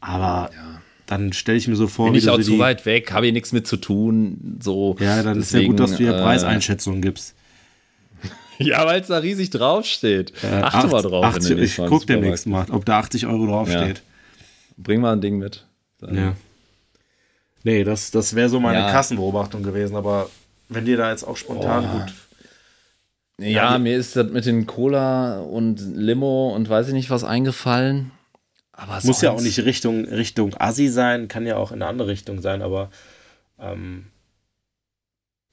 Aber 0.00 0.50
ja 0.54 0.80
dann 1.10 1.32
stelle 1.32 1.58
ich 1.58 1.66
mir 1.66 1.74
so 1.74 1.88
vor, 1.88 2.06
Bin 2.06 2.14
ich 2.14 2.30
auch 2.30 2.36
so 2.36 2.52
zu 2.52 2.58
weit 2.60 2.86
weg, 2.86 3.10
habe 3.12 3.26
ich 3.26 3.32
nichts 3.32 3.50
mit 3.50 3.66
zu 3.66 3.76
tun. 3.76 4.58
So, 4.62 4.96
ja, 5.00 5.22
dann 5.24 5.38
deswegen, 5.38 5.40
ist 5.40 5.52
ja 5.52 5.66
gut, 5.66 5.80
dass 5.80 5.90
du 5.90 5.96
hier 5.96 6.14
äh, 6.14 6.22
Preiseinschätzungen 6.22 7.02
gibst. 7.02 7.34
Ja, 8.62 8.84
weil 8.84 9.00
es 9.00 9.06
da 9.06 9.16
riesig 9.16 9.48
draufsteht. 9.48 10.34
Äh, 10.44 10.48
Achte 10.48 10.88
mal 10.88 11.00
drauf. 11.00 11.24
80, 11.24 11.58
ich 11.58 11.76
gucke 11.78 12.04
demnächst 12.04 12.46
mal, 12.46 12.66
ob 12.70 12.84
da 12.84 12.98
80 12.98 13.26
Euro 13.26 13.46
draufsteht. 13.46 13.96
Ja. 13.96 14.44
Bring 14.76 15.00
mal 15.00 15.14
ein 15.14 15.22
Ding 15.22 15.38
mit. 15.38 15.64
Dann. 15.98 16.14
Ja. 16.14 16.36
Nee, 17.64 17.84
das, 17.84 18.10
das 18.10 18.34
wäre 18.34 18.50
so 18.50 18.60
meine 18.60 18.80
ja. 18.80 18.92
Kassenbeobachtung 18.92 19.62
gewesen, 19.62 19.96
aber 19.96 20.28
wenn 20.68 20.84
dir 20.84 20.98
da 20.98 21.10
jetzt 21.10 21.24
auch 21.24 21.38
spontan 21.38 21.86
oh. 21.86 21.98
gut. 22.00 22.12
Ja, 23.38 23.72
ja, 23.72 23.78
mir 23.78 23.96
ist 23.96 24.14
das 24.14 24.30
mit 24.30 24.44
den 24.44 24.66
Cola 24.66 25.40
und 25.40 25.80
Limo 25.96 26.54
und 26.54 26.68
weiß 26.68 26.88
ich 26.88 26.92
nicht 26.92 27.08
was 27.08 27.24
eingefallen. 27.24 28.10
Aber 28.80 28.98
Muss 29.04 29.20
ja 29.20 29.30
auch 29.30 29.42
nicht 29.42 29.58
Richtung, 29.58 30.06
Richtung 30.06 30.54
Assi 30.58 30.88
sein, 30.88 31.28
kann 31.28 31.46
ja 31.46 31.56
auch 31.56 31.70
in 31.70 31.82
eine 31.82 31.86
andere 31.86 32.08
Richtung 32.08 32.40
sein, 32.40 32.62
aber 32.62 32.90
ähm, 33.58 34.06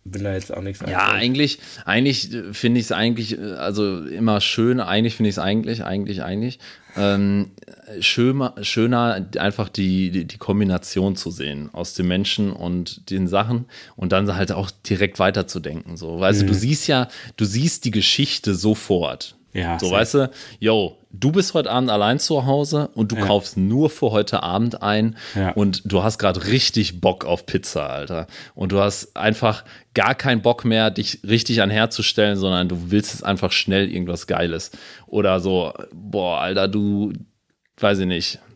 bin 0.06 0.24
da 0.24 0.34
jetzt 0.34 0.56
auch 0.56 0.62
nichts 0.62 0.82
Ja, 0.88 1.12
eigentlich, 1.12 1.60
eigentlich 1.84 2.30
finde 2.54 2.80
ich 2.80 2.86
es 2.86 2.92
eigentlich, 2.94 3.38
also 3.38 4.06
immer 4.06 4.40
schön, 4.40 4.80
eigentlich 4.80 5.16
finde 5.16 5.28
ich 5.28 5.36
es 5.36 5.40
eigentlich, 5.40 5.84
eigentlich, 5.84 6.24
eigentlich. 6.24 6.60
Ähm, 6.96 7.52
schöner, 8.00 8.56
schöner 8.62 9.28
einfach 9.38 9.68
die, 9.68 10.10
die, 10.10 10.26
die, 10.26 10.38
Kombination 10.38 11.18
zu 11.18 11.30
sehen 11.30 11.70
aus 11.74 11.96
den 11.96 12.08
Menschen 12.08 12.54
und 12.54 13.12
den 13.12 13.28
Sachen 13.28 13.66
und 13.98 14.14
dann 14.14 14.34
halt 14.34 14.54
auch 14.54 14.72
direkt 14.72 15.20
weiterzudenken. 15.20 15.98
So, 15.98 16.18
weißt 16.18 16.44
mhm. 16.44 16.48
du, 16.48 16.54
du 16.54 16.60
siehst 16.60 16.88
ja, 16.88 17.10
du 17.36 17.44
siehst 17.44 17.84
die 17.84 17.92
Geschichte 17.92 18.56
sofort. 18.56 19.36
Ja, 19.54 19.78
so, 19.80 19.92
weißt 19.92 20.14
du, 20.14 20.32
yo, 20.60 20.98
du 21.20 21.32
bist 21.32 21.54
heute 21.54 21.72
Abend 21.72 21.90
allein 21.90 22.20
zu 22.20 22.46
Hause 22.46 22.90
und 22.94 23.12
du 23.12 23.16
ja. 23.16 23.26
kaufst 23.26 23.58
nur 23.58 23.90
für 23.90 24.12
heute 24.12 24.44
Abend 24.44 24.82
ein 24.82 25.16
ja. 25.36 25.52
und 25.52 25.82
du 25.86 26.04
hast 26.04 26.18
gerade 26.18 26.48
richtig 26.48 27.02
Bock 27.02 27.26
auf 27.26 27.46
Pizza, 27.46 27.88
Alter. 27.90 28.28
Und 28.56 28.72
du 28.72 28.80
hast 28.80 29.16
einfach 29.16 29.64
gar 29.94 30.16
keinen 30.16 30.42
Bock 30.42 30.66
mehr, 30.66 30.92
dich 30.92 31.22
richtig 31.28 31.62
anherzustellen, 31.62 32.38
sondern 32.38 32.70
du 32.70 32.92
willst 32.92 33.14
es 33.14 33.24
einfach 33.24 33.52
schnell 33.52 33.92
irgendwas 33.92 34.28
Geiles. 34.28 34.72
Oder 35.08 35.40
so, 35.40 35.74
boah, 35.94 36.42
Alter, 36.42 36.68
du, 36.68 37.14
weiß 37.80 38.00
ich 38.00 38.08
nicht. 38.08 38.40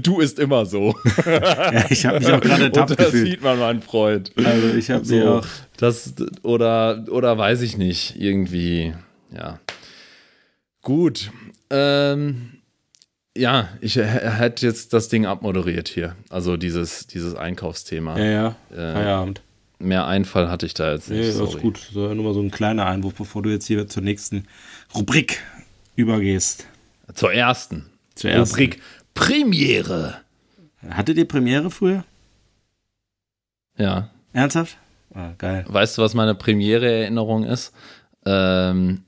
Du 0.00 0.20
ist 0.20 0.38
immer 0.38 0.64
so. 0.64 0.94
ja, 1.26 1.90
ich 1.90 2.06
habe 2.06 2.20
mich 2.20 2.30
auch 2.30 2.40
gerade 2.40 2.64
ertappt 2.64 2.92
Und 2.92 3.00
das 3.00 3.06
gefühlt. 3.06 3.28
sieht 3.28 3.42
man, 3.42 3.58
mein 3.58 3.82
Freund. 3.82 4.30
Also 4.36 4.68
ich 4.68 4.92
habe 4.92 5.04
so, 5.04 5.38
auch. 5.38 5.46
Das, 5.76 6.14
oder, 6.44 7.04
oder 7.10 7.36
weiß 7.36 7.62
ich 7.62 7.76
nicht, 7.76 8.14
irgendwie, 8.16 8.94
ja. 9.34 9.58
Gut. 10.82 11.32
Ähm, 11.72 12.50
ja, 13.36 13.70
ich 13.80 13.96
hätte 13.96 14.66
jetzt 14.66 14.92
das 14.92 15.08
Ding 15.08 15.24
abmoderiert 15.24 15.88
hier. 15.88 16.16
Also 16.28 16.58
dieses, 16.58 17.06
dieses 17.06 17.34
Einkaufsthema. 17.34 18.18
Ja, 18.18 18.24
ja. 18.24 18.56
Äh, 18.70 18.92
Feierabend. 18.92 19.42
Mehr 19.78 20.06
Einfall 20.06 20.50
hatte 20.50 20.66
ich 20.66 20.74
da 20.74 20.92
jetzt 20.92 21.08
nicht. 21.10 21.18
Nee, 21.18 21.26
das 21.38 21.54
ist 21.54 21.60
gut. 21.60 21.78
So, 21.92 22.12
nur 22.14 22.24
mal 22.24 22.34
so 22.34 22.40
ein 22.40 22.50
kleiner 22.50 22.86
Einwurf, 22.86 23.14
bevor 23.14 23.42
du 23.42 23.50
jetzt 23.50 23.66
hier 23.66 23.88
zur 23.88 24.02
nächsten 24.02 24.46
Rubrik 24.94 25.42
übergehst. 25.96 26.66
Zur 27.14 27.32
ersten. 27.32 27.86
Zur 28.14 28.30
ersten. 28.30 28.54
Rubrik 28.54 28.80
Premiere. 29.14 30.18
Hattet 30.88 31.16
ihr 31.16 31.26
Premiere 31.26 31.70
früher? 31.70 32.04
Ja. 33.76 34.10
Ernsthaft? 34.32 34.76
Ah, 35.14 35.32
geil. 35.38 35.64
Weißt 35.68 35.98
du, 35.98 36.02
was 36.02 36.14
meine 36.14 36.34
Premiere-Erinnerung 36.34 37.44
ist? 37.44 37.72
Ähm, 38.24 39.04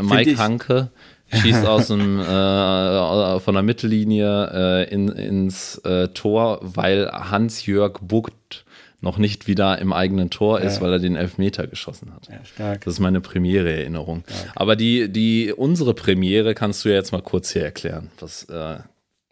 Mike 0.00 0.36
Hanke 0.38 0.90
schießt 1.32 1.66
aus 1.66 1.88
dem, 1.88 2.20
äh, 2.20 3.40
von 3.40 3.54
der 3.54 3.62
Mittellinie 3.62 4.50
äh, 4.52 4.92
in, 4.92 5.08
ins 5.08 5.78
äh, 5.78 6.08
Tor, 6.08 6.60
weil 6.62 7.10
Hans-Jörg 7.10 7.98
Bucht 8.00 8.64
noch 9.00 9.18
nicht 9.18 9.46
wieder 9.46 9.78
im 9.78 9.92
eigenen 9.92 10.30
Tor 10.30 10.60
ist, 10.60 10.76
ja. 10.76 10.80
weil 10.82 10.92
er 10.92 10.98
den 10.98 11.14
Elfmeter 11.14 11.66
geschossen 11.66 12.12
hat. 12.12 12.28
Ja, 12.28 12.44
stark. 12.44 12.84
Das 12.84 12.94
ist 12.94 13.00
meine 13.00 13.20
Premiere-Erinnerung. 13.20 14.24
Aber 14.56 14.74
die, 14.74 15.08
die, 15.08 15.52
unsere 15.56 15.94
Premiere 15.94 16.54
kannst 16.54 16.84
du 16.84 16.88
ja 16.88 16.96
jetzt 16.96 17.12
mal 17.12 17.22
kurz 17.22 17.52
hier 17.52 17.62
erklären, 17.62 18.10
was, 18.18 18.44
äh, 18.44 18.78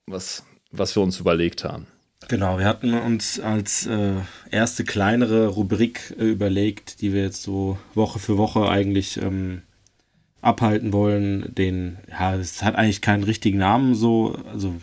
was, 0.06 0.44
was 0.70 0.94
wir 0.94 1.02
uns 1.02 1.18
überlegt 1.18 1.64
haben. 1.64 1.88
Genau, 2.28 2.58
wir 2.58 2.66
hatten 2.66 2.94
uns 2.94 3.38
als 3.38 3.86
äh, 3.86 4.14
erste 4.50 4.84
kleinere 4.84 5.48
Rubrik 5.48 6.14
äh, 6.18 6.24
überlegt, 6.24 7.00
die 7.00 7.12
wir 7.12 7.22
jetzt 7.22 7.42
so 7.42 7.78
Woche 7.94 8.18
für 8.18 8.36
Woche 8.36 8.68
eigentlich 8.68 9.16
ähm, 9.18 9.62
abhalten 10.46 10.92
wollen. 10.92 11.54
Den, 11.54 11.98
ja, 12.08 12.34
es 12.36 12.62
hat 12.62 12.76
eigentlich 12.76 13.02
keinen 13.02 13.24
richtigen 13.24 13.58
Namen 13.58 13.94
so, 13.94 14.38
also 14.50 14.74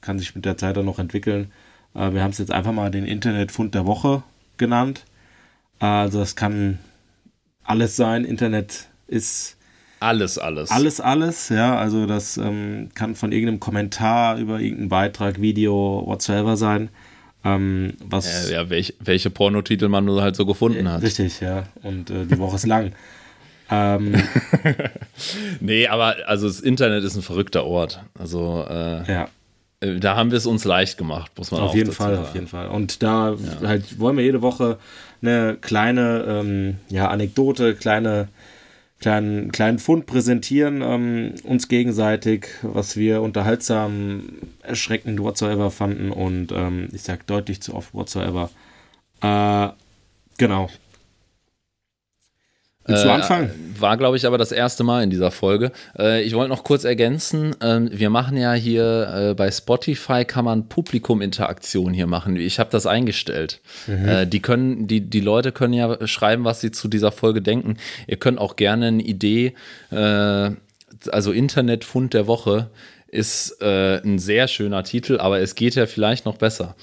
kann 0.00 0.18
sich 0.18 0.34
mit 0.34 0.44
der 0.44 0.56
Zeit 0.56 0.76
dann 0.76 0.86
noch 0.86 0.98
entwickeln. 0.98 1.52
Äh, 1.94 2.12
wir 2.12 2.22
haben 2.22 2.30
es 2.30 2.38
jetzt 2.38 2.52
einfach 2.52 2.72
mal 2.72 2.90
den 2.90 3.04
Internetfund 3.04 3.74
der 3.74 3.86
Woche 3.86 4.22
genannt. 4.56 5.04
Äh, 5.80 5.86
also 5.86 6.20
es 6.20 6.36
kann 6.36 6.78
alles 7.62 7.96
sein. 7.96 8.24
Internet 8.24 8.88
ist 9.06 9.56
alles, 9.98 10.38
alles. 10.38 10.70
Alles, 10.70 11.00
alles, 11.00 11.48
ja. 11.48 11.76
Also 11.76 12.06
das 12.06 12.36
ähm, 12.36 12.90
kann 12.94 13.14
von 13.14 13.32
irgendeinem 13.32 13.60
Kommentar 13.60 14.36
über 14.38 14.60
irgendeinen 14.60 14.88
Beitrag, 14.88 15.40
Video, 15.40 16.02
whatsoever 16.06 16.56
sein. 16.56 16.90
Ähm, 17.44 17.94
was 18.04 18.50
ja, 18.50 18.62
ja 18.62 18.70
welch, 18.70 18.94
welche 19.00 19.30
Pornotitel 19.30 19.88
man 19.88 20.04
nur 20.04 20.22
halt 20.22 20.36
so 20.36 20.44
gefunden 20.46 20.90
hat. 20.90 21.02
Richtig, 21.02 21.40
ja. 21.40 21.64
Und 21.82 22.10
äh, 22.10 22.26
die 22.26 22.38
Woche 22.38 22.56
ist 22.56 22.66
lang. 22.66 22.92
Ähm, 23.70 24.14
nee, 25.60 25.86
aber 25.88 26.16
also 26.26 26.46
das 26.46 26.60
Internet 26.60 27.04
ist 27.04 27.16
ein 27.16 27.22
verrückter 27.22 27.64
Ort. 27.64 28.00
Also 28.18 28.64
äh, 28.68 29.10
ja. 29.10 29.28
Äh, 29.80 29.98
da 29.98 30.16
haben 30.16 30.30
wir 30.30 30.38
es 30.38 30.46
uns 30.46 30.64
leicht 30.64 30.98
gemacht, 30.98 31.32
muss 31.36 31.50
man 31.50 31.62
auf 31.62 31.74
jeden 31.74 31.92
Fall, 31.92 32.14
sagen. 32.14 32.26
auf 32.26 32.34
jeden 32.34 32.48
Fall. 32.48 32.68
Und 32.68 33.02
da 33.02 33.32
ja. 33.32 33.68
halt 33.68 33.98
wollen 33.98 34.16
wir 34.16 34.24
jede 34.24 34.42
Woche 34.42 34.78
eine 35.22 35.56
kleine 35.60 36.24
ähm, 36.28 36.76
ja, 36.88 37.08
Anekdote, 37.08 37.74
kleine 37.74 38.28
kleinen, 39.00 39.52
kleinen 39.52 39.78
Fund 39.78 40.06
präsentieren, 40.06 40.82
ähm, 40.82 41.34
uns 41.44 41.68
gegenseitig, 41.68 42.48
was 42.62 42.96
wir 42.96 43.22
unterhaltsam, 43.22 44.24
erschreckend 44.62 45.20
whatsoever 45.20 45.70
fanden 45.70 46.10
und 46.10 46.52
ähm, 46.52 46.88
ich 46.92 47.02
sag 47.02 47.26
deutlich 47.26 47.60
zu 47.60 47.74
oft 47.74 47.94
whatsoever. 47.94 48.50
Äh, 49.20 49.68
genau, 50.38 50.70
Willst 52.86 53.04
du 53.04 53.08
äh, 53.08 53.12
anfangen? 53.12 53.50
Äh, 53.50 53.66
war, 53.80 53.96
glaube 53.96 54.16
ich, 54.16 54.26
aber 54.26 54.38
das 54.38 54.52
erste 54.52 54.84
Mal 54.84 55.02
in 55.02 55.10
dieser 55.10 55.30
Folge. 55.30 55.72
Äh, 55.98 56.22
ich 56.22 56.34
wollte 56.34 56.50
noch 56.50 56.64
kurz 56.64 56.84
ergänzen, 56.84 57.60
äh, 57.60 57.80
wir 57.90 58.10
machen 58.10 58.36
ja 58.36 58.52
hier 58.52 59.30
äh, 59.30 59.34
bei 59.34 59.50
Spotify 59.50 60.24
kann 60.24 60.44
man 60.44 60.68
Publikuminteraktion 60.68 61.92
hier 61.92 62.06
machen. 62.06 62.36
Ich 62.36 62.58
habe 62.58 62.70
das 62.70 62.86
eingestellt. 62.86 63.60
Mhm. 63.86 64.08
Äh, 64.08 64.26
die 64.26 64.40
können, 64.40 64.86
die, 64.86 65.00
die 65.00 65.20
Leute 65.20 65.52
können 65.52 65.74
ja 65.74 66.06
schreiben, 66.06 66.44
was 66.44 66.60
sie 66.60 66.70
zu 66.70 66.88
dieser 66.88 67.12
Folge 67.12 67.42
denken. 67.42 67.76
Ihr 68.06 68.16
könnt 68.16 68.38
auch 68.38 68.56
gerne 68.56 68.86
eine 68.86 69.02
Idee, 69.02 69.54
also 69.90 71.32
Internetfund 71.32 72.14
der 72.14 72.26
Woche 72.26 72.70
ist 73.06 73.62
ein 73.62 74.18
sehr 74.18 74.48
schöner 74.48 74.82
Titel, 74.82 75.18
aber 75.18 75.40
es 75.40 75.54
geht 75.54 75.74
ja 75.74 75.86
vielleicht 75.86 76.24
noch 76.24 76.36
besser. 76.36 76.74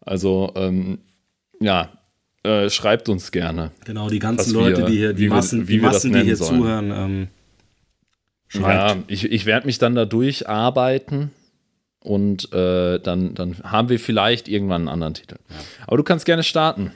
Also 0.00 0.52
ähm, 0.56 0.98
ja, 1.60 1.90
äh, 2.48 2.70
schreibt 2.70 3.08
uns 3.08 3.30
gerne. 3.30 3.72
Genau, 3.84 4.08
die 4.08 4.18
ganzen 4.18 4.54
Leute, 4.54 4.78
wir, 4.78 4.86
die 4.86 4.96
hier, 4.96 5.12
die 5.12 5.28
Massen, 5.28 5.68
wir, 5.68 5.76
die, 5.76 5.82
Massen 5.82 6.12
die 6.12 6.20
hier 6.20 6.36
sollen. 6.36 6.60
zuhören, 6.60 6.92
ähm, 6.94 7.28
schreibt. 8.48 8.96
Ja, 8.96 9.02
ich, 9.06 9.24
ich 9.30 9.46
werde 9.46 9.66
mich 9.66 9.78
dann 9.78 9.94
da 9.94 10.06
durcharbeiten 10.06 11.30
und 12.00 12.52
äh, 12.52 12.98
dann, 13.00 13.34
dann 13.34 13.56
haben 13.62 13.88
wir 13.90 14.00
vielleicht 14.00 14.48
irgendwann 14.48 14.82
einen 14.82 14.88
anderen 14.88 15.14
Titel. 15.14 15.36
Ja. 15.50 15.56
Aber 15.86 15.96
du 15.98 16.02
kannst 16.02 16.24
gerne 16.24 16.42
starten. 16.42 16.92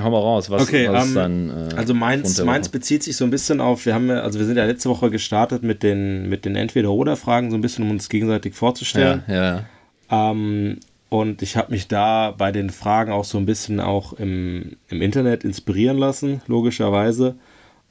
Hau 0.00 0.10
mal 0.10 0.18
raus, 0.18 0.48
was, 0.48 0.62
okay, 0.62 0.88
was 0.90 1.08
um, 1.08 1.14
dann. 1.14 1.50
Äh, 1.50 1.74
also 1.76 1.92
meins, 1.92 2.42
meins 2.42 2.70
bezieht 2.70 3.02
sich 3.02 3.16
so 3.16 3.24
ein 3.24 3.30
bisschen 3.30 3.60
auf, 3.60 3.84
wir 3.84 3.94
haben 3.94 4.10
also 4.10 4.38
wir 4.38 4.46
sind 4.46 4.56
ja 4.56 4.64
letzte 4.64 4.88
Woche 4.88 5.10
gestartet 5.10 5.62
mit 5.62 5.82
den, 5.82 6.30
mit 6.30 6.46
den 6.46 6.56
Entweder-Oder-Fragen, 6.56 7.50
so 7.50 7.58
ein 7.58 7.60
bisschen, 7.60 7.84
um 7.84 7.90
uns 7.90 8.08
gegenseitig 8.08 8.54
vorzustellen. 8.54 9.22
Ja, 9.28 9.64
ja. 10.10 10.30
Ähm, 10.30 10.78
und 11.12 11.42
ich 11.42 11.58
habe 11.58 11.72
mich 11.72 11.88
da 11.88 12.30
bei 12.30 12.52
den 12.52 12.70
Fragen 12.70 13.12
auch 13.12 13.26
so 13.26 13.36
ein 13.36 13.44
bisschen 13.44 13.80
auch 13.80 14.14
im, 14.14 14.78
im 14.88 15.02
Internet 15.02 15.44
inspirieren 15.44 15.98
lassen, 15.98 16.40
logischerweise. 16.46 17.36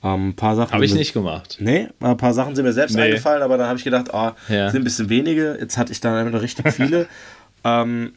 Ähm, 0.04 0.30
ein 0.30 0.36
paar 0.36 0.56
Sachen. 0.56 0.74
Habe 0.74 0.86
ich 0.86 0.96
nicht 0.96 1.14
gemacht. 1.14 1.58
Nee, 1.60 1.90
ein 2.00 2.18
paar 2.18 2.34
Sachen 2.34 2.56
sind 2.56 2.66
mir 2.66 2.74
selbst 2.74 2.96
nee. 2.96 3.04
eingefallen, 3.04 3.44
aber 3.44 3.60
dann 3.60 3.68
habe 3.68 3.78
ich 3.78 3.84
gedacht, 3.84 4.08
oh, 4.12 4.32
ja. 4.50 4.72
sind 4.72 4.82
ein 4.82 4.84
bisschen 4.86 5.10
wenige. 5.10 5.56
Jetzt 5.60 5.78
hatte 5.78 5.92
ich 5.92 6.02
dann 6.02 6.34
richtig 6.34 6.74
viele. 6.74 7.08
ähm, 7.64 8.14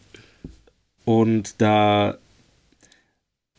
und 1.04 1.60
da 1.60 2.16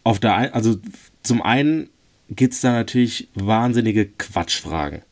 auf 0.03 0.19
der 0.19 0.33
ein, 0.33 0.51
also 0.51 0.77
zum 1.21 1.43
einen 1.43 1.91
gibt 2.27 2.55
es 2.55 2.61
da 2.61 2.71
natürlich 2.71 3.29
wahnsinnige 3.35 4.07
Quatschfragen. 4.07 5.03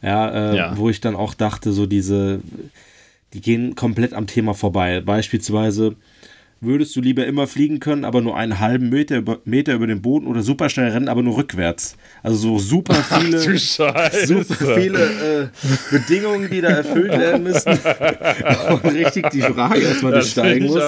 Ja, 0.00 0.52
äh, 0.52 0.56
ja, 0.56 0.78
wo 0.78 0.88
ich 0.88 1.02
dann 1.02 1.14
auch 1.14 1.34
dachte, 1.34 1.72
so 1.72 1.84
diese, 1.84 2.40
die 3.34 3.40
gehen 3.40 3.74
komplett 3.74 4.14
am 4.14 4.26
Thema 4.26 4.54
vorbei. 4.54 5.00
Beispielsweise, 5.00 5.96
würdest 6.60 6.94
du 6.96 7.00
lieber 7.00 7.26
immer 7.26 7.46
fliegen 7.46 7.80
können, 7.80 8.04
aber 8.04 8.20
nur 8.20 8.36
einen 8.36 8.60
halben 8.60 8.88
Meter 8.88 9.16
über, 9.16 9.40
Meter 9.44 9.74
über 9.74 9.86
den 9.86 10.00
Boden 10.02 10.26
oder 10.26 10.42
super 10.42 10.68
schnell 10.70 10.90
rennen, 10.90 11.08
aber 11.08 11.22
nur 11.22 11.36
rückwärts? 11.36 11.96
Also 12.22 12.36
so 12.36 12.58
super 12.58 12.94
viele, 13.20 13.38
super 13.38 14.74
viele 14.74 15.00
äh, 15.42 15.48
Bedingungen, 15.90 16.48
die 16.48 16.60
da 16.60 16.68
erfüllt 16.68 17.10
werden 17.18 17.42
müssen. 17.42 17.68
Und 18.70 18.84
richtig 18.94 19.30
die 19.30 19.42
Frage 19.42 19.80
erstmal 19.80 20.12
nicht 20.12 20.30
steigen 20.30 20.66
muss. 20.66 20.80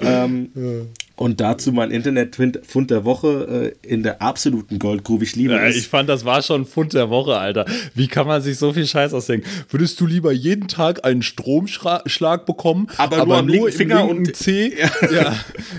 Ähm, 0.00 0.88
und 1.18 1.40
dazu 1.40 1.72
mein 1.72 1.90
Internet-Fund 1.90 2.90
der 2.90 3.04
Woche 3.04 3.74
äh, 3.82 3.88
in 3.88 4.02
der 4.02 4.22
absoluten 4.22 4.78
Goldgrube. 4.78 5.24
Ich 5.24 5.34
liebe 5.34 5.54
ja, 5.54 5.66
es. 5.66 5.76
Ich 5.76 5.88
fand, 5.88 6.08
das 6.08 6.24
war 6.24 6.42
schon 6.42 6.64
Fund 6.64 6.94
der 6.94 7.10
Woche, 7.10 7.36
Alter. 7.36 7.66
Wie 7.94 8.06
kann 8.06 8.26
man 8.26 8.40
sich 8.40 8.56
so 8.56 8.72
viel 8.72 8.86
Scheiß 8.86 9.12
ausdenken? 9.12 9.46
Würdest 9.68 10.00
du 10.00 10.06
lieber 10.06 10.32
jeden 10.32 10.68
Tag 10.68 11.04
einen 11.04 11.22
Stromschlag 11.22 12.46
bekommen, 12.46 12.88
aber, 12.98 13.18
aber 13.18 13.26
nur 13.26 13.36
am 13.36 13.48
linken 13.48 13.72
Finger 13.72 14.06
linken 14.06 14.18
und 14.18 14.36
C? 14.36 14.72
Ja. 14.78 15.10
ja. 15.10 15.36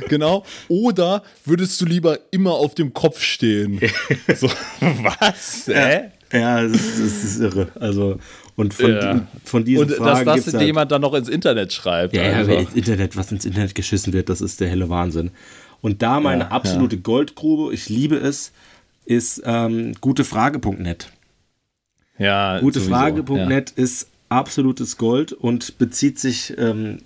genau. 0.10 0.46
Oder 0.68 1.24
würdest 1.46 1.80
du 1.80 1.86
lieber 1.86 2.20
immer 2.32 2.54
auf 2.54 2.76
dem 2.76 2.94
Kopf 2.94 3.22
stehen? 3.22 3.80
so, 4.36 4.48
was? 4.82 5.68
Hä? 5.68 6.12
Ja, 6.32 6.62
das 6.62 6.74
ist, 6.74 7.00
das 7.00 7.24
ist 7.24 7.40
irre. 7.40 7.70
Also, 7.80 8.20
und 8.60 8.74
von, 8.74 8.92
ja. 8.92 9.28
von 9.46 9.64
diesen 9.64 9.84
Und 9.86 9.92
Fragen 9.94 10.26
dass 10.26 10.44
das 10.44 10.54
halt, 10.54 10.66
jemand 10.66 10.92
dann 10.92 11.02
noch 11.02 11.14
ins 11.14 11.30
Internet 11.30 11.72
schreibt. 11.72 12.14
Ja, 12.14 12.24
also. 12.24 12.52
ja 12.52 12.60
ins 12.60 12.74
Internet, 12.74 13.16
was 13.16 13.32
ins 13.32 13.46
Internet 13.46 13.74
geschissen 13.74 14.12
wird, 14.12 14.28
das 14.28 14.42
ist 14.42 14.60
der 14.60 14.68
helle 14.68 14.90
Wahnsinn. 14.90 15.32
Und 15.80 16.02
da 16.02 16.20
meine 16.20 16.44
Ja, 16.44 16.50
absolute 16.50 16.98
Goldgrube, 16.98 17.74
ich 17.74 17.88
liebe 17.88 18.18
es, 18.18 18.52
ist 19.06 19.42
ähm, 19.46 19.94
gutefrage.net. 20.02 21.10
Ja, 22.18 22.60
Gutefrage.net 22.60 23.72
ist 23.72 24.10
absolutes 24.28 24.98
Gold 24.98 25.32
und 25.32 25.78
bezieht 25.78 26.20
sich 26.20 26.54
ähm, 26.58 26.98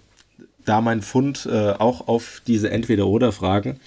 da 0.66 0.82
mein 0.82 1.04
Fund 1.04 1.48
äh, 1.50 1.74
auch 1.74 2.08
auf 2.08 2.42
diese 2.48 2.72
Entweder-Oder-Fragen, 2.72 3.80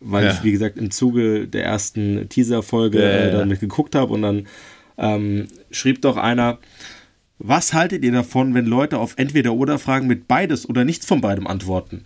weil 0.00 0.24
Ja. 0.24 0.32
ich, 0.32 0.42
wie 0.42 0.52
gesagt, 0.52 0.78
im 0.78 0.90
Zuge 0.90 1.46
der 1.48 1.64
ersten 1.64 2.30
Teaser-Folge 2.30 2.98
Ja, 3.02 3.08
ja, 3.08 3.14
äh, 3.16 3.32
ja. 3.32 3.38
damit 3.40 3.60
geguckt 3.60 3.94
habe 3.94 4.14
und 4.14 4.22
dann 4.22 4.46
ähm, 4.98 5.48
schrieb 5.70 6.02
doch 6.02 6.16
einer, 6.16 6.58
was 7.40 7.72
haltet 7.72 8.04
ihr 8.04 8.10
davon, 8.10 8.52
wenn 8.54 8.66
Leute 8.66 8.98
auf 8.98 9.14
Entweder-Oder-Fragen 9.16 10.08
mit 10.08 10.26
beides 10.26 10.68
oder 10.68 10.84
nichts 10.84 11.06
von 11.06 11.20
beidem 11.20 11.46
antworten? 11.46 12.04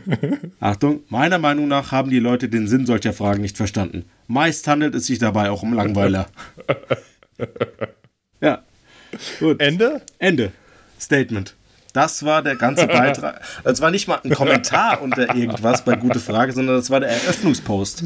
Achtung, 0.60 1.00
meiner 1.08 1.38
Meinung 1.38 1.66
nach 1.66 1.90
haben 1.90 2.10
die 2.10 2.20
Leute 2.20 2.48
den 2.48 2.68
Sinn 2.68 2.86
solcher 2.86 3.12
Fragen 3.12 3.42
nicht 3.42 3.56
verstanden. 3.56 4.04
Meist 4.28 4.68
handelt 4.68 4.94
es 4.94 5.06
sich 5.06 5.18
dabei 5.18 5.50
auch 5.50 5.64
um 5.64 5.72
Langweiler. 5.72 6.28
ja, 8.40 8.62
gut. 9.40 9.60
Ende? 9.60 10.02
Ende. 10.20 10.52
Statement. 11.00 11.56
Das 11.92 12.24
war 12.24 12.42
der 12.42 12.54
ganze 12.54 12.86
Beitrag. 12.86 13.40
Das 13.64 13.80
war 13.80 13.90
nicht 13.90 14.06
mal 14.06 14.20
ein 14.22 14.30
Kommentar 14.30 15.02
unter 15.02 15.34
irgendwas 15.34 15.84
bei 15.84 15.96
Gute 15.96 16.20
Frage, 16.20 16.52
sondern 16.52 16.76
das 16.76 16.90
war 16.90 17.00
der 17.00 17.08
Eröffnungspost. 17.08 18.04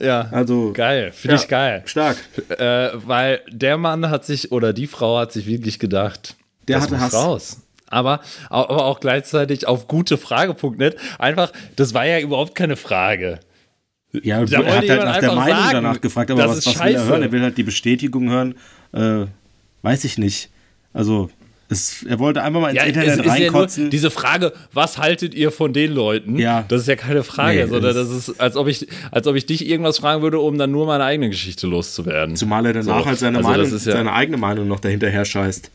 Ja. 0.00 0.28
Also 0.30 0.72
Geil, 0.72 1.12
finde 1.12 1.36
Ja. 1.36 1.42
ich 1.42 1.48
geil. 1.48 1.82
stark. 1.86 2.16
Äh, 2.50 2.90
weil 2.94 3.40
der 3.50 3.76
Mann 3.76 4.08
hat 4.10 4.24
sich, 4.24 4.52
oder 4.52 4.72
die 4.72 4.86
Frau 4.86 5.18
hat 5.18 5.32
sich 5.32 5.46
wirklich 5.46 5.78
gedacht, 5.78 6.36
Der 6.68 6.76
das 6.76 6.84
hatte 6.84 6.94
muss 6.94 7.02
Hass. 7.02 7.14
raus. 7.14 7.62
Aber, 7.88 8.20
aber 8.50 8.84
auch 8.84 9.00
gleichzeitig 9.00 9.66
auf 9.66 9.88
gutefrage.net 9.88 10.96
einfach, 11.18 11.52
das 11.74 11.92
war 11.92 12.06
ja 12.06 12.20
überhaupt 12.20 12.54
keine 12.54 12.76
Frage. 12.76 13.40
Ja, 14.12 14.44
Da 14.44 14.60
er 14.62 14.76
hat 14.76 14.88
halt 14.88 15.04
nach 15.04 15.18
der 15.18 15.32
Meinung 15.32 15.56
sagen, 15.56 15.72
danach 15.72 16.00
gefragt, 16.00 16.30
aber 16.30 16.48
was, 16.48 16.66
was 16.66 16.78
will 16.84 16.94
er 16.94 17.04
hören? 17.04 17.22
Er 17.22 17.32
will 17.32 17.42
halt 17.42 17.58
die 17.58 17.62
Bestätigung 17.64 18.28
hören. 18.30 18.54
Äh, 18.92 19.26
weiß 19.82 20.04
ich 20.04 20.18
nicht. 20.18 20.50
Also, 20.92 21.30
es, 21.70 22.02
er 22.02 22.18
wollte 22.18 22.42
einfach 22.42 22.60
mal 22.60 22.68
ins 22.70 22.76
Ja, 22.78 22.84
Internet 22.84 23.18
ist 23.20 23.24
ja 23.24 23.30
reinkotzen. 23.32 23.90
diese 23.90 24.10
Frage, 24.10 24.52
was 24.72 24.98
haltet 24.98 25.34
ihr 25.34 25.50
von 25.50 25.72
den 25.72 25.92
Leuten? 25.92 26.38
Ja. 26.38 26.64
Das 26.68 26.82
ist 26.82 26.88
ja 26.88 26.96
keine 26.96 27.22
Frage, 27.22 27.60
Nee, 27.60 27.66
sondern 27.66 27.94
das- 27.94 28.08
das 28.08 28.28
ist, 28.28 28.40
als 28.40 28.56
ob 28.56 28.68
ich, 28.68 28.86
als 29.10 29.26
ob 29.26 29.36
ich 29.36 29.46
dich 29.46 29.66
irgendwas 29.66 29.98
fragen 29.98 30.20
würde, 30.22 30.38
um 30.40 30.58
dann 30.58 30.70
nur 30.70 30.86
meine 30.86 31.04
eigene 31.04 31.30
Geschichte 31.30 31.66
loszuwerden. 31.66 32.36
Zumal 32.36 32.66
er 32.66 32.72
danach 32.74 33.00
So, 33.00 33.06
halt 33.06 33.18
seine, 33.18 33.38
also 33.38 33.48
Meinung, 33.48 33.70
ja- 33.70 33.78
seine 33.78 34.12
eigene 34.12 34.36
Meinung 34.36 34.68
noch 34.68 34.80
dahinterher 34.80 35.24
scheißt. 35.24 35.70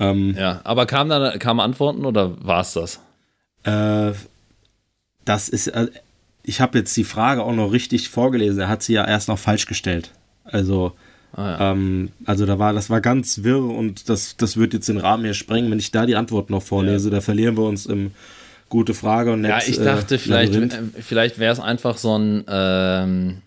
Ähm, 0.00 0.36
Ja, 0.38 0.60
aber 0.64 0.86
kamen 0.86 1.10
dann 1.10 1.38
kamen 1.38 1.60
Antworten 1.60 2.04
oder 2.04 2.36
war 2.46 2.60
es 2.60 2.74
das? 2.74 3.00
Äh, 3.64 4.12
das 5.24 5.48
ist, 5.48 5.66
äh, 5.68 5.88
ich 6.42 6.60
habe 6.60 6.78
jetzt 6.78 6.96
die 6.96 7.04
Frage 7.04 7.42
auch 7.42 7.52
noch 7.54 7.72
richtig 7.72 8.08
vorgelesen. 8.08 8.60
Er 8.60 8.68
hat 8.68 8.82
sie 8.82 8.94
ja 8.94 9.06
erst 9.06 9.28
noch 9.28 9.38
falsch 9.38 9.66
gestellt. 9.66 10.12
Also, 10.44 10.92
Ah, 11.38 11.70
ähm, 11.70 12.10
also 12.24 12.46
da 12.46 12.58
war, 12.58 12.72
das 12.72 12.90
war 12.90 13.00
ganz 13.00 13.44
wirr 13.44 13.62
und 13.62 14.08
das, 14.08 14.36
das 14.36 14.56
wird 14.56 14.74
jetzt 14.74 14.88
den 14.88 14.98
Rahmen 14.98 15.22
hier 15.22 15.34
sprengen, 15.34 15.70
wenn 15.70 15.78
ich 15.78 15.92
da 15.92 16.04
die 16.04 16.16
Antwort 16.16 16.50
noch 16.50 16.62
vorlese. 16.64 17.10
Da 17.10 17.20
verlieren 17.20 17.56
wir 17.56 17.62
uns 17.62 17.86
im 17.86 18.10
gute 18.68 18.92
Frage 18.92 19.32
und 19.32 19.44
Ja, 19.44 19.54
Netz, 19.56 19.68
ich 19.68 19.78
dachte, 19.78 20.16
äh, 20.16 20.18
vielleicht, 20.18 20.52
äh, 20.54 20.68
vielleicht 21.00 21.38
wäre 21.38 21.52
es 21.52 21.60
einfach 21.60 21.96
so 21.96 22.18
ein 22.18 22.44
ähm, 22.48 23.42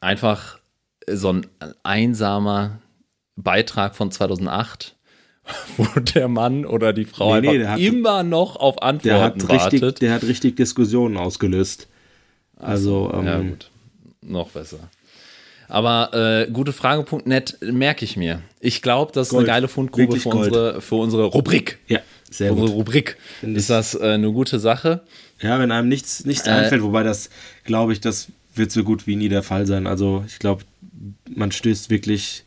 einfach 0.00 0.60
so 1.10 1.32
ein 1.32 1.46
einsamer 1.82 2.78
Beitrag 3.34 3.96
von 3.96 4.12
2008, 4.12 4.94
wo 5.76 5.84
der 5.98 6.28
Mann 6.28 6.64
oder 6.64 6.92
die 6.92 7.06
Frau 7.06 7.34
Nee, 7.40 7.48
nee, 7.52 7.58
der 7.58 7.70
hat- 7.72 7.80
immer 7.80 8.22
noch 8.22 8.54
auf 8.54 8.76
der 8.76 8.84
Antworten 8.84 9.40
richtig, 9.40 9.82
wartet. 9.82 10.00
der 10.00 10.14
hat 10.14 10.22
richtig 10.22 10.54
Diskussionen 10.54 11.16
ausgelöst. 11.16 11.88
Also, 12.56 13.10
ähm, 13.12 13.26
ja, 13.26 13.38
gut. 13.40 13.70
Noch 14.22 14.50
besser. 14.50 14.78
Aber 15.72 16.12
äh, 16.12 16.50
gutefrage.net 16.50 17.56
merke 17.62 18.04
ich 18.04 18.18
mir. 18.18 18.42
Ich 18.60 18.82
glaube, 18.82 19.10
das 19.14 19.28
ist 19.28 19.30
Gold. 19.30 19.48
eine 19.48 19.54
geile 19.54 19.68
Fundgrube 19.68 20.02
Wirklich 20.08 20.22
für 20.22 20.28
Gold. 20.28 20.48
unsere, 20.48 20.80
für 20.82 20.96
unsere 20.96 21.24
Rubrik. 21.24 21.78
ja, 21.88 22.00
sehr 22.30 22.48
Für 22.48 22.52
unsere 22.54 22.68
gut. 22.76 22.76
Rubrik 22.88 23.16
Find 23.40 23.56
ist 23.56 23.70
das 23.70 23.94
äh, 23.94 24.02
eine 24.12 24.30
gute 24.32 24.58
Sache. 24.58 25.00
Ja, 25.40 25.58
wenn 25.58 25.70
einem 25.72 25.88
nichts, 25.88 26.26
nichts 26.26 26.46
Äh, 26.46 26.50
einfällt, 26.50 26.82
wobei 26.82 27.02
das, 27.04 27.30
glaube 27.64 27.94
ich, 27.94 28.00
das 28.02 28.28
wird 28.54 28.70
so 28.70 28.84
gut 28.84 29.06
wie 29.06 29.16
nie 29.16 29.30
der 29.30 29.42
Fall 29.42 29.64
sein. 29.66 29.86
Also 29.86 30.22
ich 30.26 30.38
glaube, 30.38 30.64
man 31.34 31.50
stößt 31.52 31.88
wirklich 31.88 32.44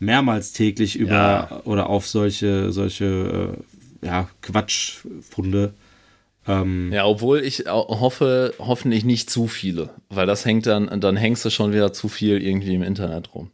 mehrmals 0.00 0.52
täglich 0.52 0.96
über 0.96 1.12
Ja. 1.12 1.60
oder 1.64 1.88
auf 1.88 2.08
solche, 2.08 2.72
solche 2.72 3.54
äh, 4.02 4.06
ja, 4.06 4.28
Quatschfunde. 4.42 5.74
Ähm, 6.48 6.92
Ja, 6.92 7.06
obwohl 7.06 7.40
ich 7.40 7.64
hoffe, 7.68 8.54
hoffentlich 8.58 9.04
nicht 9.04 9.30
zu 9.30 9.46
viele, 9.46 9.90
weil 10.08 10.26
das 10.26 10.44
hängt 10.44 10.66
dann, 10.66 11.00
dann 11.00 11.16
hängst 11.16 11.44
du 11.44 11.50
schon 11.50 11.72
wieder 11.72 11.92
zu 11.92 12.08
viel 12.08 12.42
irgendwie 12.42 12.74
im 12.74 12.82
Internet 12.82 13.34
rum. 13.34 13.50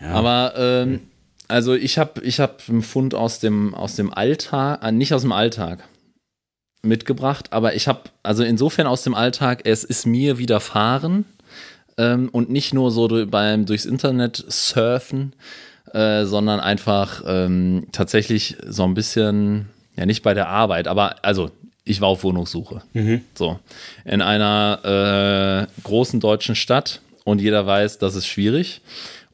Aber 0.00 0.54
ähm, 0.56 1.00
also 1.48 1.74
ich 1.74 1.98
habe 1.98 2.22
ich 2.22 2.40
hab 2.40 2.62
einen 2.68 2.82
Fund 2.82 3.14
aus 3.14 3.40
dem, 3.40 3.74
aus 3.74 3.96
dem 3.96 4.12
Alltag, 4.12 4.82
äh, 4.84 4.92
nicht 4.92 5.12
aus 5.12 5.22
dem 5.22 5.32
Alltag 5.32 5.84
mitgebracht, 6.82 7.52
aber 7.52 7.74
ich 7.74 7.88
habe, 7.88 8.02
also 8.22 8.42
insofern 8.42 8.86
aus 8.86 9.02
dem 9.02 9.14
Alltag, 9.14 9.62
es 9.64 9.84
ist 9.84 10.06
mir 10.06 10.38
widerfahren 10.38 11.26
ähm, 11.98 12.28
und 12.32 12.50
nicht 12.50 12.72
nur 12.72 12.90
so 12.90 13.08
beim 13.26 13.66
durchs 13.66 13.84
Internet 13.84 14.44
surfen, 14.48 15.34
äh, 15.92 16.24
sondern 16.24 16.60
einfach 16.60 17.22
ähm, 17.26 17.88
tatsächlich 17.92 18.56
so 18.66 18.84
ein 18.84 18.94
bisschen, 18.94 19.68
ja 19.96 20.06
nicht 20.06 20.22
bei 20.22 20.32
der 20.32 20.48
Arbeit, 20.48 20.88
aber 20.88 21.16
also 21.24 21.50
ich 21.84 22.00
war 22.00 22.08
auf 22.08 22.24
Wohnungssuche. 22.24 22.82
So. 23.34 23.58
In 24.04 24.22
einer 24.22 25.68
äh, 25.68 25.82
großen 25.82 26.20
deutschen 26.20 26.54
Stadt 26.54 27.00
und 27.24 27.40
jeder 27.40 27.66
weiß, 27.66 27.98
das 27.98 28.14
ist 28.14 28.26
schwierig. 28.26 28.80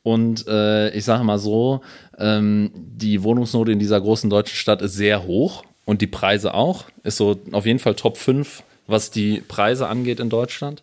Und 0.02 0.46
äh, 0.46 0.90
ich 0.90 1.04
sage 1.04 1.24
mal 1.24 1.38
so, 1.38 1.80
ähm, 2.18 2.70
die 2.74 3.22
Wohnungsnote 3.22 3.72
in 3.72 3.78
dieser 3.78 4.00
großen 4.00 4.30
deutschen 4.30 4.56
Stadt 4.56 4.80
ist 4.80 4.94
sehr 4.94 5.24
hoch 5.24 5.64
und 5.84 6.00
die 6.00 6.06
Preise 6.06 6.54
auch. 6.54 6.84
Ist 7.02 7.16
so 7.16 7.38
auf 7.52 7.66
jeden 7.66 7.80
Fall 7.80 7.94
Top 7.94 8.16
5, 8.16 8.62
was 8.86 9.10
die 9.10 9.40
Preise 9.40 9.88
angeht 9.88 10.20
in 10.20 10.30
Deutschland. 10.30 10.82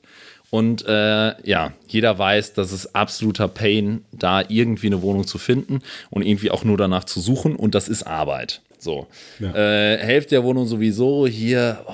Und 0.50 0.86
äh, 0.86 1.34
ja, 1.50 1.74
jeder 1.88 2.20
weiß, 2.20 2.54
dass 2.54 2.72
es 2.72 2.94
absoluter 2.94 3.48
Pain, 3.48 4.06
da 4.12 4.44
irgendwie 4.48 4.88
eine 4.88 5.02
Wohnung 5.02 5.26
zu 5.26 5.40
finden 5.40 5.82
und 6.12 6.22
irgendwie 6.22 6.52
auch 6.52 6.64
nur 6.64 6.78
danach 6.78 7.06
zu 7.06 7.22
suchen. 7.22 7.56
Und 7.56 7.74
das 7.74 7.88
ist 7.88 8.04
Arbeit. 8.04 8.62
So. 8.84 9.08
Äh, 9.42 9.98
Hälfte 9.98 10.36
der 10.36 10.44
Wohnung 10.44 10.66
sowieso. 10.66 11.26
Hier 11.28 11.84
oh, 11.88 11.92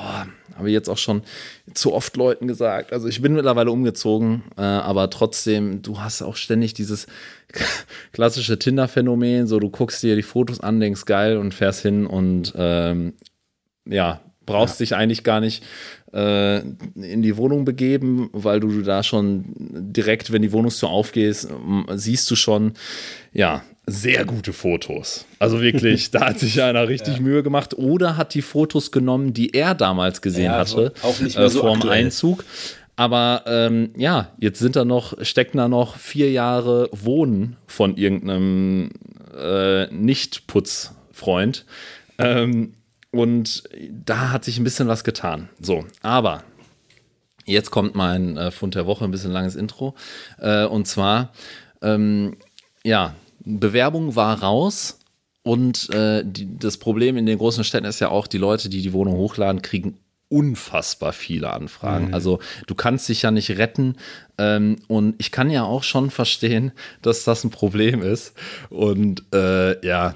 habe 0.59 0.67
ich 0.67 0.73
jetzt 0.73 0.89
auch 0.89 0.97
schon 0.97 1.23
zu 1.73 1.93
oft 1.93 2.15
Leuten 2.17 2.47
gesagt. 2.47 2.91
Also 2.91 3.07
ich 3.07 3.21
bin 3.21 3.33
mittlerweile 3.33 3.71
umgezogen, 3.71 4.43
äh, 4.57 4.61
aber 4.61 5.09
trotzdem, 5.09 5.81
du 5.81 6.01
hast 6.01 6.21
auch 6.21 6.35
ständig 6.35 6.73
dieses 6.73 7.07
klassische 8.11 8.59
Tinder-Phänomen. 8.59 9.47
So, 9.47 9.59
du 9.59 9.69
guckst 9.69 10.03
dir 10.03 10.15
die 10.15 10.23
Fotos 10.23 10.59
an, 10.59 10.79
denkst 10.79 11.05
geil 11.05 11.37
und 11.37 11.53
fährst 11.53 11.81
hin 11.81 12.05
und 12.05 12.53
ähm, 12.55 13.13
ja, 13.85 14.21
brauchst 14.49 14.79
dich 14.79 14.95
eigentlich 14.95 15.23
gar 15.23 15.39
nicht 15.39 15.63
äh, 16.13 16.59
in 16.59 17.21
die 17.21 17.37
Wohnung 17.37 17.65
begeben, 17.65 18.29
weil 18.33 18.59
du 18.59 18.81
da 18.81 19.03
schon 19.03 19.45
direkt, 19.57 20.31
wenn 20.31 20.41
die 20.41 20.51
Wohnungstür 20.51 20.89
aufgeht, 20.89 21.47
m- 21.49 21.85
siehst 21.95 22.29
du 22.31 22.35
schon, 22.35 22.73
ja, 23.33 23.63
sehr 23.85 24.25
gute 24.25 24.53
Fotos. 24.53 25.25
Also 25.39 25.61
wirklich, 25.61 26.11
da 26.11 26.27
hat 26.27 26.39
sich 26.39 26.61
einer 26.61 26.87
richtig 26.87 27.19
Mühe 27.19 27.41
gemacht 27.43 27.75
oder 27.77 28.17
hat 28.17 28.33
die 28.35 28.41
Fotos 28.43 28.91
genommen, 28.91 29.33
die 29.33 29.53
er 29.53 29.73
damals 29.75 30.21
gesehen 30.21 30.45
Ja, 30.51 30.57
hatte, 30.57 30.93
auch 31.01 31.19
nicht 31.19 31.37
mehr 31.37 31.45
äh, 31.47 31.49
vor 31.49 31.77
dem. 31.77 31.89
Einzug. 31.89 32.43
Aber 32.95 33.43
ähm, 33.47 33.91
ja, 33.95 34.33
jetzt 34.39 34.59
sind 34.59 34.75
da 34.75 34.83
noch, 34.83 35.13
stecken 35.23 35.57
da 35.57 35.69
noch 35.69 35.95
vier 35.97 36.31
Jahre 36.31 36.89
Wohnen 36.91 37.55
von 37.65 37.95
irgendeinem 37.95 38.89
äh, 39.41 39.87
Nicht-Putzfreund. 40.59 41.65
Ähm, 42.17 42.73
und 43.11 43.63
da 44.05 44.31
hat 44.31 44.45
sich 44.45 44.57
ein 44.57 44.63
bisschen 44.63 44.87
was 44.87 45.03
getan. 45.03 45.49
So, 45.59 45.85
aber 46.01 46.43
jetzt 47.45 47.71
kommt 47.71 47.95
mein 47.95 48.37
äh, 48.37 48.51
Fund 48.51 48.75
der 48.75 48.85
Woche, 48.85 49.05
ein 49.05 49.11
bisschen 49.11 49.31
langes 49.31 49.55
Intro. 49.55 49.95
Äh, 50.37 50.65
und 50.65 50.87
zwar, 50.87 51.33
ähm, 51.81 52.37
ja, 52.83 53.15
Bewerbung 53.39 54.15
war 54.15 54.41
raus. 54.41 54.99
Und 55.41 55.89
äh, 55.93 56.23
die, 56.25 56.59
das 56.59 56.77
Problem 56.77 57.17
in 57.17 57.25
den 57.25 57.37
großen 57.37 57.63
Städten 57.63 57.85
ist 57.85 57.99
ja 57.99 58.09
auch, 58.09 58.27
die 58.27 58.37
Leute, 58.37 58.69
die 58.69 58.81
die 58.81 58.93
Wohnung 58.93 59.15
hochladen, 59.15 59.61
kriegen 59.61 59.97
unfassbar 60.27 61.11
viele 61.11 61.51
Anfragen. 61.51 62.13
Also 62.13 62.39
du 62.67 62.75
kannst 62.75 63.09
dich 63.09 63.23
ja 63.23 63.31
nicht 63.31 63.49
retten. 63.51 63.95
Ähm, 64.37 64.75
und 64.87 65.15
ich 65.17 65.31
kann 65.31 65.49
ja 65.49 65.63
auch 65.63 65.81
schon 65.81 66.11
verstehen, 66.11 66.71
dass 67.01 67.23
das 67.23 67.43
ein 67.43 67.49
Problem 67.49 68.03
ist. 68.03 68.33
Und 68.69 69.23
äh, 69.33 69.83
ja, 69.85 70.15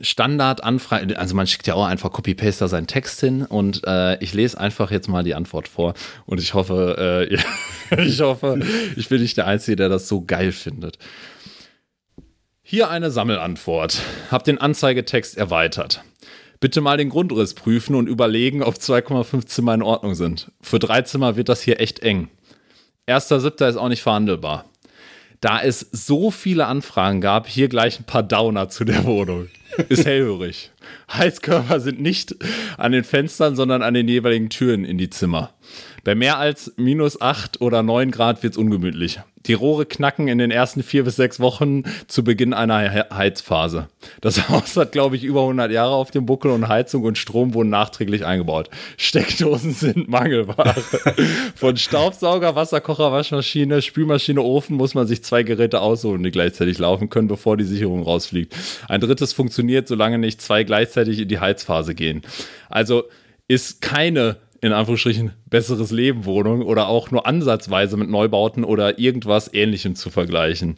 Standardanfrage, 0.00 1.18
also 1.18 1.34
man 1.34 1.46
schickt 1.46 1.66
ja 1.66 1.74
auch 1.74 1.86
einfach 1.86 2.12
Copy-Paste 2.12 2.64
da 2.64 2.68
seinen 2.68 2.86
Text 2.86 3.20
hin 3.20 3.42
und 3.42 3.82
äh, 3.86 4.22
ich 4.22 4.34
lese 4.34 4.58
einfach 4.58 4.90
jetzt 4.90 5.08
mal 5.08 5.24
die 5.24 5.34
Antwort 5.34 5.68
vor 5.68 5.94
und 6.26 6.40
ich 6.40 6.54
hoffe, 6.54 7.28
äh, 7.30 8.02
ich 8.02 8.20
hoffe, 8.20 8.60
ich 8.96 9.08
bin 9.08 9.22
nicht 9.22 9.36
der 9.36 9.46
Einzige, 9.46 9.76
der 9.76 9.88
das 9.88 10.08
so 10.08 10.22
geil 10.22 10.52
findet. 10.52 10.98
Hier 12.62 12.90
eine 12.90 13.12
Sammelantwort. 13.12 14.00
Hab 14.30 14.42
den 14.42 14.58
Anzeigetext 14.58 15.36
erweitert. 15.36 16.02
Bitte 16.58 16.80
mal 16.80 16.96
den 16.96 17.10
Grundriss 17.10 17.54
prüfen 17.54 17.94
und 17.94 18.08
überlegen, 18.08 18.62
ob 18.62 18.74
2,5 18.74 19.46
Zimmer 19.46 19.74
in 19.74 19.82
Ordnung 19.82 20.16
sind. 20.16 20.50
Für 20.60 20.80
drei 20.80 21.02
Zimmer 21.02 21.36
wird 21.36 21.48
das 21.48 21.62
hier 21.62 21.80
echt 21.80 22.00
eng. 22.00 22.28
Erster 23.06 23.38
Siebter 23.38 23.68
ist 23.68 23.76
auch 23.76 23.88
nicht 23.88 24.02
verhandelbar. 24.02 24.64
Da 25.40 25.60
es 25.62 25.80
so 25.92 26.30
viele 26.32 26.66
Anfragen 26.66 27.20
gab, 27.20 27.46
hier 27.46 27.68
gleich 27.68 28.00
ein 28.00 28.04
paar 28.04 28.24
Downer 28.24 28.68
zu 28.68 28.84
der 28.84 29.04
Wohnung. 29.04 29.48
Ist 29.88 30.06
hellhörig. 30.06 30.70
Heizkörper 31.12 31.80
sind 31.80 32.00
nicht 32.00 32.34
an 32.78 32.92
den 32.92 33.04
Fenstern, 33.04 33.56
sondern 33.56 33.82
an 33.82 33.94
den 33.94 34.08
jeweiligen 34.08 34.48
Türen 34.48 34.84
in 34.84 34.98
die 34.98 35.10
Zimmer. 35.10 35.52
Bei 36.06 36.14
mehr 36.14 36.38
als 36.38 36.72
minus 36.76 37.20
8 37.20 37.60
oder 37.60 37.82
9 37.82 38.12
Grad 38.12 38.44
wird 38.44 38.52
es 38.52 38.56
ungemütlich. 38.56 39.18
Die 39.46 39.54
Rohre 39.54 39.86
knacken 39.86 40.28
in 40.28 40.38
den 40.38 40.52
ersten 40.52 40.84
vier 40.84 41.02
bis 41.02 41.16
sechs 41.16 41.40
Wochen 41.40 41.82
zu 42.06 42.22
Beginn 42.22 42.54
einer 42.54 43.08
Heizphase. 43.12 43.88
Das 44.20 44.48
Haus 44.48 44.76
hat, 44.76 44.92
glaube 44.92 45.16
ich, 45.16 45.24
über 45.24 45.40
100 45.40 45.72
Jahre 45.72 45.96
auf 45.96 46.12
dem 46.12 46.24
Buckel 46.24 46.52
und 46.52 46.68
Heizung 46.68 47.02
und 47.02 47.18
Strom 47.18 47.54
wurden 47.54 47.70
nachträglich 47.70 48.24
eingebaut. 48.24 48.70
Steckdosen 48.96 49.72
sind 49.74 50.08
Mangelware. 50.08 50.76
Von 51.56 51.76
Staubsauger, 51.76 52.54
Wasserkocher, 52.54 53.10
Waschmaschine, 53.10 53.82
Spülmaschine, 53.82 54.42
Ofen 54.42 54.76
muss 54.76 54.94
man 54.94 55.08
sich 55.08 55.24
zwei 55.24 55.42
Geräte 55.42 55.80
aussuchen, 55.80 56.22
die 56.22 56.30
gleichzeitig 56.30 56.78
laufen 56.78 57.10
können, 57.10 57.26
bevor 57.26 57.56
die 57.56 57.64
Sicherung 57.64 58.04
rausfliegt. 58.04 58.54
Ein 58.88 59.00
drittes 59.00 59.32
funktioniert, 59.32 59.88
solange 59.88 60.18
nicht 60.18 60.40
zwei 60.40 60.62
gleichzeitig 60.62 61.18
in 61.18 61.26
die 61.26 61.40
Heizphase 61.40 61.96
gehen. 61.96 62.22
Also 62.68 63.06
ist 63.48 63.80
keine 63.80 64.36
in 64.60 64.72
Anführungsstrichen 64.72 65.32
besseres 65.46 65.90
Leben 65.90 66.24
Wohnung 66.24 66.62
oder 66.62 66.88
auch 66.88 67.10
nur 67.10 67.26
ansatzweise 67.26 67.96
mit 67.96 68.08
Neubauten 68.08 68.64
oder 68.64 68.98
irgendwas 68.98 69.52
ähnlichem 69.52 69.96
zu 69.96 70.10
vergleichen. 70.10 70.76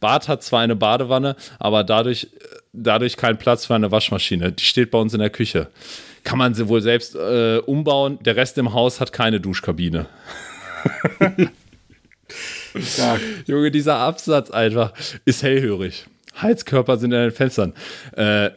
Bad 0.00 0.28
hat 0.28 0.42
zwar 0.42 0.60
eine 0.60 0.76
Badewanne, 0.76 1.36
aber 1.58 1.84
dadurch, 1.84 2.28
dadurch 2.72 3.16
kein 3.16 3.38
Platz 3.38 3.66
für 3.66 3.74
eine 3.74 3.90
Waschmaschine. 3.90 4.52
Die 4.52 4.64
steht 4.64 4.90
bei 4.90 4.98
uns 4.98 5.14
in 5.14 5.20
der 5.20 5.30
Küche. 5.30 5.68
Kann 6.24 6.38
man 6.38 6.54
sie 6.54 6.68
wohl 6.68 6.80
selbst 6.80 7.14
äh, 7.14 7.58
umbauen. 7.64 8.18
Der 8.22 8.36
Rest 8.36 8.58
im 8.58 8.72
Haus 8.72 9.00
hat 9.00 9.12
keine 9.12 9.40
Duschkabine. 9.40 10.06
Junge, 13.46 13.70
dieser 13.70 13.96
Absatz 13.96 14.50
einfach 14.50 14.92
ist 15.24 15.42
hellhörig. 15.42 16.06
Heizkörper 16.40 16.96
sind 16.98 17.12
in 17.12 17.20
den 17.20 17.30
Fenstern. 17.30 17.74
Äh, 18.12 18.50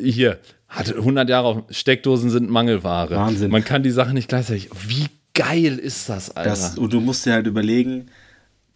hier, 0.00 0.38
hat 0.70 0.94
100 0.94 1.28
Jahre 1.28 1.48
auf 1.48 1.62
Steckdosen 1.70 2.30
sind 2.30 2.48
Mangelware. 2.48 3.14
Wahnsinn. 3.16 3.50
Man 3.50 3.64
kann 3.64 3.82
die 3.82 3.90
Sache 3.90 4.14
nicht 4.14 4.28
gleichzeitig. 4.28 4.70
Wie 4.86 5.06
geil 5.34 5.78
ist 5.78 6.08
das, 6.08 6.30
Alter? 6.30 6.50
Das, 6.50 6.78
und 6.78 6.92
du 6.92 7.00
musst 7.00 7.26
dir 7.26 7.32
halt 7.32 7.46
überlegen, 7.48 8.06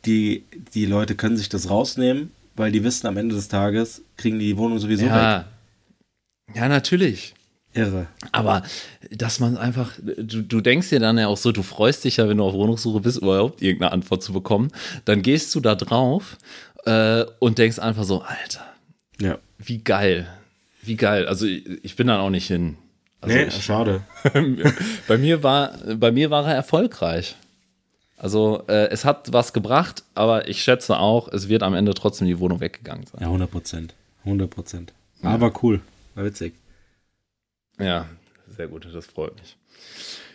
die, 0.04 0.44
die 0.74 0.86
Leute 0.86 1.14
können 1.14 1.36
sich 1.36 1.48
das 1.48 1.70
rausnehmen, 1.70 2.32
weil 2.56 2.72
die 2.72 2.82
wissen, 2.84 3.06
am 3.06 3.16
Ende 3.16 3.34
des 3.36 3.48
Tages 3.48 4.02
kriegen 4.16 4.38
die 4.38 4.46
die 4.48 4.56
Wohnung 4.56 4.78
sowieso 4.78 5.06
ja. 5.06 5.38
weg. 5.38 6.56
Ja, 6.56 6.68
natürlich. 6.68 7.34
Irre. 7.74 8.06
Aber 8.30 8.62
dass 9.10 9.40
man 9.40 9.56
einfach, 9.56 9.92
du, 10.00 10.42
du 10.42 10.60
denkst 10.60 10.90
dir 10.90 11.00
dann 11.00 11.18
ja 11.18 11.28
auch 11.28 11.36
so, 11.36 11.52
du 11.52 11.62
freust 11.62 12.04
dich 12.04 12.18
ja, 12.18 12.28
wenn 12.28 12.38
du 12.38 12.44
auf 12.44 12.54
Wohnungssuche 12.54 13.00
bist, 13.00 13.18
überhaupt 13.18 13.62
irgendeine 13.62 13.92
Antwort 13.92 14.22
zu 14.22 14.32
bekommen. 14.32 14.70
Dann 15.04 15.22
gehst 15.22 15.54
du 15.54 15.60
da 15.60 15.74
drauf 15.74 16.36
äh, 16.86 17.24
und 17.40 17.58
denkst 17.58 17.78
einfach 17.78 18.04
so, 18.04 18.22
Alter, 18.22 18.64
Ja. 19.20 19.38
wie 19.58 19.78
geil. 19.78 20.28
Wie 20.84 20.96
geil. 20.96 21.26
Also 21.26 21.46
ich, 21.46 21.66
ich 21.82 21.96
bin 21.96 22.06
dann 22.06 22.20
auch 22.20 22.30
nicht 22.30 22.46
hin. 22.46 22.76
Also 23.20 23.36
nee, 23.36 23.44
ich, 23.44 23.54
schade. 23.64 24.02
bei 25.08 25.18
mir 25.18 25.42
war, 25.42 25.72
bei 25.96 26.12
mir 26.12 26.30
war 26.30 26.46
er 26.46 26.54
erfolgreich. 26.54 27.36
Also 28.16 28.62
äh, 28.68 28.88
es 28.88 29.04
hat 29.04 29.32
was 29.32 29.52
gebracht, 29.52 30.04
aber 30.14 30.48
ich 30.48 30.62
schätze 30.62 30.98
auch, 30.98 31.28
es 31.28 31.48
wird 31.48 31.62
am 31.62 31.74
Ende 31.74 31.94
trotzdem 31.94 32.26
die 32.26 32.38
Wohnung 32.38 32.60
weggegangen 32.60 33.06
sein. 33.06 33.20
Ja, 33.20 33.26
100 33.26 33.50
Prozent. 33.50 33.94
100 34.24 34.48
Prozent. 34.48 34.92
Aber 35.22 35.52
cool. 35.62 35.80
War 36.14 36.24
witzig. 36.24 36.54
Ja, 37.78 38.06
sehr 38.56 38.68
gut, 38.68 38.86
das 38.92 39.06
freut 39.06 39.34
mich. 39.36 39.56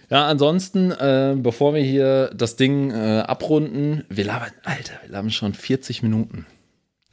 Ja, 0.10 0.28
ansonsten, 0.28 0.92
äh, 0.92 1.36
bevor 1.38 1.74
wir 1.74 1.82
hier 1.82 2.32
das 2.36 2.56
Ding 2.56 2.92
äh, 2.92 3.20
abrunden, 3.22 4.04
wir 4.10 4.26
labern, 4.26 4.52
Alter, 4.64 4.94
wir 5.04 5.12
labern 5.12 5.32
schon 5.32 5.54
40 5.54 6.02
Minuten. 6.04 6.46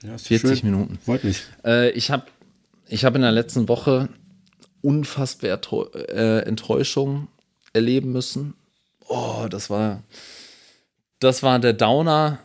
Ja, 0.03 0.15
ist 0.15 0.27
40 0.27 0.61
schön. 0.61 0.71
Minuten. 0.71 0.99
Freut 1.05 1.23
mich. 1.23 1.43
Äh, 1.65 1.91
ich 1.91 2.11
habe 2.11 2.25
ich 2.89 3.05
hab 3.05 3.15
in 3.15 3.23
der 3.23 3.33
letzten 3.33 3.69
Woche 3.69 4.09
unfassbar 4.83 5.59
äh, 5.95 6.41
Enttäuschung 6.41 7.29
erleben 7.73 8.13
müssen. 8.13 8.55
Oh, 9.09 9.47
das 9.51 9.71
war, 9.71 10.03
das 11.21 11.43
war 11.43 11.59
der 11.59 11.73
Downer 11.73 12.39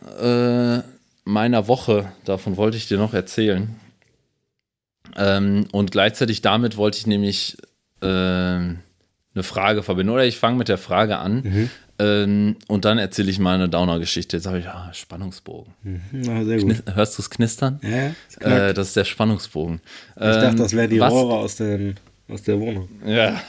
äh, 0.84 0.88
meiner 1.24 1.68
Woche. 1.68 2.12
Davon 2.24 2.56
wollte 2.56 2.76
ich 2.76 2.88
dir 2.88 2.98
noch 2.98 3.14
erzählen. 3.14 3.76
Ähm, 5.16 5.66
und 5.72 5.90
gleichzeitig 5.90 6.42
damit 6.42 6.76
wollte 6.76 6.98
ich 6.98 7.06
nämlich 7.06 7.58
äh, 8.00 8.06
eine 8.06 8.78
Frage 9.42 9.82
verbinden. 9.82 10.12
Oder 10.12 10.24
ich 10.24 10.38
fange 10.38 10.56
mit 10.56 10.68
der 10.68 10.78
Frage 10.78 11.18
an 11.18 11.42
Mhm. 11.42 11.70
Ähm, 12.02 12.56
und 12.68 12.84
dann 12.84 12.98
erzähle 12.98 13.30
ich 13.30 13.38
mal 13.38 13.54
eine 13.54 13.68
Downer-Geschichte. 13.68 14.36
Jetzt 14.36 14.46
habe 14.46 14.58
ich, 14.58 14.66
ah, 14.68 14.90
Spannungsbogen. 14.92 15.72
Na, 16.12 16.44
sehr 16.44 16.58
gut. 16.58 16.70
Knis- 16.72 16.94
Hörst 16.94 17.18
du 17.18 17.22
es 17.22 17.30
knistern? 17.30 17.80
Ja, 17.82 18.12
knackt. 18.38 18.70
Äh, 18.70 18.74
das 18.74 18.88
ist 18.88 18.96
der 18.96 19.04
Spannungsbogen. 19.04 19.80
ich 20.16 20.20
dachte, 20.22 20.56
das 20.56 20.72
wären 20.72 20.90
die 20.90 21.00
was- 21.00 21.12
Rohre 21.12 21.34
aus, 21.36 21.56
den, 21.56 21.94
aus 22.28 22.42
der 22.42 22.58
Wohnung. 22.60 22.88
Ja. 23.06 23.40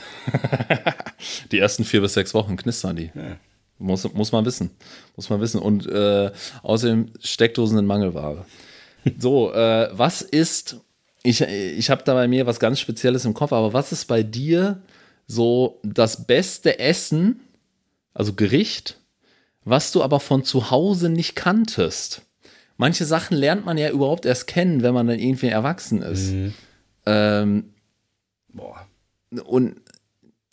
die 1.52 1.58
ersten 1.58 1.84
vier 1.84 2.00
bis 2.00 2.14
sechs 2.14 2.34
Wochen 2.34 2.56
knistern 2.56 2.96
die. 2.96 3.10
Ja. 3.14 3.36
Muss, 3.78 4.10
muss 4.14 4.32
man 4.32 4.44
wissen. 4.44 4.70
Muss 5.16 5.28
man 5.30 5.40
wissen. 5.40 5.60
Und 5.60 5.86
äh, 5.86 6.30
außerdem 6.62 7.10
Steckdosen 7.20 7.78
in 7.78 7.86
Mangelware. 7.86 8.44
So, 9.18 9.52
äh, 9.52 9.88
was 9.92 10.22
ist, 10.22 10.76
ich, 11.22 11.40
ich 11.42 11.90
habe 11.90 12.02
da 12.04 12.14
bei 12.14 12.28
mir 12.28 12.46
was 12.46 12.60
ganz 12.60 12.80
Spezielles 12.80 13.24
im 13.24 13.34
Kopf, 13.34 13.52
aber 13.52 13.72
was 13.72 13.92
ist 13.92 14.06
bei 14.06 14.22
dir 14.22 14.80
so 15.26 15.80
das 15.82 16.26
beste 16.26 16.78
Essen, 16.78 17.40
also 18.14 18.32
Gericht, 18.32 18.98
was 19.64 19.92
du 19.92 20.02
aber 20.02 20.20
von 20.20 20.44
zu 20.44 20.70
Hause 20.70 21.08
nicht 21.08 21.34
kanntest? 21.36 22.22
Manche 22.76 23.04
Sachen 23.04 23.36
lernt 23.36 23.64
man 23.64 23.78
ja 23.78 23.90
überhaupt 23.90 24.24
erst 24.24 24.46
kennen, 24.46 24.82
wenn 24.82 24.94
man 24.94 25.06
dann 25.06 25.18
irgendwie 25.18 25.46
erwachsen 25.48 26.02
ist. 26.02 26.30
Ähm, 27.06 27.74
Boah. 28.48 28.86
und 29.44 29.76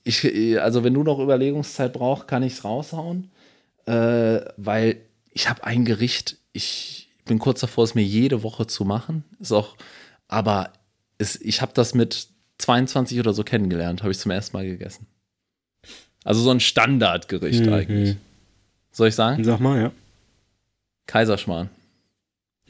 ich, 0.03 0.25
also 0.59 0.83
wenn 0.83 0.93
du 0.93 1.03
noch 1.03 1.19
Überlegungszeit 1.19 1.93
brauchst, 1.93 2.27
kann 2.27 2.43
ich 2.43 2.53
es 2.53 2.63
raushauen, 2.63 3.31
äh, 3.85 4.41
weil 4.57 4.97
ich 5.31 5.49
habe 5.49 5.63
ein 5.63 5.85
Gericht, 5.85 6.37
ich 6.53 7.09
bin 7.25 7.39
kurz 7.39 7.61
davor, 7.61 7.83
es 7.83 7.95
mir 7.95 8.03
jede 8.03 8.43
Woche 8.43 8.67
zu 8.67 8.83
machen, 8.83 9.23
ist 9.39 9.51
auch, 9.51 9.75
aber 10.27 10.73
es, 11.17 11.39
ich 11.39 11.61
habe 11.61 11.71
das 11.73 11.93
mit 11.93 12.27
22 12.57 13.19
oder 13.19 13.33
so 13.33 13.43
kennengelernt, 13.43 14.01
habe 14.01 14.11
ich 14.11 14.19
zum 14.19 14.31
ersten 14.31 14.57
Mal 14.57 14.65
gegessen. 14.65 15.07
Also 16.23 16.41
so 16.41 16.51
ein 16.51 16.59
Standardgericht 16.59 17.65
Mhm. 17.65 17.73
eigentlich. 17.73 18.17
Soll 18.91 19.07
ich 19.09 19.15
sagen? 19.15 19.43
Sag 19.43 19.59
mal, 19.59 19.79
ja. 19.81 19.91
Kaiserschmarrn. 21.07 21.69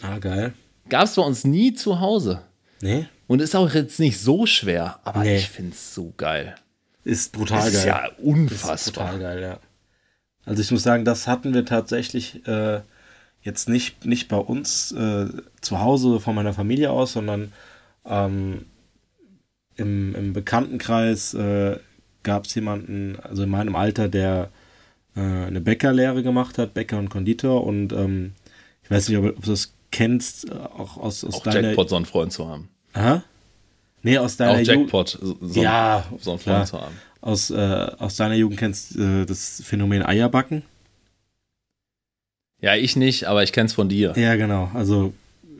Ah, 0.01 0.17
geil. 0.19 0.53
Gab 0.89 1.05
es 1.05 1.15
bei 1.15 1.21
uns 1.21 1.43
nie 1.43 1.73
zu 1.73 1.99
Hause. 1.99 2.41
Nee, 2.81 3.05
Und 3.27 3.41
ist 3.41 3.55
auch 3.55 3.71
jetzt 3.73 3.99
nicht 3.99 4.19
so 4.19 4.45
schwer, 4.45 4.99
aber 5.03 5.21
Nee. 5.21 5.37
ich 5.37 5.49
finde 5.49 5.71
es 5.71 5.93
so 5.93 6.13
geil. 6.17 6.55
ist 7.03 7.31
brutal 7.31 7.67
ist 7.67 7.73
geil. 7.85 7.87
ja 7.87 8.05
Ist 8.07 8.19
unfassbar. 8.19 9.05
total 9.07 9.19
geil, 9.19 9.41
ja. 9.41 9.59
Also 10.45 10.61
ich 10.61 10.71
muss 10.71 10.83
sagen, 10.83 11.05
das 11.05 11.27
hatten 11.27 11.53
wir 11.53 11.65
tatsächlich 11.65 12.45
äh, 12.47 12.81
jetzt 13.43 13.69
nicht, 13.69 14.05
nicht 14.05 14.27
bei 14.27 14.37
uns 14.37 14.91
äh, 14.91 15.27
zu 15.61 15.79
Hause 15.79 16.19
von 16.19 16.33
meiner 16.35 16.53
Familie 16.53 16.89
aus, 16.91 17.13
sondern 17.13 17.53
ähm, 18.05 18.65
im, 19.75 20.13
im 20.15 20.33
Bekanntenkreis 20.33 21.33
äh, 21.35 21.77
gab 22.23 22.45
es 22.45 22.55
jemanden, 22.55 23.17
also 23.21 23.43
in 23.43 23.49
meinem 23.49 23.75
Alter, 23.75 24.07
der 24.09 24.49
äh, 25.15 25.19
eine 25.19 25.61
Bäckerlehre 25.61 26.23
gemacht 26.23 26.57
hat, 26.57 26.73
Bäcker 26.73 26.97
und 26.99 27.09
Konditor 27.09 27.63
und 27.65 27.91
ähm, 27.93 28.33
ich 28.83 28.91
weiß 28.91 29.09
nicht, 29.09 29.17
ob, 29.17 29.25
ob 29.37 29.43
du 29.43 29.51
das 29.51 29.73
kennst, 29.91 30.51
auch 30.51 30.97
aus, 30.97 31.23
aus 31.23 31.35
Auch 31.35 31.43
deiner... 31.43 31.67
Jackpot 31.69 31.89
so 31.89 31.95
einen 31.95 32.05
Freund 32.05 32.31
zu 32.31 32.47
haben. 32.47 32.69
Aha. 32.93 33.23
Nee, 34.03 34.17
aus 34.17 34.37
deiner 34.37 34.53
Auch 34.53 34.57
Ju- 34.57 34.63
Jackpot 34.81 35.09
so, 35.21 35.37
so, 35.41 35.61
Ja, 35.61 36.05
so 36.19 36.31
einen 36.31 36.39
klar. 36.39 36.65
Freund 36.65 36.67
zu 36.67 36.81
haben. 36.81 36.95
aus, 37.21 37.49
äh, 37.51 37.91
aus 37.99 38.15
deiner 38.15 38.35
Jugend 38.35 38.59
kennst 38.59 38.95
äh, 38.97 39.25
das 39.25 39.61
Phänomen 39.65 40.03
Eierbacken. 40.03 40.63
Ja, 42.61 42.75
ich 42.75 42.95
nicht, 42.95 43.25
aber 43.25 43.43
ich 43.43 43.53
kenn's 43.53 43.73
von 43.73 43.89
dir. 43.89 44.13
Ja, 44.15 44.35
genau. 44.35 44.69
Also 44.73 45.13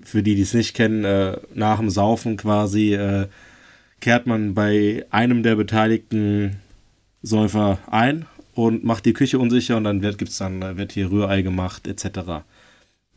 für 0.04 0.24
die, 0.24 0.36
die 0.36 0.42
es 0.44 0.54
nicht 0.54 0.76
kennen, 0.76 1.04
äh, 1.04 1.38
nach 1.54 1.78
dem 1.80 1.90
Saufen 1.90 2.38
quasi 2.38 2.94
äh, 2.94 3.28
kehrt 4.02 4.28
man 4.28 4.54
bei 4.54 5.06
einem 5.10 5.44
der 5.44 5.56
beteiligten 5.56 6.58
Säufer 7.22 7.80
ein 7.90 8.26
und 8.54 8.84
macht 8.84 9.06
die 9.06 9.14
Küche 9.14 9.40
unsicher 9.40 9.78
und 9.78 9.86
dann 9.86 10.02
wird, 10.02 10.18
gibt's 10.18 10.38
dann, 10.38 10.78
wird 10.78 10.92
hier 10.92 11.10
Rührei 11.10 11.42
gemacht 11.42 11.88
etc. 11.88 12.44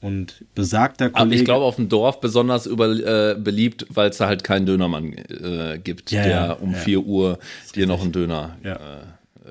Und 0.01 0.45
besagter 0.55 1.07
Aber 1.07 1.20
Kollege... 1.20 1.37
ich 1.37 1.45
glaube, 1.45 1.64
auf 1.64 1.76
dem 1.76 1.89
Dorf 1.89 2.20
besonders 2.20 2.66
über, 2.66 2.89
äh, 2.91 3.35
beliebt, 3.39 3.87
weil 3.89 4.11
es 4.11 4.18
da 4.18 4.26
halt 4.26 4.45
keinen 4.45 4.66
Dönermann 4.66 5.14
äh, 5.14 5.80
gibt, 5.82 6.11
Ja, 6.11 6.22
der 6.22 6.32
ja, 6.32 6.53
um 6.53 6.72
ja. 6.72 6.78
4 6.78 7.01
Uhr 7.01 7.39
dir 7.74 7.87
noch 7.87 8.03
einen 8.03 8.12
Döner 8.12 8.57
Ja. 8.62 8.74
äh, 8.74 8.78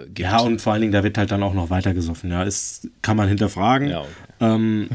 gibt. 0.06 0.20
ja, 0.20 0.40
und 0.40 0.62
vor 0.62 0.74
allen 0.74 0.82
Dingen, 0.84 0.94
da 0.94 1.04
wird 1.04 1.18
halt 1.18 1.32
dann 1.32 1.42
auch 1.42 1.56
noch 1.56 1.72
weiter 1.72 1.96
gesoffen. 1.96 2.30
Ja, 2.30 2.44
ist, 2.44 2.88
kann 3.02 3.18
man 3.18 3.28
hinterfragen. 3.28 3.90
Ja, 3.90 4.02
okay. 4.02 4.10
ähm, 4.42 4.90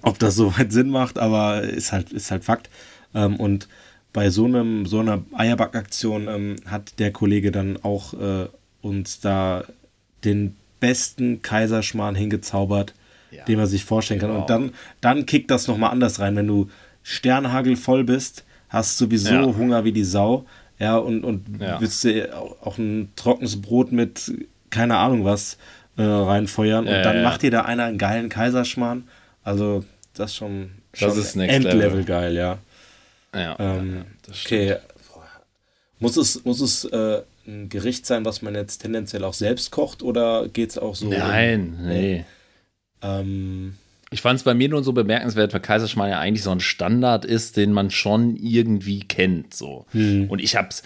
ob 0.00 0.18
das 0.18 0.34
so 0.36 0.56
weit 0.56 0.72
Sinn 0.72 0.88
macht, 0.88 1.18
aber 1.18 1.62
ist 1.62 1.92
halt, 1.92 2.10
ist 2.10 2.30
halt 2.30 2.44
Fakt. 2.44 2.70
Ähm, 3.14 3.36
und 3.36 3.68
bei 4.14 4.30
so 4.30 4.46
einem 4.46 4.86
so 4.86 5.00
einer 5.00 5.22
Eierbackaktion 5.34 6.28
ähm, 6.28 6.56
hat 6.64 6.98
der 6.98 7.12
Kollege 7.12 7.52
dann 7.52 7.78
auch 7.82 8.14
äh, 8.14 8.46
uns 8.80 9.20
da 9.20 9.64
den 10.24 10.56
besten 10.80 11.42
Kaiserschmarrn 11.42 12.14
hingezaubert, 12.14 12.94
ja. 13.30 13.44
den 13.44 13.58
man 13.58 13.66
sich 13.66 13.84
vorstellen 13.84 14.20
kann. 14.20 14.30
Genau. 14.30 14.42
Und 14.42 14.48
dann, 14.48 14.72
dann 15.02 15.26
kickt 15.26 15.50
das 15.50 15.66
nochmal 15.66 15.90
anders 15.90 16.20
rein, 16.20 16.36
wenn 16.36 16.46
du 16.46 16.70
Sternhagel 17.02 17.76
voll 17.76 18.04
bist, 18.04 18.44
hast 18.68 18.96
sowieso 18.96 19.34
ja. 19.34 19.56
Hunger 19.56 19.84
wie 19.84 19.92
die 19.92 20.04
Sau, 20.04 20.46
ja, 20.78 20.96
und, 20.96 21.24
und 21.24 21.60
ja. 21.60 21.80
willst 21.80 22.04
du 22.04 22.34
auch 22.62 22.78
ein 22.78 23.10
trockenes 23.16 23.60
Brot 23.60 23.92
mit 23.92 24.32
keine 24.70 24.96
Ahnung 24.96 25.24
was 25.24 25.56
äh, 25.96 26.02
reinfeuern 26.02 26.86
und 26.86 27.02
dann 27.02 27.22
macht 27.22 27.42
dir 27.42 27.50
da 27.50 27.62
einer 27.62 27.84
einen 27.84 27.98
geilen 27.98 28.28
Kaiserschmarrn. 28.28 29.04
Also 29.44 29.84
das 30.14 30.34
schon, 30.34 30.70
schon 30.92 31.08
das 31.08 31.16
ist 31.16 31.36
Endlevel 31.36 32.04
geil, 32.04 32.34
ja. 32.34 32.58
Ja, 33.34 33.56
ähm, 33.58 34.04
okay. 34.28 34.76
Muss 35.98 36.16
es, 36.16 36.44
muss 36.44 36.60
es 36.60 36.84
äh, 36.84 37.22
ein 37.46 37.68
Gericht 37.68 38.06
sein, 38.06 38.24
was 38.24 38.42
man 38.42 38.54
jetzt 38.54 38.78
tendenziell 38.78 39.24
auch 39.24 39.34
selbst 39.34 39.70
kocht 39.70 40.02
oder 40.02 40.48
geht 40.48 40.70
es 40.70 40.78
auch 40.78 40.94
so? 40.94 41.08
Nein, 41.08 41.76
in, 41.78 41.86
nee. 41.86 42.24
Ähm, 43.02 43.74
ich 44.10 44.20
fand 44.20 44.38
es 44.38 44.44
bei 44.44 44.54
mir 44.54 44.68
nur 44.68 44.84
so 44.84 44.92
bemerkenswert, 44.92 45.52
weil 45.52 45.60
Kaiserschmarrn 45.60 46.10
ja 46.10 46.20
eigentlich 46.20 46.44
so 46.44 46.50
ein 46.50 46.60
Standard 46.60 47.24
ist, 47.24 47.56
den 47.56 47.72
man 47.72 47.90
schon 47.90 48.36
irgendwie 48.36 49.00
kennt. 49.00 49.54
So. 49.54 49.86
Hm. 49.90 50.30
Und 50.30 50.40
ich 50.40 50.56
habe 50.56 50.68
es 50.68 50.82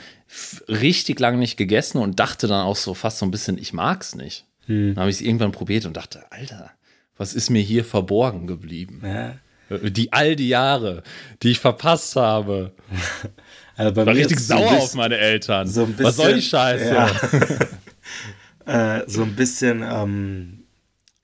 richtig 0.68 1.20
lange 1.20 1.38
nicht 1.38 1.56
gegessen 1.56 1.98
und 1.98 2.20
dachte 2.20 2.46
dann 2.46 2.64
auch 2.64 2.76
so 2.76 2.94
fast 2.94 3.18
so 3.18 3.26
ein 3.26 3.30
bisschen, 3.30 3.58
ich 3.58 3.72
mag 3.72 4.02
es 4.02 4.14
nicht. 4.14 4.46
Hm. 4.66 4.94
Dann 4.94 5.02
habe 5.02 5.10
ich 5.10 5.16
es 5.16 5.22
irgendwann 5.22 5.52
probiert 5.52 5.84
und 5.84 5.96
dachte, 5.96 6.30
Alter, 6.30 6.70
was 7.16 7.34
ist 7.34 7.50
mir 7.50 7.62
hier 7.62 7.84
verborgen 7.84 8.46
geblieben? 8.46 9.02
Ja. 9.04 9.34
Die 9.70 10.12
all 10.12 10.34
die 10.36 10.48
Jahre, 10.48 11.02
die 11.42 11.50
ich 11.50 11.60
verpasst 11.60 12.16
habe. 12.16 12.72
Also 13.78 13.94
bei 13.94 14.06
war 14.06 14.14
richtig 14.16 14.40
sauer 14.40 14.70
so 14.70 14.76
auf 14.76 14.94
meine 14.94 15.16
Eltern. 15.16 15.68
So 15.68 15.86
bisschen, 15.86 16.04
Was 16.04 16.16
soll 16.16 16.34
die 16.34 16.42
Scheiße? 16.42 16.94
Ja. 18.66 18.98
äh, 18.98 19.04
so 19.06 19.22
ein 19.22 19.36
bisschen, 19.36 19.84
ähm, 19.88 20.64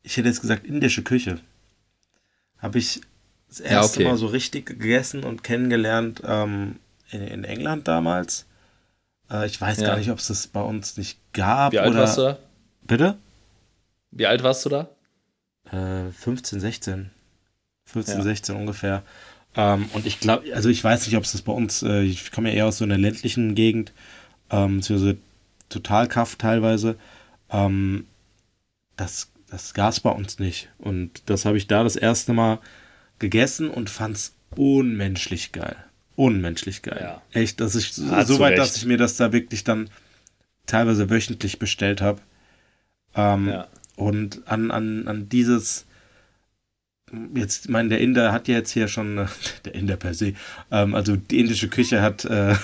ich 0.05 0.17
hätte 0.17 0.29
jetzt 0.29 0.41
gesagt, 0.41 0.65
indische 0.65 1.03
Küche. 1.03 1.41
Habe 2.59 2.79
ich 2.79 3.01
das 3.49 3.59
erste 3.59 4.01
ja, 4.01 4.07
okay. 4.07 4.13
Mal 4.13 4.19
so 4.19 4.29
richtig 4.29 4.67
gegessen 4.67 5.25
und 5.25 5.43
kennengelernt 5.43 6.23
ähm, 6.25 6.77
in, 7.11 7.23
in, 7.23 7.45
England 7.45 7.89
damals. 7.89 8.47
Äh, 9.29 9.47
ich 9.47 9.61
weiß 9.61 9.81
ja. 9.81 9.89
gar 9.89 9.97
nicht, 9.97 10.11
ob 10.11 10.19
es 10.19 10.29
das 10.29 10.47
bei 10.47 10.63
uns 10.63 10.97
nicht 10.97 11.19
gab. 11.33 11.73
Wie 11.73 11.81
alt 11.81 11.91
oder... 11.91 12.01
warst 12.01 12.19
du 12.19 12.23
da? 12.23 12.39
Bitte? 12.83 13.19
Wie 14.13 14.27
alt 14.27 14.45
warst 14.45 14.65
du 14.65 14.69
da? 14.69 14.89
Äh, 15.73 16.13
15, 16.13 16.61
16. 16.61 17.11
15, 17.95 18.19
ja. 18.19 18.23
16 18.23 18.57
ungefähr. 18.57 19.03
Ähm, 19.57 19.89
und 19.93 20.05
ich 20.05 20.21
glaube, 20.21 20.53
also 20.55 20.69
ich 20.69 20.83
weiß 20.83 21.07
nicht, 21.07 21.17
ob 21.17 21.25
es 21.25 21.33
das 21.33 21.43
bei 21.43 21.53
uns, 21.53 21.83
äh, 21.83 22.03
ich 22.03 22.33
komme 22.33 22.51
ja 22.51 22.57
eher 22.57 22.67
aus 22.67 22.79
so 22.79 22.85
einer 22.85 22.99
ländlichen 22.99 23.55
Gegend, 23.55 23.93
ähm, 24.51 24.79
beziehungsweise 24.79 25.17
total 25.69 26.09
Kaff 26.09 26.37
teilweise. 26.37 26.97
Ähm, 27.51 28.07
das, 28.97 29.31
das 29.49 29.75
gab 29.75 29.93
es 29.93 30.01
bei 30.01 30.11
uns 30.11 30.39
nicht. 30.39 30.69
Und 30.79 31.23
das 31.27 31.45
habe 31.45 31.57
ich 31.57 31.69
da 31.69 31.85
das 31.85 31.97
erste 31.97 32.33
Mal 32.33 32.59
gegessen 33.21 33.71
und 33.71 33.91
fand 33.91 34.17
es 34.17 34.35
unmenschlich 34.57 35.53
geil. 35.53 35.77
Unmenschlich 36.17 36.83
geil. 36.83 37.01
Ja. 37.01 37.23
Echt, 37.33 37.61
dass 37.61 37.77
ich 37.77 37.93
Hat 38.11 38.27
so 38.27 38.41
weit, 38.41 38.59
dass 38.59 38.77
ich 38.77 38.87
mir 38.87 38.99
das 38.99 39.17
da 39.17 39.33
wirklich 39.33 39.63
dann 39.63 39.89
teilweise 40.67 41.11
wöchentlich 41.11 41.61
bestellt 41.61 42.01
habe. 42.01 42.21
Ähm, 43.15 43.49
ja. 43.49 43.69
Und 43.97 44.43
an, 44.47 44.73
an, 44.73 45.07
an 45.07 45.29
dieses 45.29 45.87
jetzt, 47.35 47.67
ich 47.67 47.71
meine, 47.71 47.89
der 47.89 48.01
Inder 48.01 48.33
hat 48.33 48.49
ja 48.49 48.57
jetzt 48.57 48.71
hier 48.71 48.89
schon, 48.89 49.19
äh, 49.19 49.27
der 49.65 49.75
Inder 49.75 49.97
per 49.97 50.15
se, 50.15 50.35
ähm, 50.71 50.95
also 50.95 51.17
die 51.17 51.41
indische 51.41 51.69
Küche 51.69 52.03
hat, 52.03 52.25
äh, 52.25 52.53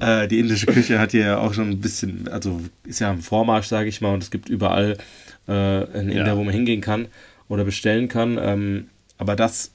äh, 0.00 0.28
die 0.28 0.38
indische 0.38 0.66
Küche 0.66 0.98
hat 0.98 1.12
ja 1.12 1.38
auch 1.38 1.54
schon 1.54 1.70
ein 1.70 1.80
bisschen, 1.80 2.28
also 2.28 2.60
ist 2.84 3.00
ja 3.00 3.10
im 3.10 3.20
Vormarsch, 3.20 3.66
sage 3.66 3.88
ich 3.88 4.00
mal, 4.00 4.14
und 4.14 4.22
es 4.22 4.30
gibt 4.30 4.48
überall 4.48 4.96
äh, 5.46 5.52
einen 5.52 6.10
Inder, 6.10 6.26
ja. 6.28 6.36
wo 6.36 6.44
man 6.44 6.54
hingehen 6.54 6.80
kann 6.80 7.06
oder 7.48 7.64
bestellen 7.64 8.08
kann. 8.08 8.38
Ähm, 8.40 8.88
aber 9.16 9.36
das 9.36 9.72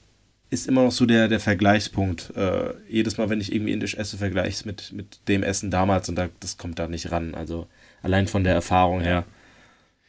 ist 0.49 0.67
immer 0.67 0.83
noch 0.83 0.91
so 0.91 1.05
der, 1.05 1.27
der 1.27 1.39
Vergleichspunkt. 1.39 2.31
Äh, 2.35 2.73
jedes 2.87 3.17
Mal, 3.17 3.29
wenn 3.29 3.41
ich 3.41 3.53
irgendwie 3.53 3.73
indisch 3.73 3.95
esse, 3.95 4.17
vergleiche 4.17 4.49
ich 4.49 4.55
es 4.55 4.65
mit, 4.65 4.93
mit 4.93 5.19
dem 5.27 5.43
Essen 5.43 5.71
damals 5.71 6.07
und 6.09 6.15
da, 6.15 6.29
das 6.39 6.57
kommt 6.57 6.79
da 6.79 6.87
nicht 6.87 7.11
ran. 7.11 7.33
Also 7.33 7.67
allein 8.03 8.27
von 8.27 8.43
der 8.43 8.53
Erfahrung 8.53 9.01
her. 9.01 9.25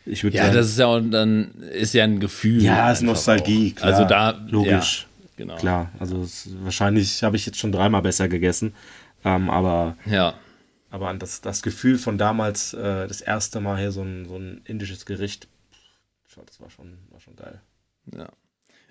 Ich 0.06 0.22
würde 0.22 0.36
ja, 0.36 0.44
sagen, 0.44 0.56
das 0.56 0.68
ist 0.68 0.78
ja 0.78 0.86
und 0.86 1.10
dann 1.10 1.54
ist 1.72 1.94
ja 1.94 2.04
ein 2.04 2.20
Gefühl. 2.20 2.62
Ja, 2.62 2.92
ist 2.92 3.02
Nostalgie. 3.02 3.72
Klar. 3.72 3.92
Also 3.92 4.04
da 4.04 4.30
logisch. 4.48 5.06
Ja, 5.08 5.28
genau. 5.36 5.56
Klar, 5.56 5.90
also 5.98 6.22
es, 6.22 6.48
wahrscheinlich 6.62 7.22
habe 7.22 7.36
ich 7.36 7.46
jetzt 7.46 7.58
schon 7.58 7.72
dreimal 7.72 8.02
besser 8.02 8.28
gegessen, 8.28 8.74
ähm, 9.24 9.48
aber 9.50 9.96
ja. 10.06 10.34
Aber 10.90 11.08
an 11.08 11.18
das, 11.18 11.40
das 11.40 11.62
Gefühl 11.62 11.98
von 11.98 12.18
damals, 12.18 12.72
äh, 12.72 13.08
das 13.08 13.20
erste 13.20 13.60
Mal 13.60 13.78
hier 13.78 13.90
so 13.90 14.02
ein, 14.02 14.26
so 14.28 14.36
ein 14.36 14.60
indisches 14.64 15.06
Gericht, 15.06 15.48
das 16.46 16.60
war 16.60 16.70
schon, 16.70 16.98
war 17.10 17.20
schon 17.20 17.34
geil. 17.34 17.60
Ja. 18.14 18.28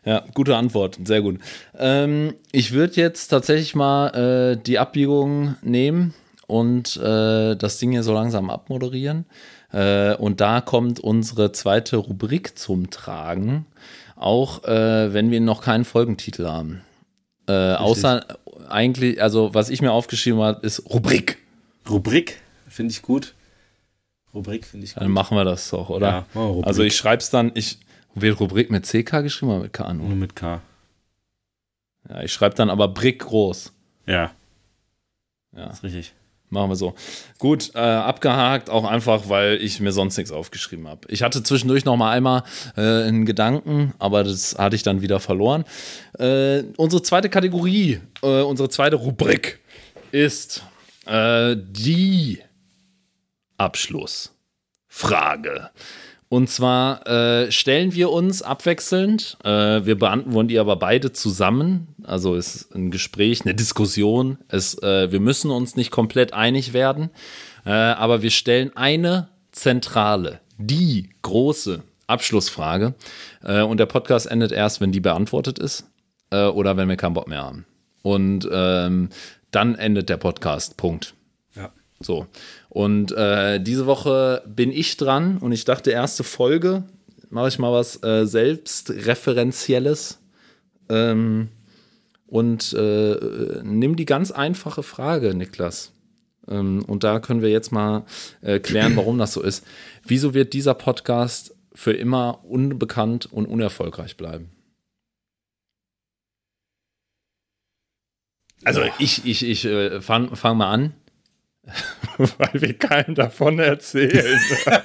Ja, 0.05 0.26
gute 0.34 0.57
Antwort, 0.57 0.99
sehr 1.05 1.22
gut. 1.22 1.39
Ähm, 1.78 2.34
ich 2.51 2.74
würde 2.74 2.95
jetzt 2.95 3.30
tatsächlich 3.30 3.74
mal 3.74 4.09
äh, 4.09 4.61
die 4.61 4.80
Abbiegung 4.80 5.55
nehmen 5.61 6.14
und 6.45 6.97
äh, 6.97 7.55
das 7.55 7.78
Ding 7.78 7.91
hier 7.91 8.03
so 8.03 8.14
langsam 8.14 8.49
abmoderieren. 8.49 9.26
Äh, 9.74 10.15
und 10.15 10.39
da 10.39 10.61
kommt 10.61 10.99
unsere 10.99 11.51
zweite 11.51 11.97
Rubrik 11.97 12.57
zum 12.57 12.91
Tragen, 12.91 13.65
auch 14.15 14.63
äh, 14.63 15.13
wenn 15.13 15.32
wir 15.32 15.41
noch 15.41 15.61
keinen 15.61 15.84
Folgentitel 15.84 16.45
haben. 16.45 16.82
Äh, 17.47 17.74
außer 17.74 18.26
eigentlich, 18.69 19.21
also 19.21 19.53
was 19.53 19.69
ich 19.69 19.82
mir 19.82 19.91
aufgeschrieben 19.91 20.39
habe, 20.41 20.65
ist 20.65 20.89
Rubrik. 20.89 21.39
Rubrik, 21.89 22.39
finde 22.69 22.91
ich 22.91 23.01
gut. 23.01 23.34
Rubrik 24.34 24.65
finde 24.65 24.86
ich 24.86 24.93
gut. 24.93 25.01
Dann 25.01 25.11
machen 25.11 25.36
wir 25.36 25.43
das 25.43 25.69
doch, 25.71 25.89
oder? 25.89 26.07
Ja, 26.07 26.39
oh, 26.39 26.61
also 26.63 26.84
ich 26.84 26.95
schreibe 26.95 27.21
es 27.21 27.32
dann, 27.32 27.51
ich 27.55 27.80
wird 28.13 28.39
Rubrik 28.39 28.69
mit 28.69 28.86
CK 28.86 29.24
geschrieben 29.24 29.51
oder 29.51 29.63
mit 29.63 29.74
K? 29.74 29.91
Nur, 29.91 30.07
nur 30.07 30.15
mit 30.15 30.36
K. 30.36 30.61
Ja, 32.07 32.21
ich 32.21 32.32
schreibe 32.32 32.55
dann 32.55 32.69
aber 32.69 32.88
Brick 32.89 33.19
groß. 33.19 33.74
Ja. 34.05 34.32
Ja. 35.55 35.67
Das 35.67 35.78
ist 35.78 35.84
richtig. 35.84 36.13
Machen 36.54 36.70
wir 36.70 36.76
so. 36.76 36.93
Gut, 37.39 37.72
äh, 37.74 37.80
abgehakt, 37.80 38.70
auch 38.70 38.86
einfach, 38.86 39.28
weil 39.28 39.56
ich 39.56 39.80
mir 39.80 39.91
sonst 39.91 40.18
nichts 40.18 40.32
aufgeschrieben 40.32 40.88
habe. 40.88 41.08
Ich 41.10 41.24
hatte 41.24 41.41
zwischendurch 41.41 41.84
noch 41.84 41.97
mal 41.97 42.12
einmal 42.12 42.43
äh, 42.78 42.82
einen 42.82 43.26
Gedanken, 43.26 43.95
aber 43.97 44.24
das 44.24 44.56
hatte 44.58 44.76
ich 44.76 44.84
dann 44.84 45.01
wieder 45.01 45.20
verloren. 45.20 45.66
Äh, 46.20 46.62
unsere 46.78 47.01
zweite 47.01 47.30
Kategorie, 47.30 48.01
äh, 48.22 48.41
unsere 48.41 48.70
zweite 48.70 48.97
Rubrik 48.97 49.62
ist 50.12 50.64
äh, 51.08 51.56
die 51.58 52.38
Abschlussfrage. 53.58 55.72
Und 56.34 56.49
zwar 56.49 57.05
äh, 57.05 57.51
stellen 57.51 57.93
wir 57.93 58.09
uns 58.09 58.41
abwechselnd, 58.41 59.38
äh, 59.43 59.86
wir 59.86 59.99
beantworten 59.99 60.47
die 60.47 60.57
aber 60.57 60.77
beide 60.77 61.13
zusammen. 61.13 61.89
Also 62.01 62.34
ist 62.34 62.73
ein 62.73 62.89
Gespräch, 62.89 63.41
eine 63.45 63.53
Diskussion. 63.53 64.39
Es, 64.47 64.81
äh, 64.81 65.11
wir 65.11 65.19
müssen 65.19 65.51
uns 65.51 65.75
nicht 65.75 65.91
komplett 65.91 66.34
einig 66.34 66.73
werden, 66.73 67.11
äh, 67.67 67.69
aber 67.69 68.23
wir 68.23 68.31
stellen 68.31 68.75
eine 68.75 69.29
zentrale, 69.51 70.39
die 70.57 71.11
große 71.21 71.84
Abschlussfrage. 72.07 72.95
Äh, 73.43 73.61
und 73.61 73.79
der 73.79 73.86
Podcast 73.86 74.25
endet 74.25 74.51
erst, 74.51 74.81
wenn 74.81 74.91
die 74.91 75.01
beantwortet 75.01 75.59
ist 75.59 75.86
äh, 76.31 76.45
oder 76.45 76.77
wenn 76.77 76.89
wir 76.89 76.97
keinen 76.97 77.13
Bock 77.13 77.27
mehr 77.27 77.43
haben. 77.43 77.67
Und 78.01 78.49
ähm, 78.51 79.09
dann 79.51 79.75
endet 79.75 80.09
der 80.09 80.17
Podcast. 80.17 80.77
Punkt. 80.77 81.13
Ja. 81.55 81.69
So. 81.99 82.25
Und 82.74 83.11
äh, 83.11 83.59
diese 83.59 83.86
Woche 83.86 84.41
bin 84.47 84.71
ich 84.71 84.97
dran 84.97 85.38
und 85.38 85.51
ich 85.51 85.63
dachte, 85.63 85.91
erste 85.91 86.24
Folge 86.24 86.84
mache 87.30 87.47
ich 87.49 87.59
mal 87.59 87.71
was 87.71 88.01
äh, 88.03 88.26
Selbstreferenzielles. 88.26 90.17
Ähm, 90.89 91.49
und 92.26 92.74
äh, 92.74 93.61
nimm 93.61 93.95
die 93.95 94.05
ganz 94.05 94.32
einfache 94.32 94.82
Frage, 94.82 95.36
Niklas. 95.36 95.91
Ähm, 96.47 96.84
und 96.88 97.03
da 97.03 97.19
können 97.19 97.43
wir 97.43 97.51
jetzt 97.51 97.71
mal 97.71 98.05
äh, 98.41 98.57
klären, 98.59 98.95
warum 98.95 99.19
das 99.19 99.34
so 99.34 99.43
ist. 99.43 99.63
Wieso 100.03 100.34
wird 100.34 100.53
dieser 100.53 100.74
Podcast 100.74 101.55
für 101.76 101.93
immer 101.93 102.43
unbekannt 102.43 103.32
und 103.32 103.45
unerfolgreich 103.45 104.17
bleiben? 104.17 104.49
Also 108.63 108.82
ich, 108.97 109.24
ich, 109.28 109.45
ich 109.45 109.65
äh, 109.65 110.01
fange 110.01 110.36
fang 110.36 110.57
mal 110.57 110.71
an. 110.71 110.93
Weil 112.18 112.61
wir 112.61 112.74
keinem 112.74 113.16
davon 113.16 113.57
erzählen. 113.59 114.38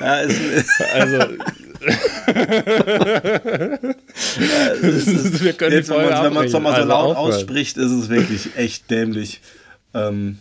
ja, 0.00 0.12
also. 0.94 1.18
wir 5.42 5.52
können 5.54 5.72
jetzt, 5.72 5.90
wenn 5.90 6.32
man 6.32 6.46
es 6.46 6.52
nochmal 6.52 6.72
so 6.72 6.76
also 6.76 6.88
laut 6.88 7.16
aufhören. 7.16 7.34
ausspricht, 7.34 7.76
ist 7.76 7.90
es 7.90 8.08
wirklich 8.08 8.56
echt 8.56 8.88
dämlich. 8.90 9.40
Ähm, 9.92 10.38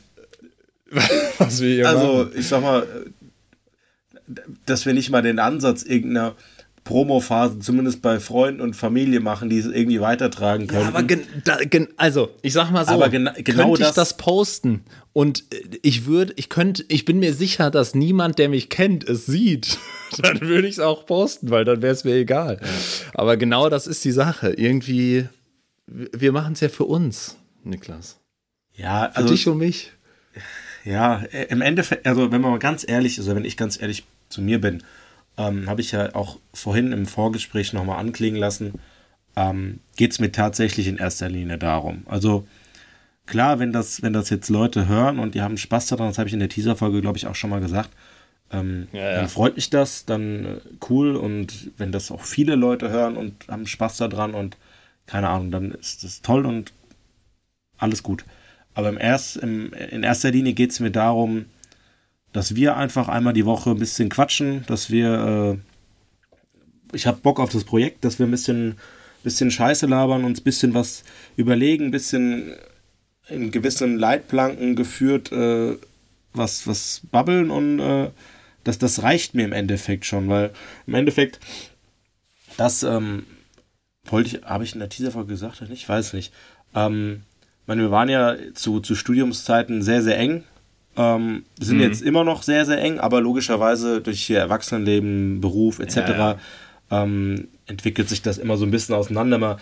Also, 1.83 2.25
machen. 2.25 2.31
ich 2.35 2.47
sag 2.47 2.61
mal, 2.61 2.85
dass 4.65 4.85
wir 4.85 4.93
nicht 4.93 5.09
mal 5.09 5.21
den 5.21 5.39
Ansatz 5.39 5.83
irgendeiner 5.83 6.35
Promophase 6.85 7.57
zumindest 7.59 8.03
bei 8.03 8.19
Freunden 8.19 8.61
und 8.61 8.75
Familie 8.75 9.19
machen, 9.19 9.49
die 9.49 9.57
es 9.57 9.65
irgendwie 9.65 10.01
weitertragen 10.01 10.67
können. 10.67 10.83
Ja, 10.83 10.87
aber 10.89 11.01
gen, 11.01 11.21
da, 11.43 11.57
gen, 11.57 11.87
also 11.97 12.29
ich 12.43 12.53
sag 12.53 12.69
mal 12.69 12.85
so, 12.85 12.91
aber 12.91 13.09
gena 13.09 13.33
genau 13.37 13.69
könnte 13.69 13.89
ich 13.89 13.89
das, 13.89 14.17
posten 14.17 14.83
und 15.11 15.45
äh, 15.51 15.79
ich 15.81 16.05
würde, 16.05 16.33
ich 16.35 16.47
könnte, 16.47 16.85
ich 16.87 17.03
bin 17.03 17.17
mir 17.17 17.33
sicher, 17.33 17.71
dass 17.71 17.95
niemand, 17.95 18.37
der 18.37 18.49
mich 18.49 18.69
kennt, 18.69 19.03
es 19.09 19.25
sieht. 19.25 19.79
dann 20.19 20.39
würde 20.41 20.67
ich 20.67 20.75
es 20.75 20.79
auch 20.79 21.07
posten, 21.07 21.49
weil 21.49 21.65
dann 21.65 21.81
wäre 21.81 21.93
es 21.93 22.03
mir 22.03 22.13
egal. 22.13 22.59
Ja. 22.61 22.69
Aber 23.15 23.35
genau 23.35 23.67
das 23.69 23.87
ist 23.87 24.05
die 24.05 24.11
Sache. 24.11 24.53
Irgendwie, 24.53 25.27
wir 25.87 26.31
machen 26.31 26.53
es 26.53 26.59
ja 26.59 26.69
für 26.69 26.85
uns, 26.85 27.35
Niklas. 27.63 28.19
Ja, 28.75 29.07
also, 29.07 29.27
für 29.27 29.33
dich 29.33 29.47
und 29.47 29.57
mich. 29.57 29.91
Ja, 30.83 31.23
äh, 31.31 31.45
im 31.45 31.61
Endeffekt, 31.61 32.05
also 32.05 32.31
wenn 32.31 32.41
man 32.41 32.51
mal 32.51 32.59
ganz 32.59 32.85
ehrlich 32.87 33.13
ist, 33.13 33.21
also 33.21 33.35
wenn 33.35 33.45
ich 33.45 33.57
ganz 33.57 33.81
ehrlich 33.81 34.03
zu 34.29 34.43
mir 34.43 34.61
bin, 34.61 34.83
ähm, 35.37 35.69
habe 35.69 35.81
ich 35.81 35.91
ja 35.91 36.13
auch 36.15 36.39
vorhin 36.53 36.91
im 36.91 37.05
Vorgespräch 37.05 37.73
nochmal 37.73 37.99
anklingen 37.99 38.39
lassen, 38.39 38.73
ähm, 39.35 39.79
geht 39.95 40.11
es 40.11 40.19
mir 40.19 40.31
tatsächlich 40.31 40.87
in 40.87 40.97
erster 40.97 41.29
Linie 41.29 41.57
darum. 41.57 42.03
Also 42.05 42.47
klar, 43.25 43.59
wenn 43.59 43.73
das, 43.73 44.01
wenn 44.01 44.13
das 44.13 44.29
jetzt 44.29 44.49
Leute 44.49 44.87
hören 44.87 45.19
und 45.19 45.35
die 45.35 45.41
haben 45.41 45.57
Spaß 45.57 45.87
daran, 45.87 46.07
das 46.07 46.17
habe 46.17 46.27
ich 46.27 46.33
in 46.33 46.39
der 46.39 46.49
Teaser-Folge, 46.49 47.01
glaube 47.01 47.17
ich, 47.17 47.27
auch 47.27 47.35
schon 47.35 47.49
mal 47.49 47.61
gesagt, 47.61 47.89
ähm, 48.51 48.87
ja, 48.91 48.99
ja. 48.99 49.15
dann 49.15 49.29
freut 49.29 49.55
mich 49.55 49.69
das, 49.69 50.05
dann 50.05 50.45
äh, 50.45 50.59
cool 50.89 51.15
und 51.15 51.71
wenn 51.77 51.91
das 51.91 52.11
auch 52.11 52.21
viele 52.21 52.55
Leute 52.55 52.89
hören 52.89 53.17
und 53.17 53.47
haben 53.47 53.67
Spaß 53.67 53.97
daran 53.97 54.33
und 54.33 54.57
keine 55.07 55.29
Ahnung, 55.29 55.51
dann 55.51 55.71
ist 55.71 56.03
das 56.03 56.21
toll 56.21 56.45
und 56.45 56.71
alles 57.77 58.03
gut. 58.03 58.23
Aber 58.73 58.89
im 58.89 58.97
erst, 58.97 59.37
im, 59.37 59.71
in 59.73 60.03
erster 60.03 60.31
Linie 60.31 60.53
geht 60.53 60.71
es 60.71 60.79
mir 60.79 60.91
darum, 60.91 61.45
dass 62.35 62.53
wir 62.53 62.75
einfach 62.75 63.07
einmal 63.07 63.31
die 63.31 63.45
Woche 63.45 63.69
ein 63.69 63.79
bisschen 63.79 64.09
quatschen, 64.09 64.65
dass 64.67 64.91
wir, 64.91 65.57
äh, 66.91 66.93
ich 66.93 67.07
habe 67.07 67.21
Bock 67.21 67.39
auf 67.39 67.49
das 67.49 67.63
Projekt, 67.63 68.03
dass 68.03 68.19
wir 68.19 68.27
ein 68.27 68.31
bisschen, 68.31 68.75
bisschen 69.23 69.51
Scheiße 69.51 69.85
labern, 69.85 70.25
uns 70.25 70.41
ein 70.41 70.43
bisschen 70.43 70.73
was 70.73 71.05
überlegen, 71.37 71.85
ein 71.85 71.91
bisschen 71.91 72.51
in 73.29 73.51
gewissen 73.51 73.97
Leitplanken 73.97 74.75
geführt, 74.75 75.31
äh, 75.31 75.77
was, 76.33 76.67
was 76.67 77.03
babbeln 77.09 77.51
und 77.51 77.79
äh, 77.79 78.09
das, 78.65 78.79
das 78.79 79.01
reicht 79.01 79.33
mir 79.33 79.45
im 79.45 79.53
Endeffekt 79.53 80.05
schon, 80.05 80.27
weil 80.27 80.51
im 80.87 80.95
Endeffekt, 80.95 81.39
das 82.57 82.83
ähm, 82.83 83.25
wollte 84.03 84.35
ich, 84.35 84.43
habe 84.43 84.65
ich 84.65 84.73
in 84.73 84.79
der 84.79 84.89
Teaserfolge 84.89 85.29
gesagt 85.29 85.61
oder 85.61 85.71
nicht? 85.71 85.83
Ich 85.83 85.89
weiß 85.89 86.11
nicht. 86.11 86.33
Ähm, 86.75 87.21
meine, 87.65 87.83
wir 87.83 87.91
waren 87.91 88.09
ja 88.09 88.35
zu, 88.55 88.81
zu 88.81 88.93
Studiumszeiten 88.93 89.81
sehr, 89.81 90.03
sehr 90.03 90.17
eng 90.17 90.43
ähm, 90.97 91.43
sind 91.59 91.77
mhm. 91.77 91.83
jetzt 91.83 92.01
immer 92.01 92.23
noch 92.23 92.43
sehr, 92.43 92.65
sehr 92.65 92.81
eng, 92.81 92.99
aber 92.99 93.21
logischerweise 93.21 94.01
durch 94.01 94.29
ihr 94.29 94.39
Erwachsenenleben, 94.39 95.41
Beruf 95.41 95.79
etc. 95.79 95.95
Ja, 95.95 96.17
ja. 96.17 96.37
Ähm, 96.91 97.47
entwickelt 97.67 98.09
sich 98.09 98.21
das 98.21 98.37
immer 98.37 98.57
so 98.57 98.65
ein 98.65 98.71
bisschen 98.71 98.95
auseinander. 98.95 99.37
Man 99.37 99.57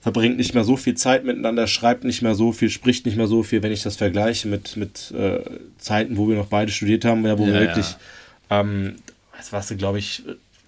verbringt 0.00 0.36
nicht 0.36 0.54
mehr 0.54 0.64
so 0.64 0.76
viel 0.76 0.94
Zeit 0.94 1.24
miteinander, 1.24 1.66
schreibt 1.66 2.04
nicht 2.04 2.22
mehr 2.22 2.34
so 2.34 2.52
viel, 2.52 2.70
spricht 2.70 3.06
nicht 3.06 3.16
mehr 3.16 3.26
so 3.26 3.42
viel, 3.42 3.62
wenn 3.62 3.72
ich 3.72 3.82
das 3.82 3.96
vergleiche 3.96 4.46
mit, 4.46 4.76
mit 4.76 5.12
äh, 5.12 5.40
Zeiten, 5.78 6.16
wo 6.16 6.28
wir 6.28 6.36
noch 6.36 6.46
beide 6.46 6.70
studiert 6.70 7.04
haben, 7.04 7.24
wo 7.24 7.28
ja, 7.28 7.38
wir 7.38 7.52
wirklich, 7.52 7.96
ähm, 8.50 8.96
das 9.36 9.52
warst 9.52 9.70
du, 9.70 9.76
glaube 9.76 9.98
ich, 9.98 10.22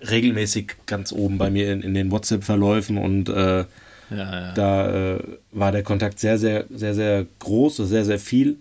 regelmäßig 0.09 0.75
ganz 0.87 1.13
oben 1.13 1.39
bei 1.39 1.51
mir 1.51 1.73
in, 1.73 1.83
in 1.83 1.95
den 1.95 2.11
WhatsApp-Verläufen 2.11 2.99
und 2.99 3.29
äh, 3.29 3.65
da 4.11 5.17
äh, 5.17 5.19
war 5.53 5.71
der 5.71 5.83
Kontakt 5.83 6.19
sehr, 6.19 6.39
sehr, 6.39 6.65
sehr, 6.71 6.95
sehr 6.95 7.27
groß, 7.41 7.77
sehr, 7.77 8.05
sehr 8.05 8.19
viel. 8.19 8.57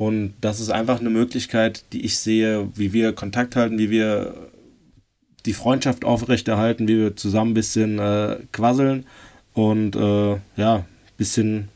Und 0.00 0.32
das 0.40 0.60
ist 0.60 0.70
einfach 0.70 0.98
eine 0.98 1.10
Möglichkeit, 1.10 1.84
die 1.92 2.06
ich 2.06 2.18
sehe, 2.18 2.70
wie 2.74 2.94
wir 2.94 3.12
Kontakt 3.12 3.54
halten, 3.54 3.78
wie 3.78 3.90
wir 3.90 4.34
die 5.44 5.52
Freundschaft 5.52 6.06
aufrechterhalten, 6.06 6.88
wie 6.88 6.96
wir 6.96 7.16
zusammen 7.16 7.50
ein 7.50 7.54
bisschen 7.54 7.98
äh, 7.98 8.38
quasseln 8.50 9.04
und 9.52 9.96
äh, 9.96 10.38
ja, 10.56 10.76
ein 10.76 10.86
bisschen 11.18 11.68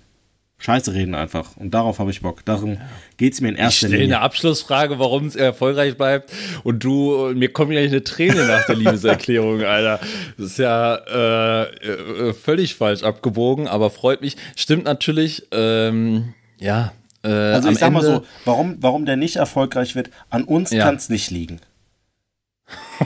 Scheiße 0.56 0.94
reden 0.94 1.14
einfach. 1.14 1.58
Und 1.58 1.74
darauf 1.74 1.98
habe 1.98 2.10
ich 2.10 2.22
Bock. 2.22 2.42
Darum 2.46 2.78
geht 3.18 3.34
es 3.34 3.42
mir 3.42 3.50
in 3.50 3.56
erster 3.56 3.88
Linie. 3.88 3.98
Ich 3.98 4.04
stelle 4.06 4.16
eine 4.16 4.24
Abschlussfrage, 4.24 4.98
warum 4.98 5.26
es 5.26 5.36
erfolgreich 5.36 5.98
bleibt. 5.98 6.32
Und 6.62 6.82
du, 6.82 7.30
mir 7.34 7.52
kommt 7.52 7.72
gleich 7.72 7.90
eine 7.90 8.04
Träne 8.04 8.46
nach 8.46 8.64
der 8.64 8.76
Liebeserklärung, 8.76 9.62
Alter. 9.64 10.00
Das 10.38 10.46
ist 10.46 10.58
ja 10.58 10.94
äh, 10.94 11.62
äh, 11.64 12.32
völlig 12.32 12.74
falsch 12.74 13.02
abgebogen, 13.02 13.68
aber 13.68 13.90
freut 13.90 14.22
mich. 14.22 14.38
Stimmt 14.56 14.84
natürlich. 14.84 15.46
Ähm, 15.52 16.32
ja, 16.58 16.94
äh, 17.24 17.28
also 17.28 17.70
ich 17.70 17.78
sag 17.78 17.88
Ende, 17.88 18.00
mal 18.00 18.04
so, 18.04 18.24
warum, 18.44 18.76
warum 18.80 19.06
der 19.06 19.16
nicht 19.16 19.36
erfolgreich 19.36 19.94
wird, 19.94 20.10
an 20.30 20.44
uns 20.44 20.70
ja. 20.70 20.84
kann 20.84 20.96
es 20.96 21.08
nicht 21.08 21.30
liegen. 21.30 21.60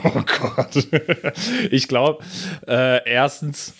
Oh 0.03 0.21
Gott. 0.21 0.87
ich 1.71 1.87
glaube, 1.87 2.23
äh, 2.67 3.01
erstens, 3.09 3.73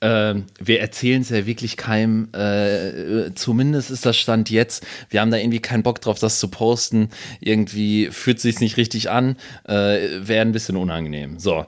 äh, 0.00 0.34
wir 0.58 0.80
erzählen 0.80 1.20
es 1.20 1.28
ja 1.28 1.46
wirklich 1.46 1.76
keinem, 1.76 2.30
äh, 2.32 3.32
zumindest 3.34 3.90
ist 3.90 4.06
das 4.06 4.16
Stand 4.16 4.50
jetzt, 4.50 4.86
wir 5.10 5.20
haben 5.20 5.30
da 5.30 5.36
irgendwie 5.36 5.60
keinen 5.60 5.82
Bock 5.82 6.00
drauf, 6.00 6.18
das 6.18 6.40
zu 6.40 6.48
posten, 6.48 7.10
irgendwie 7.40 8.08
fühlt 8.10 8.40
sich 8.40 8.60
nicht 8.60 8.78
richtig 8.78 9.10
an, 9.10 9.36
äh, 9.68 9.98
wäre 10.20 10.40
ein 10.40 10.52
bisschen 10.52 10.76
unangenehm. 10.76 11.38
So, 11.38 11.66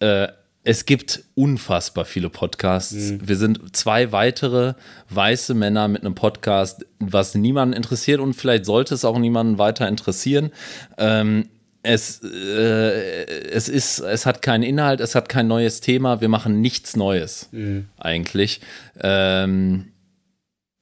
äh, 0.00 0.28
es 0.64 0.84
gibt 0.84 1.24
unfassbar 1.34 2.04
viele 2.04 2.30
Podcasts. 2.30 3.12
Mhm. 3.12 3.28
Wir 3.28 3.36
sind 3.36 3.76
zwei 3.76 4.12
weitere 4.12 4.74
weiße 5.10 5.54
Männer 5.54 5.88
mit 5.88 6.04
einem 6.04 6.14
Podcast, 6.14 6.86
was 6.98 7.34
niemanden 7.34 7.74
interessiert 7.74 8.20
und 8.20 8.34
vielleicht 8.34 8.64
sollte 8.64 8.94
es 8.94 9.04
auch 9.04 9.18
niemanden 9.18 9.58
weiter 9.58 9.88
interessieren. 9.88 10.52
Ähm, 10.98 11.48
es, 11.82 12.22
äh, 12.22 13.24
es 13.50 13.68
ist, 13.68 13.98
es 13.98 14.24
hat 14.24 14.40
keinen 14.40 14.62
Inhalt, 14.62 15.00
es 15.00 15.16
hat 15.16 15.28
kein 15.28 15.48
neues 15.48 15.80
Thema, 15.80 16.20
wir 16.20 16.28
machen 16.28 16.60
nichts 16.60 16.94
Neues 16.94 17.48
mhm. 17.50 17.88
eigentlich. 17.98 18.60
Ähm, 19.00 19.88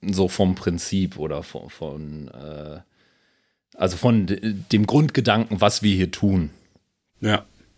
so 0.02 0.28
vom 0.28 0.54
Prinzip 0.54 1.18
oder 1.18 1.42
von, 1.42 1.70
von 1.70 2.28
äh, 2.28 2.80
also 3.76 3.96
von 3.96 4.26
dem 4.26 4.86
Grundgedanken, 4.86 5.60
was 5.60 5.82
wir 5.82 5.94
hier 5.94 6.10
tun. 6.10 6.50
Ja. 7.20 7.46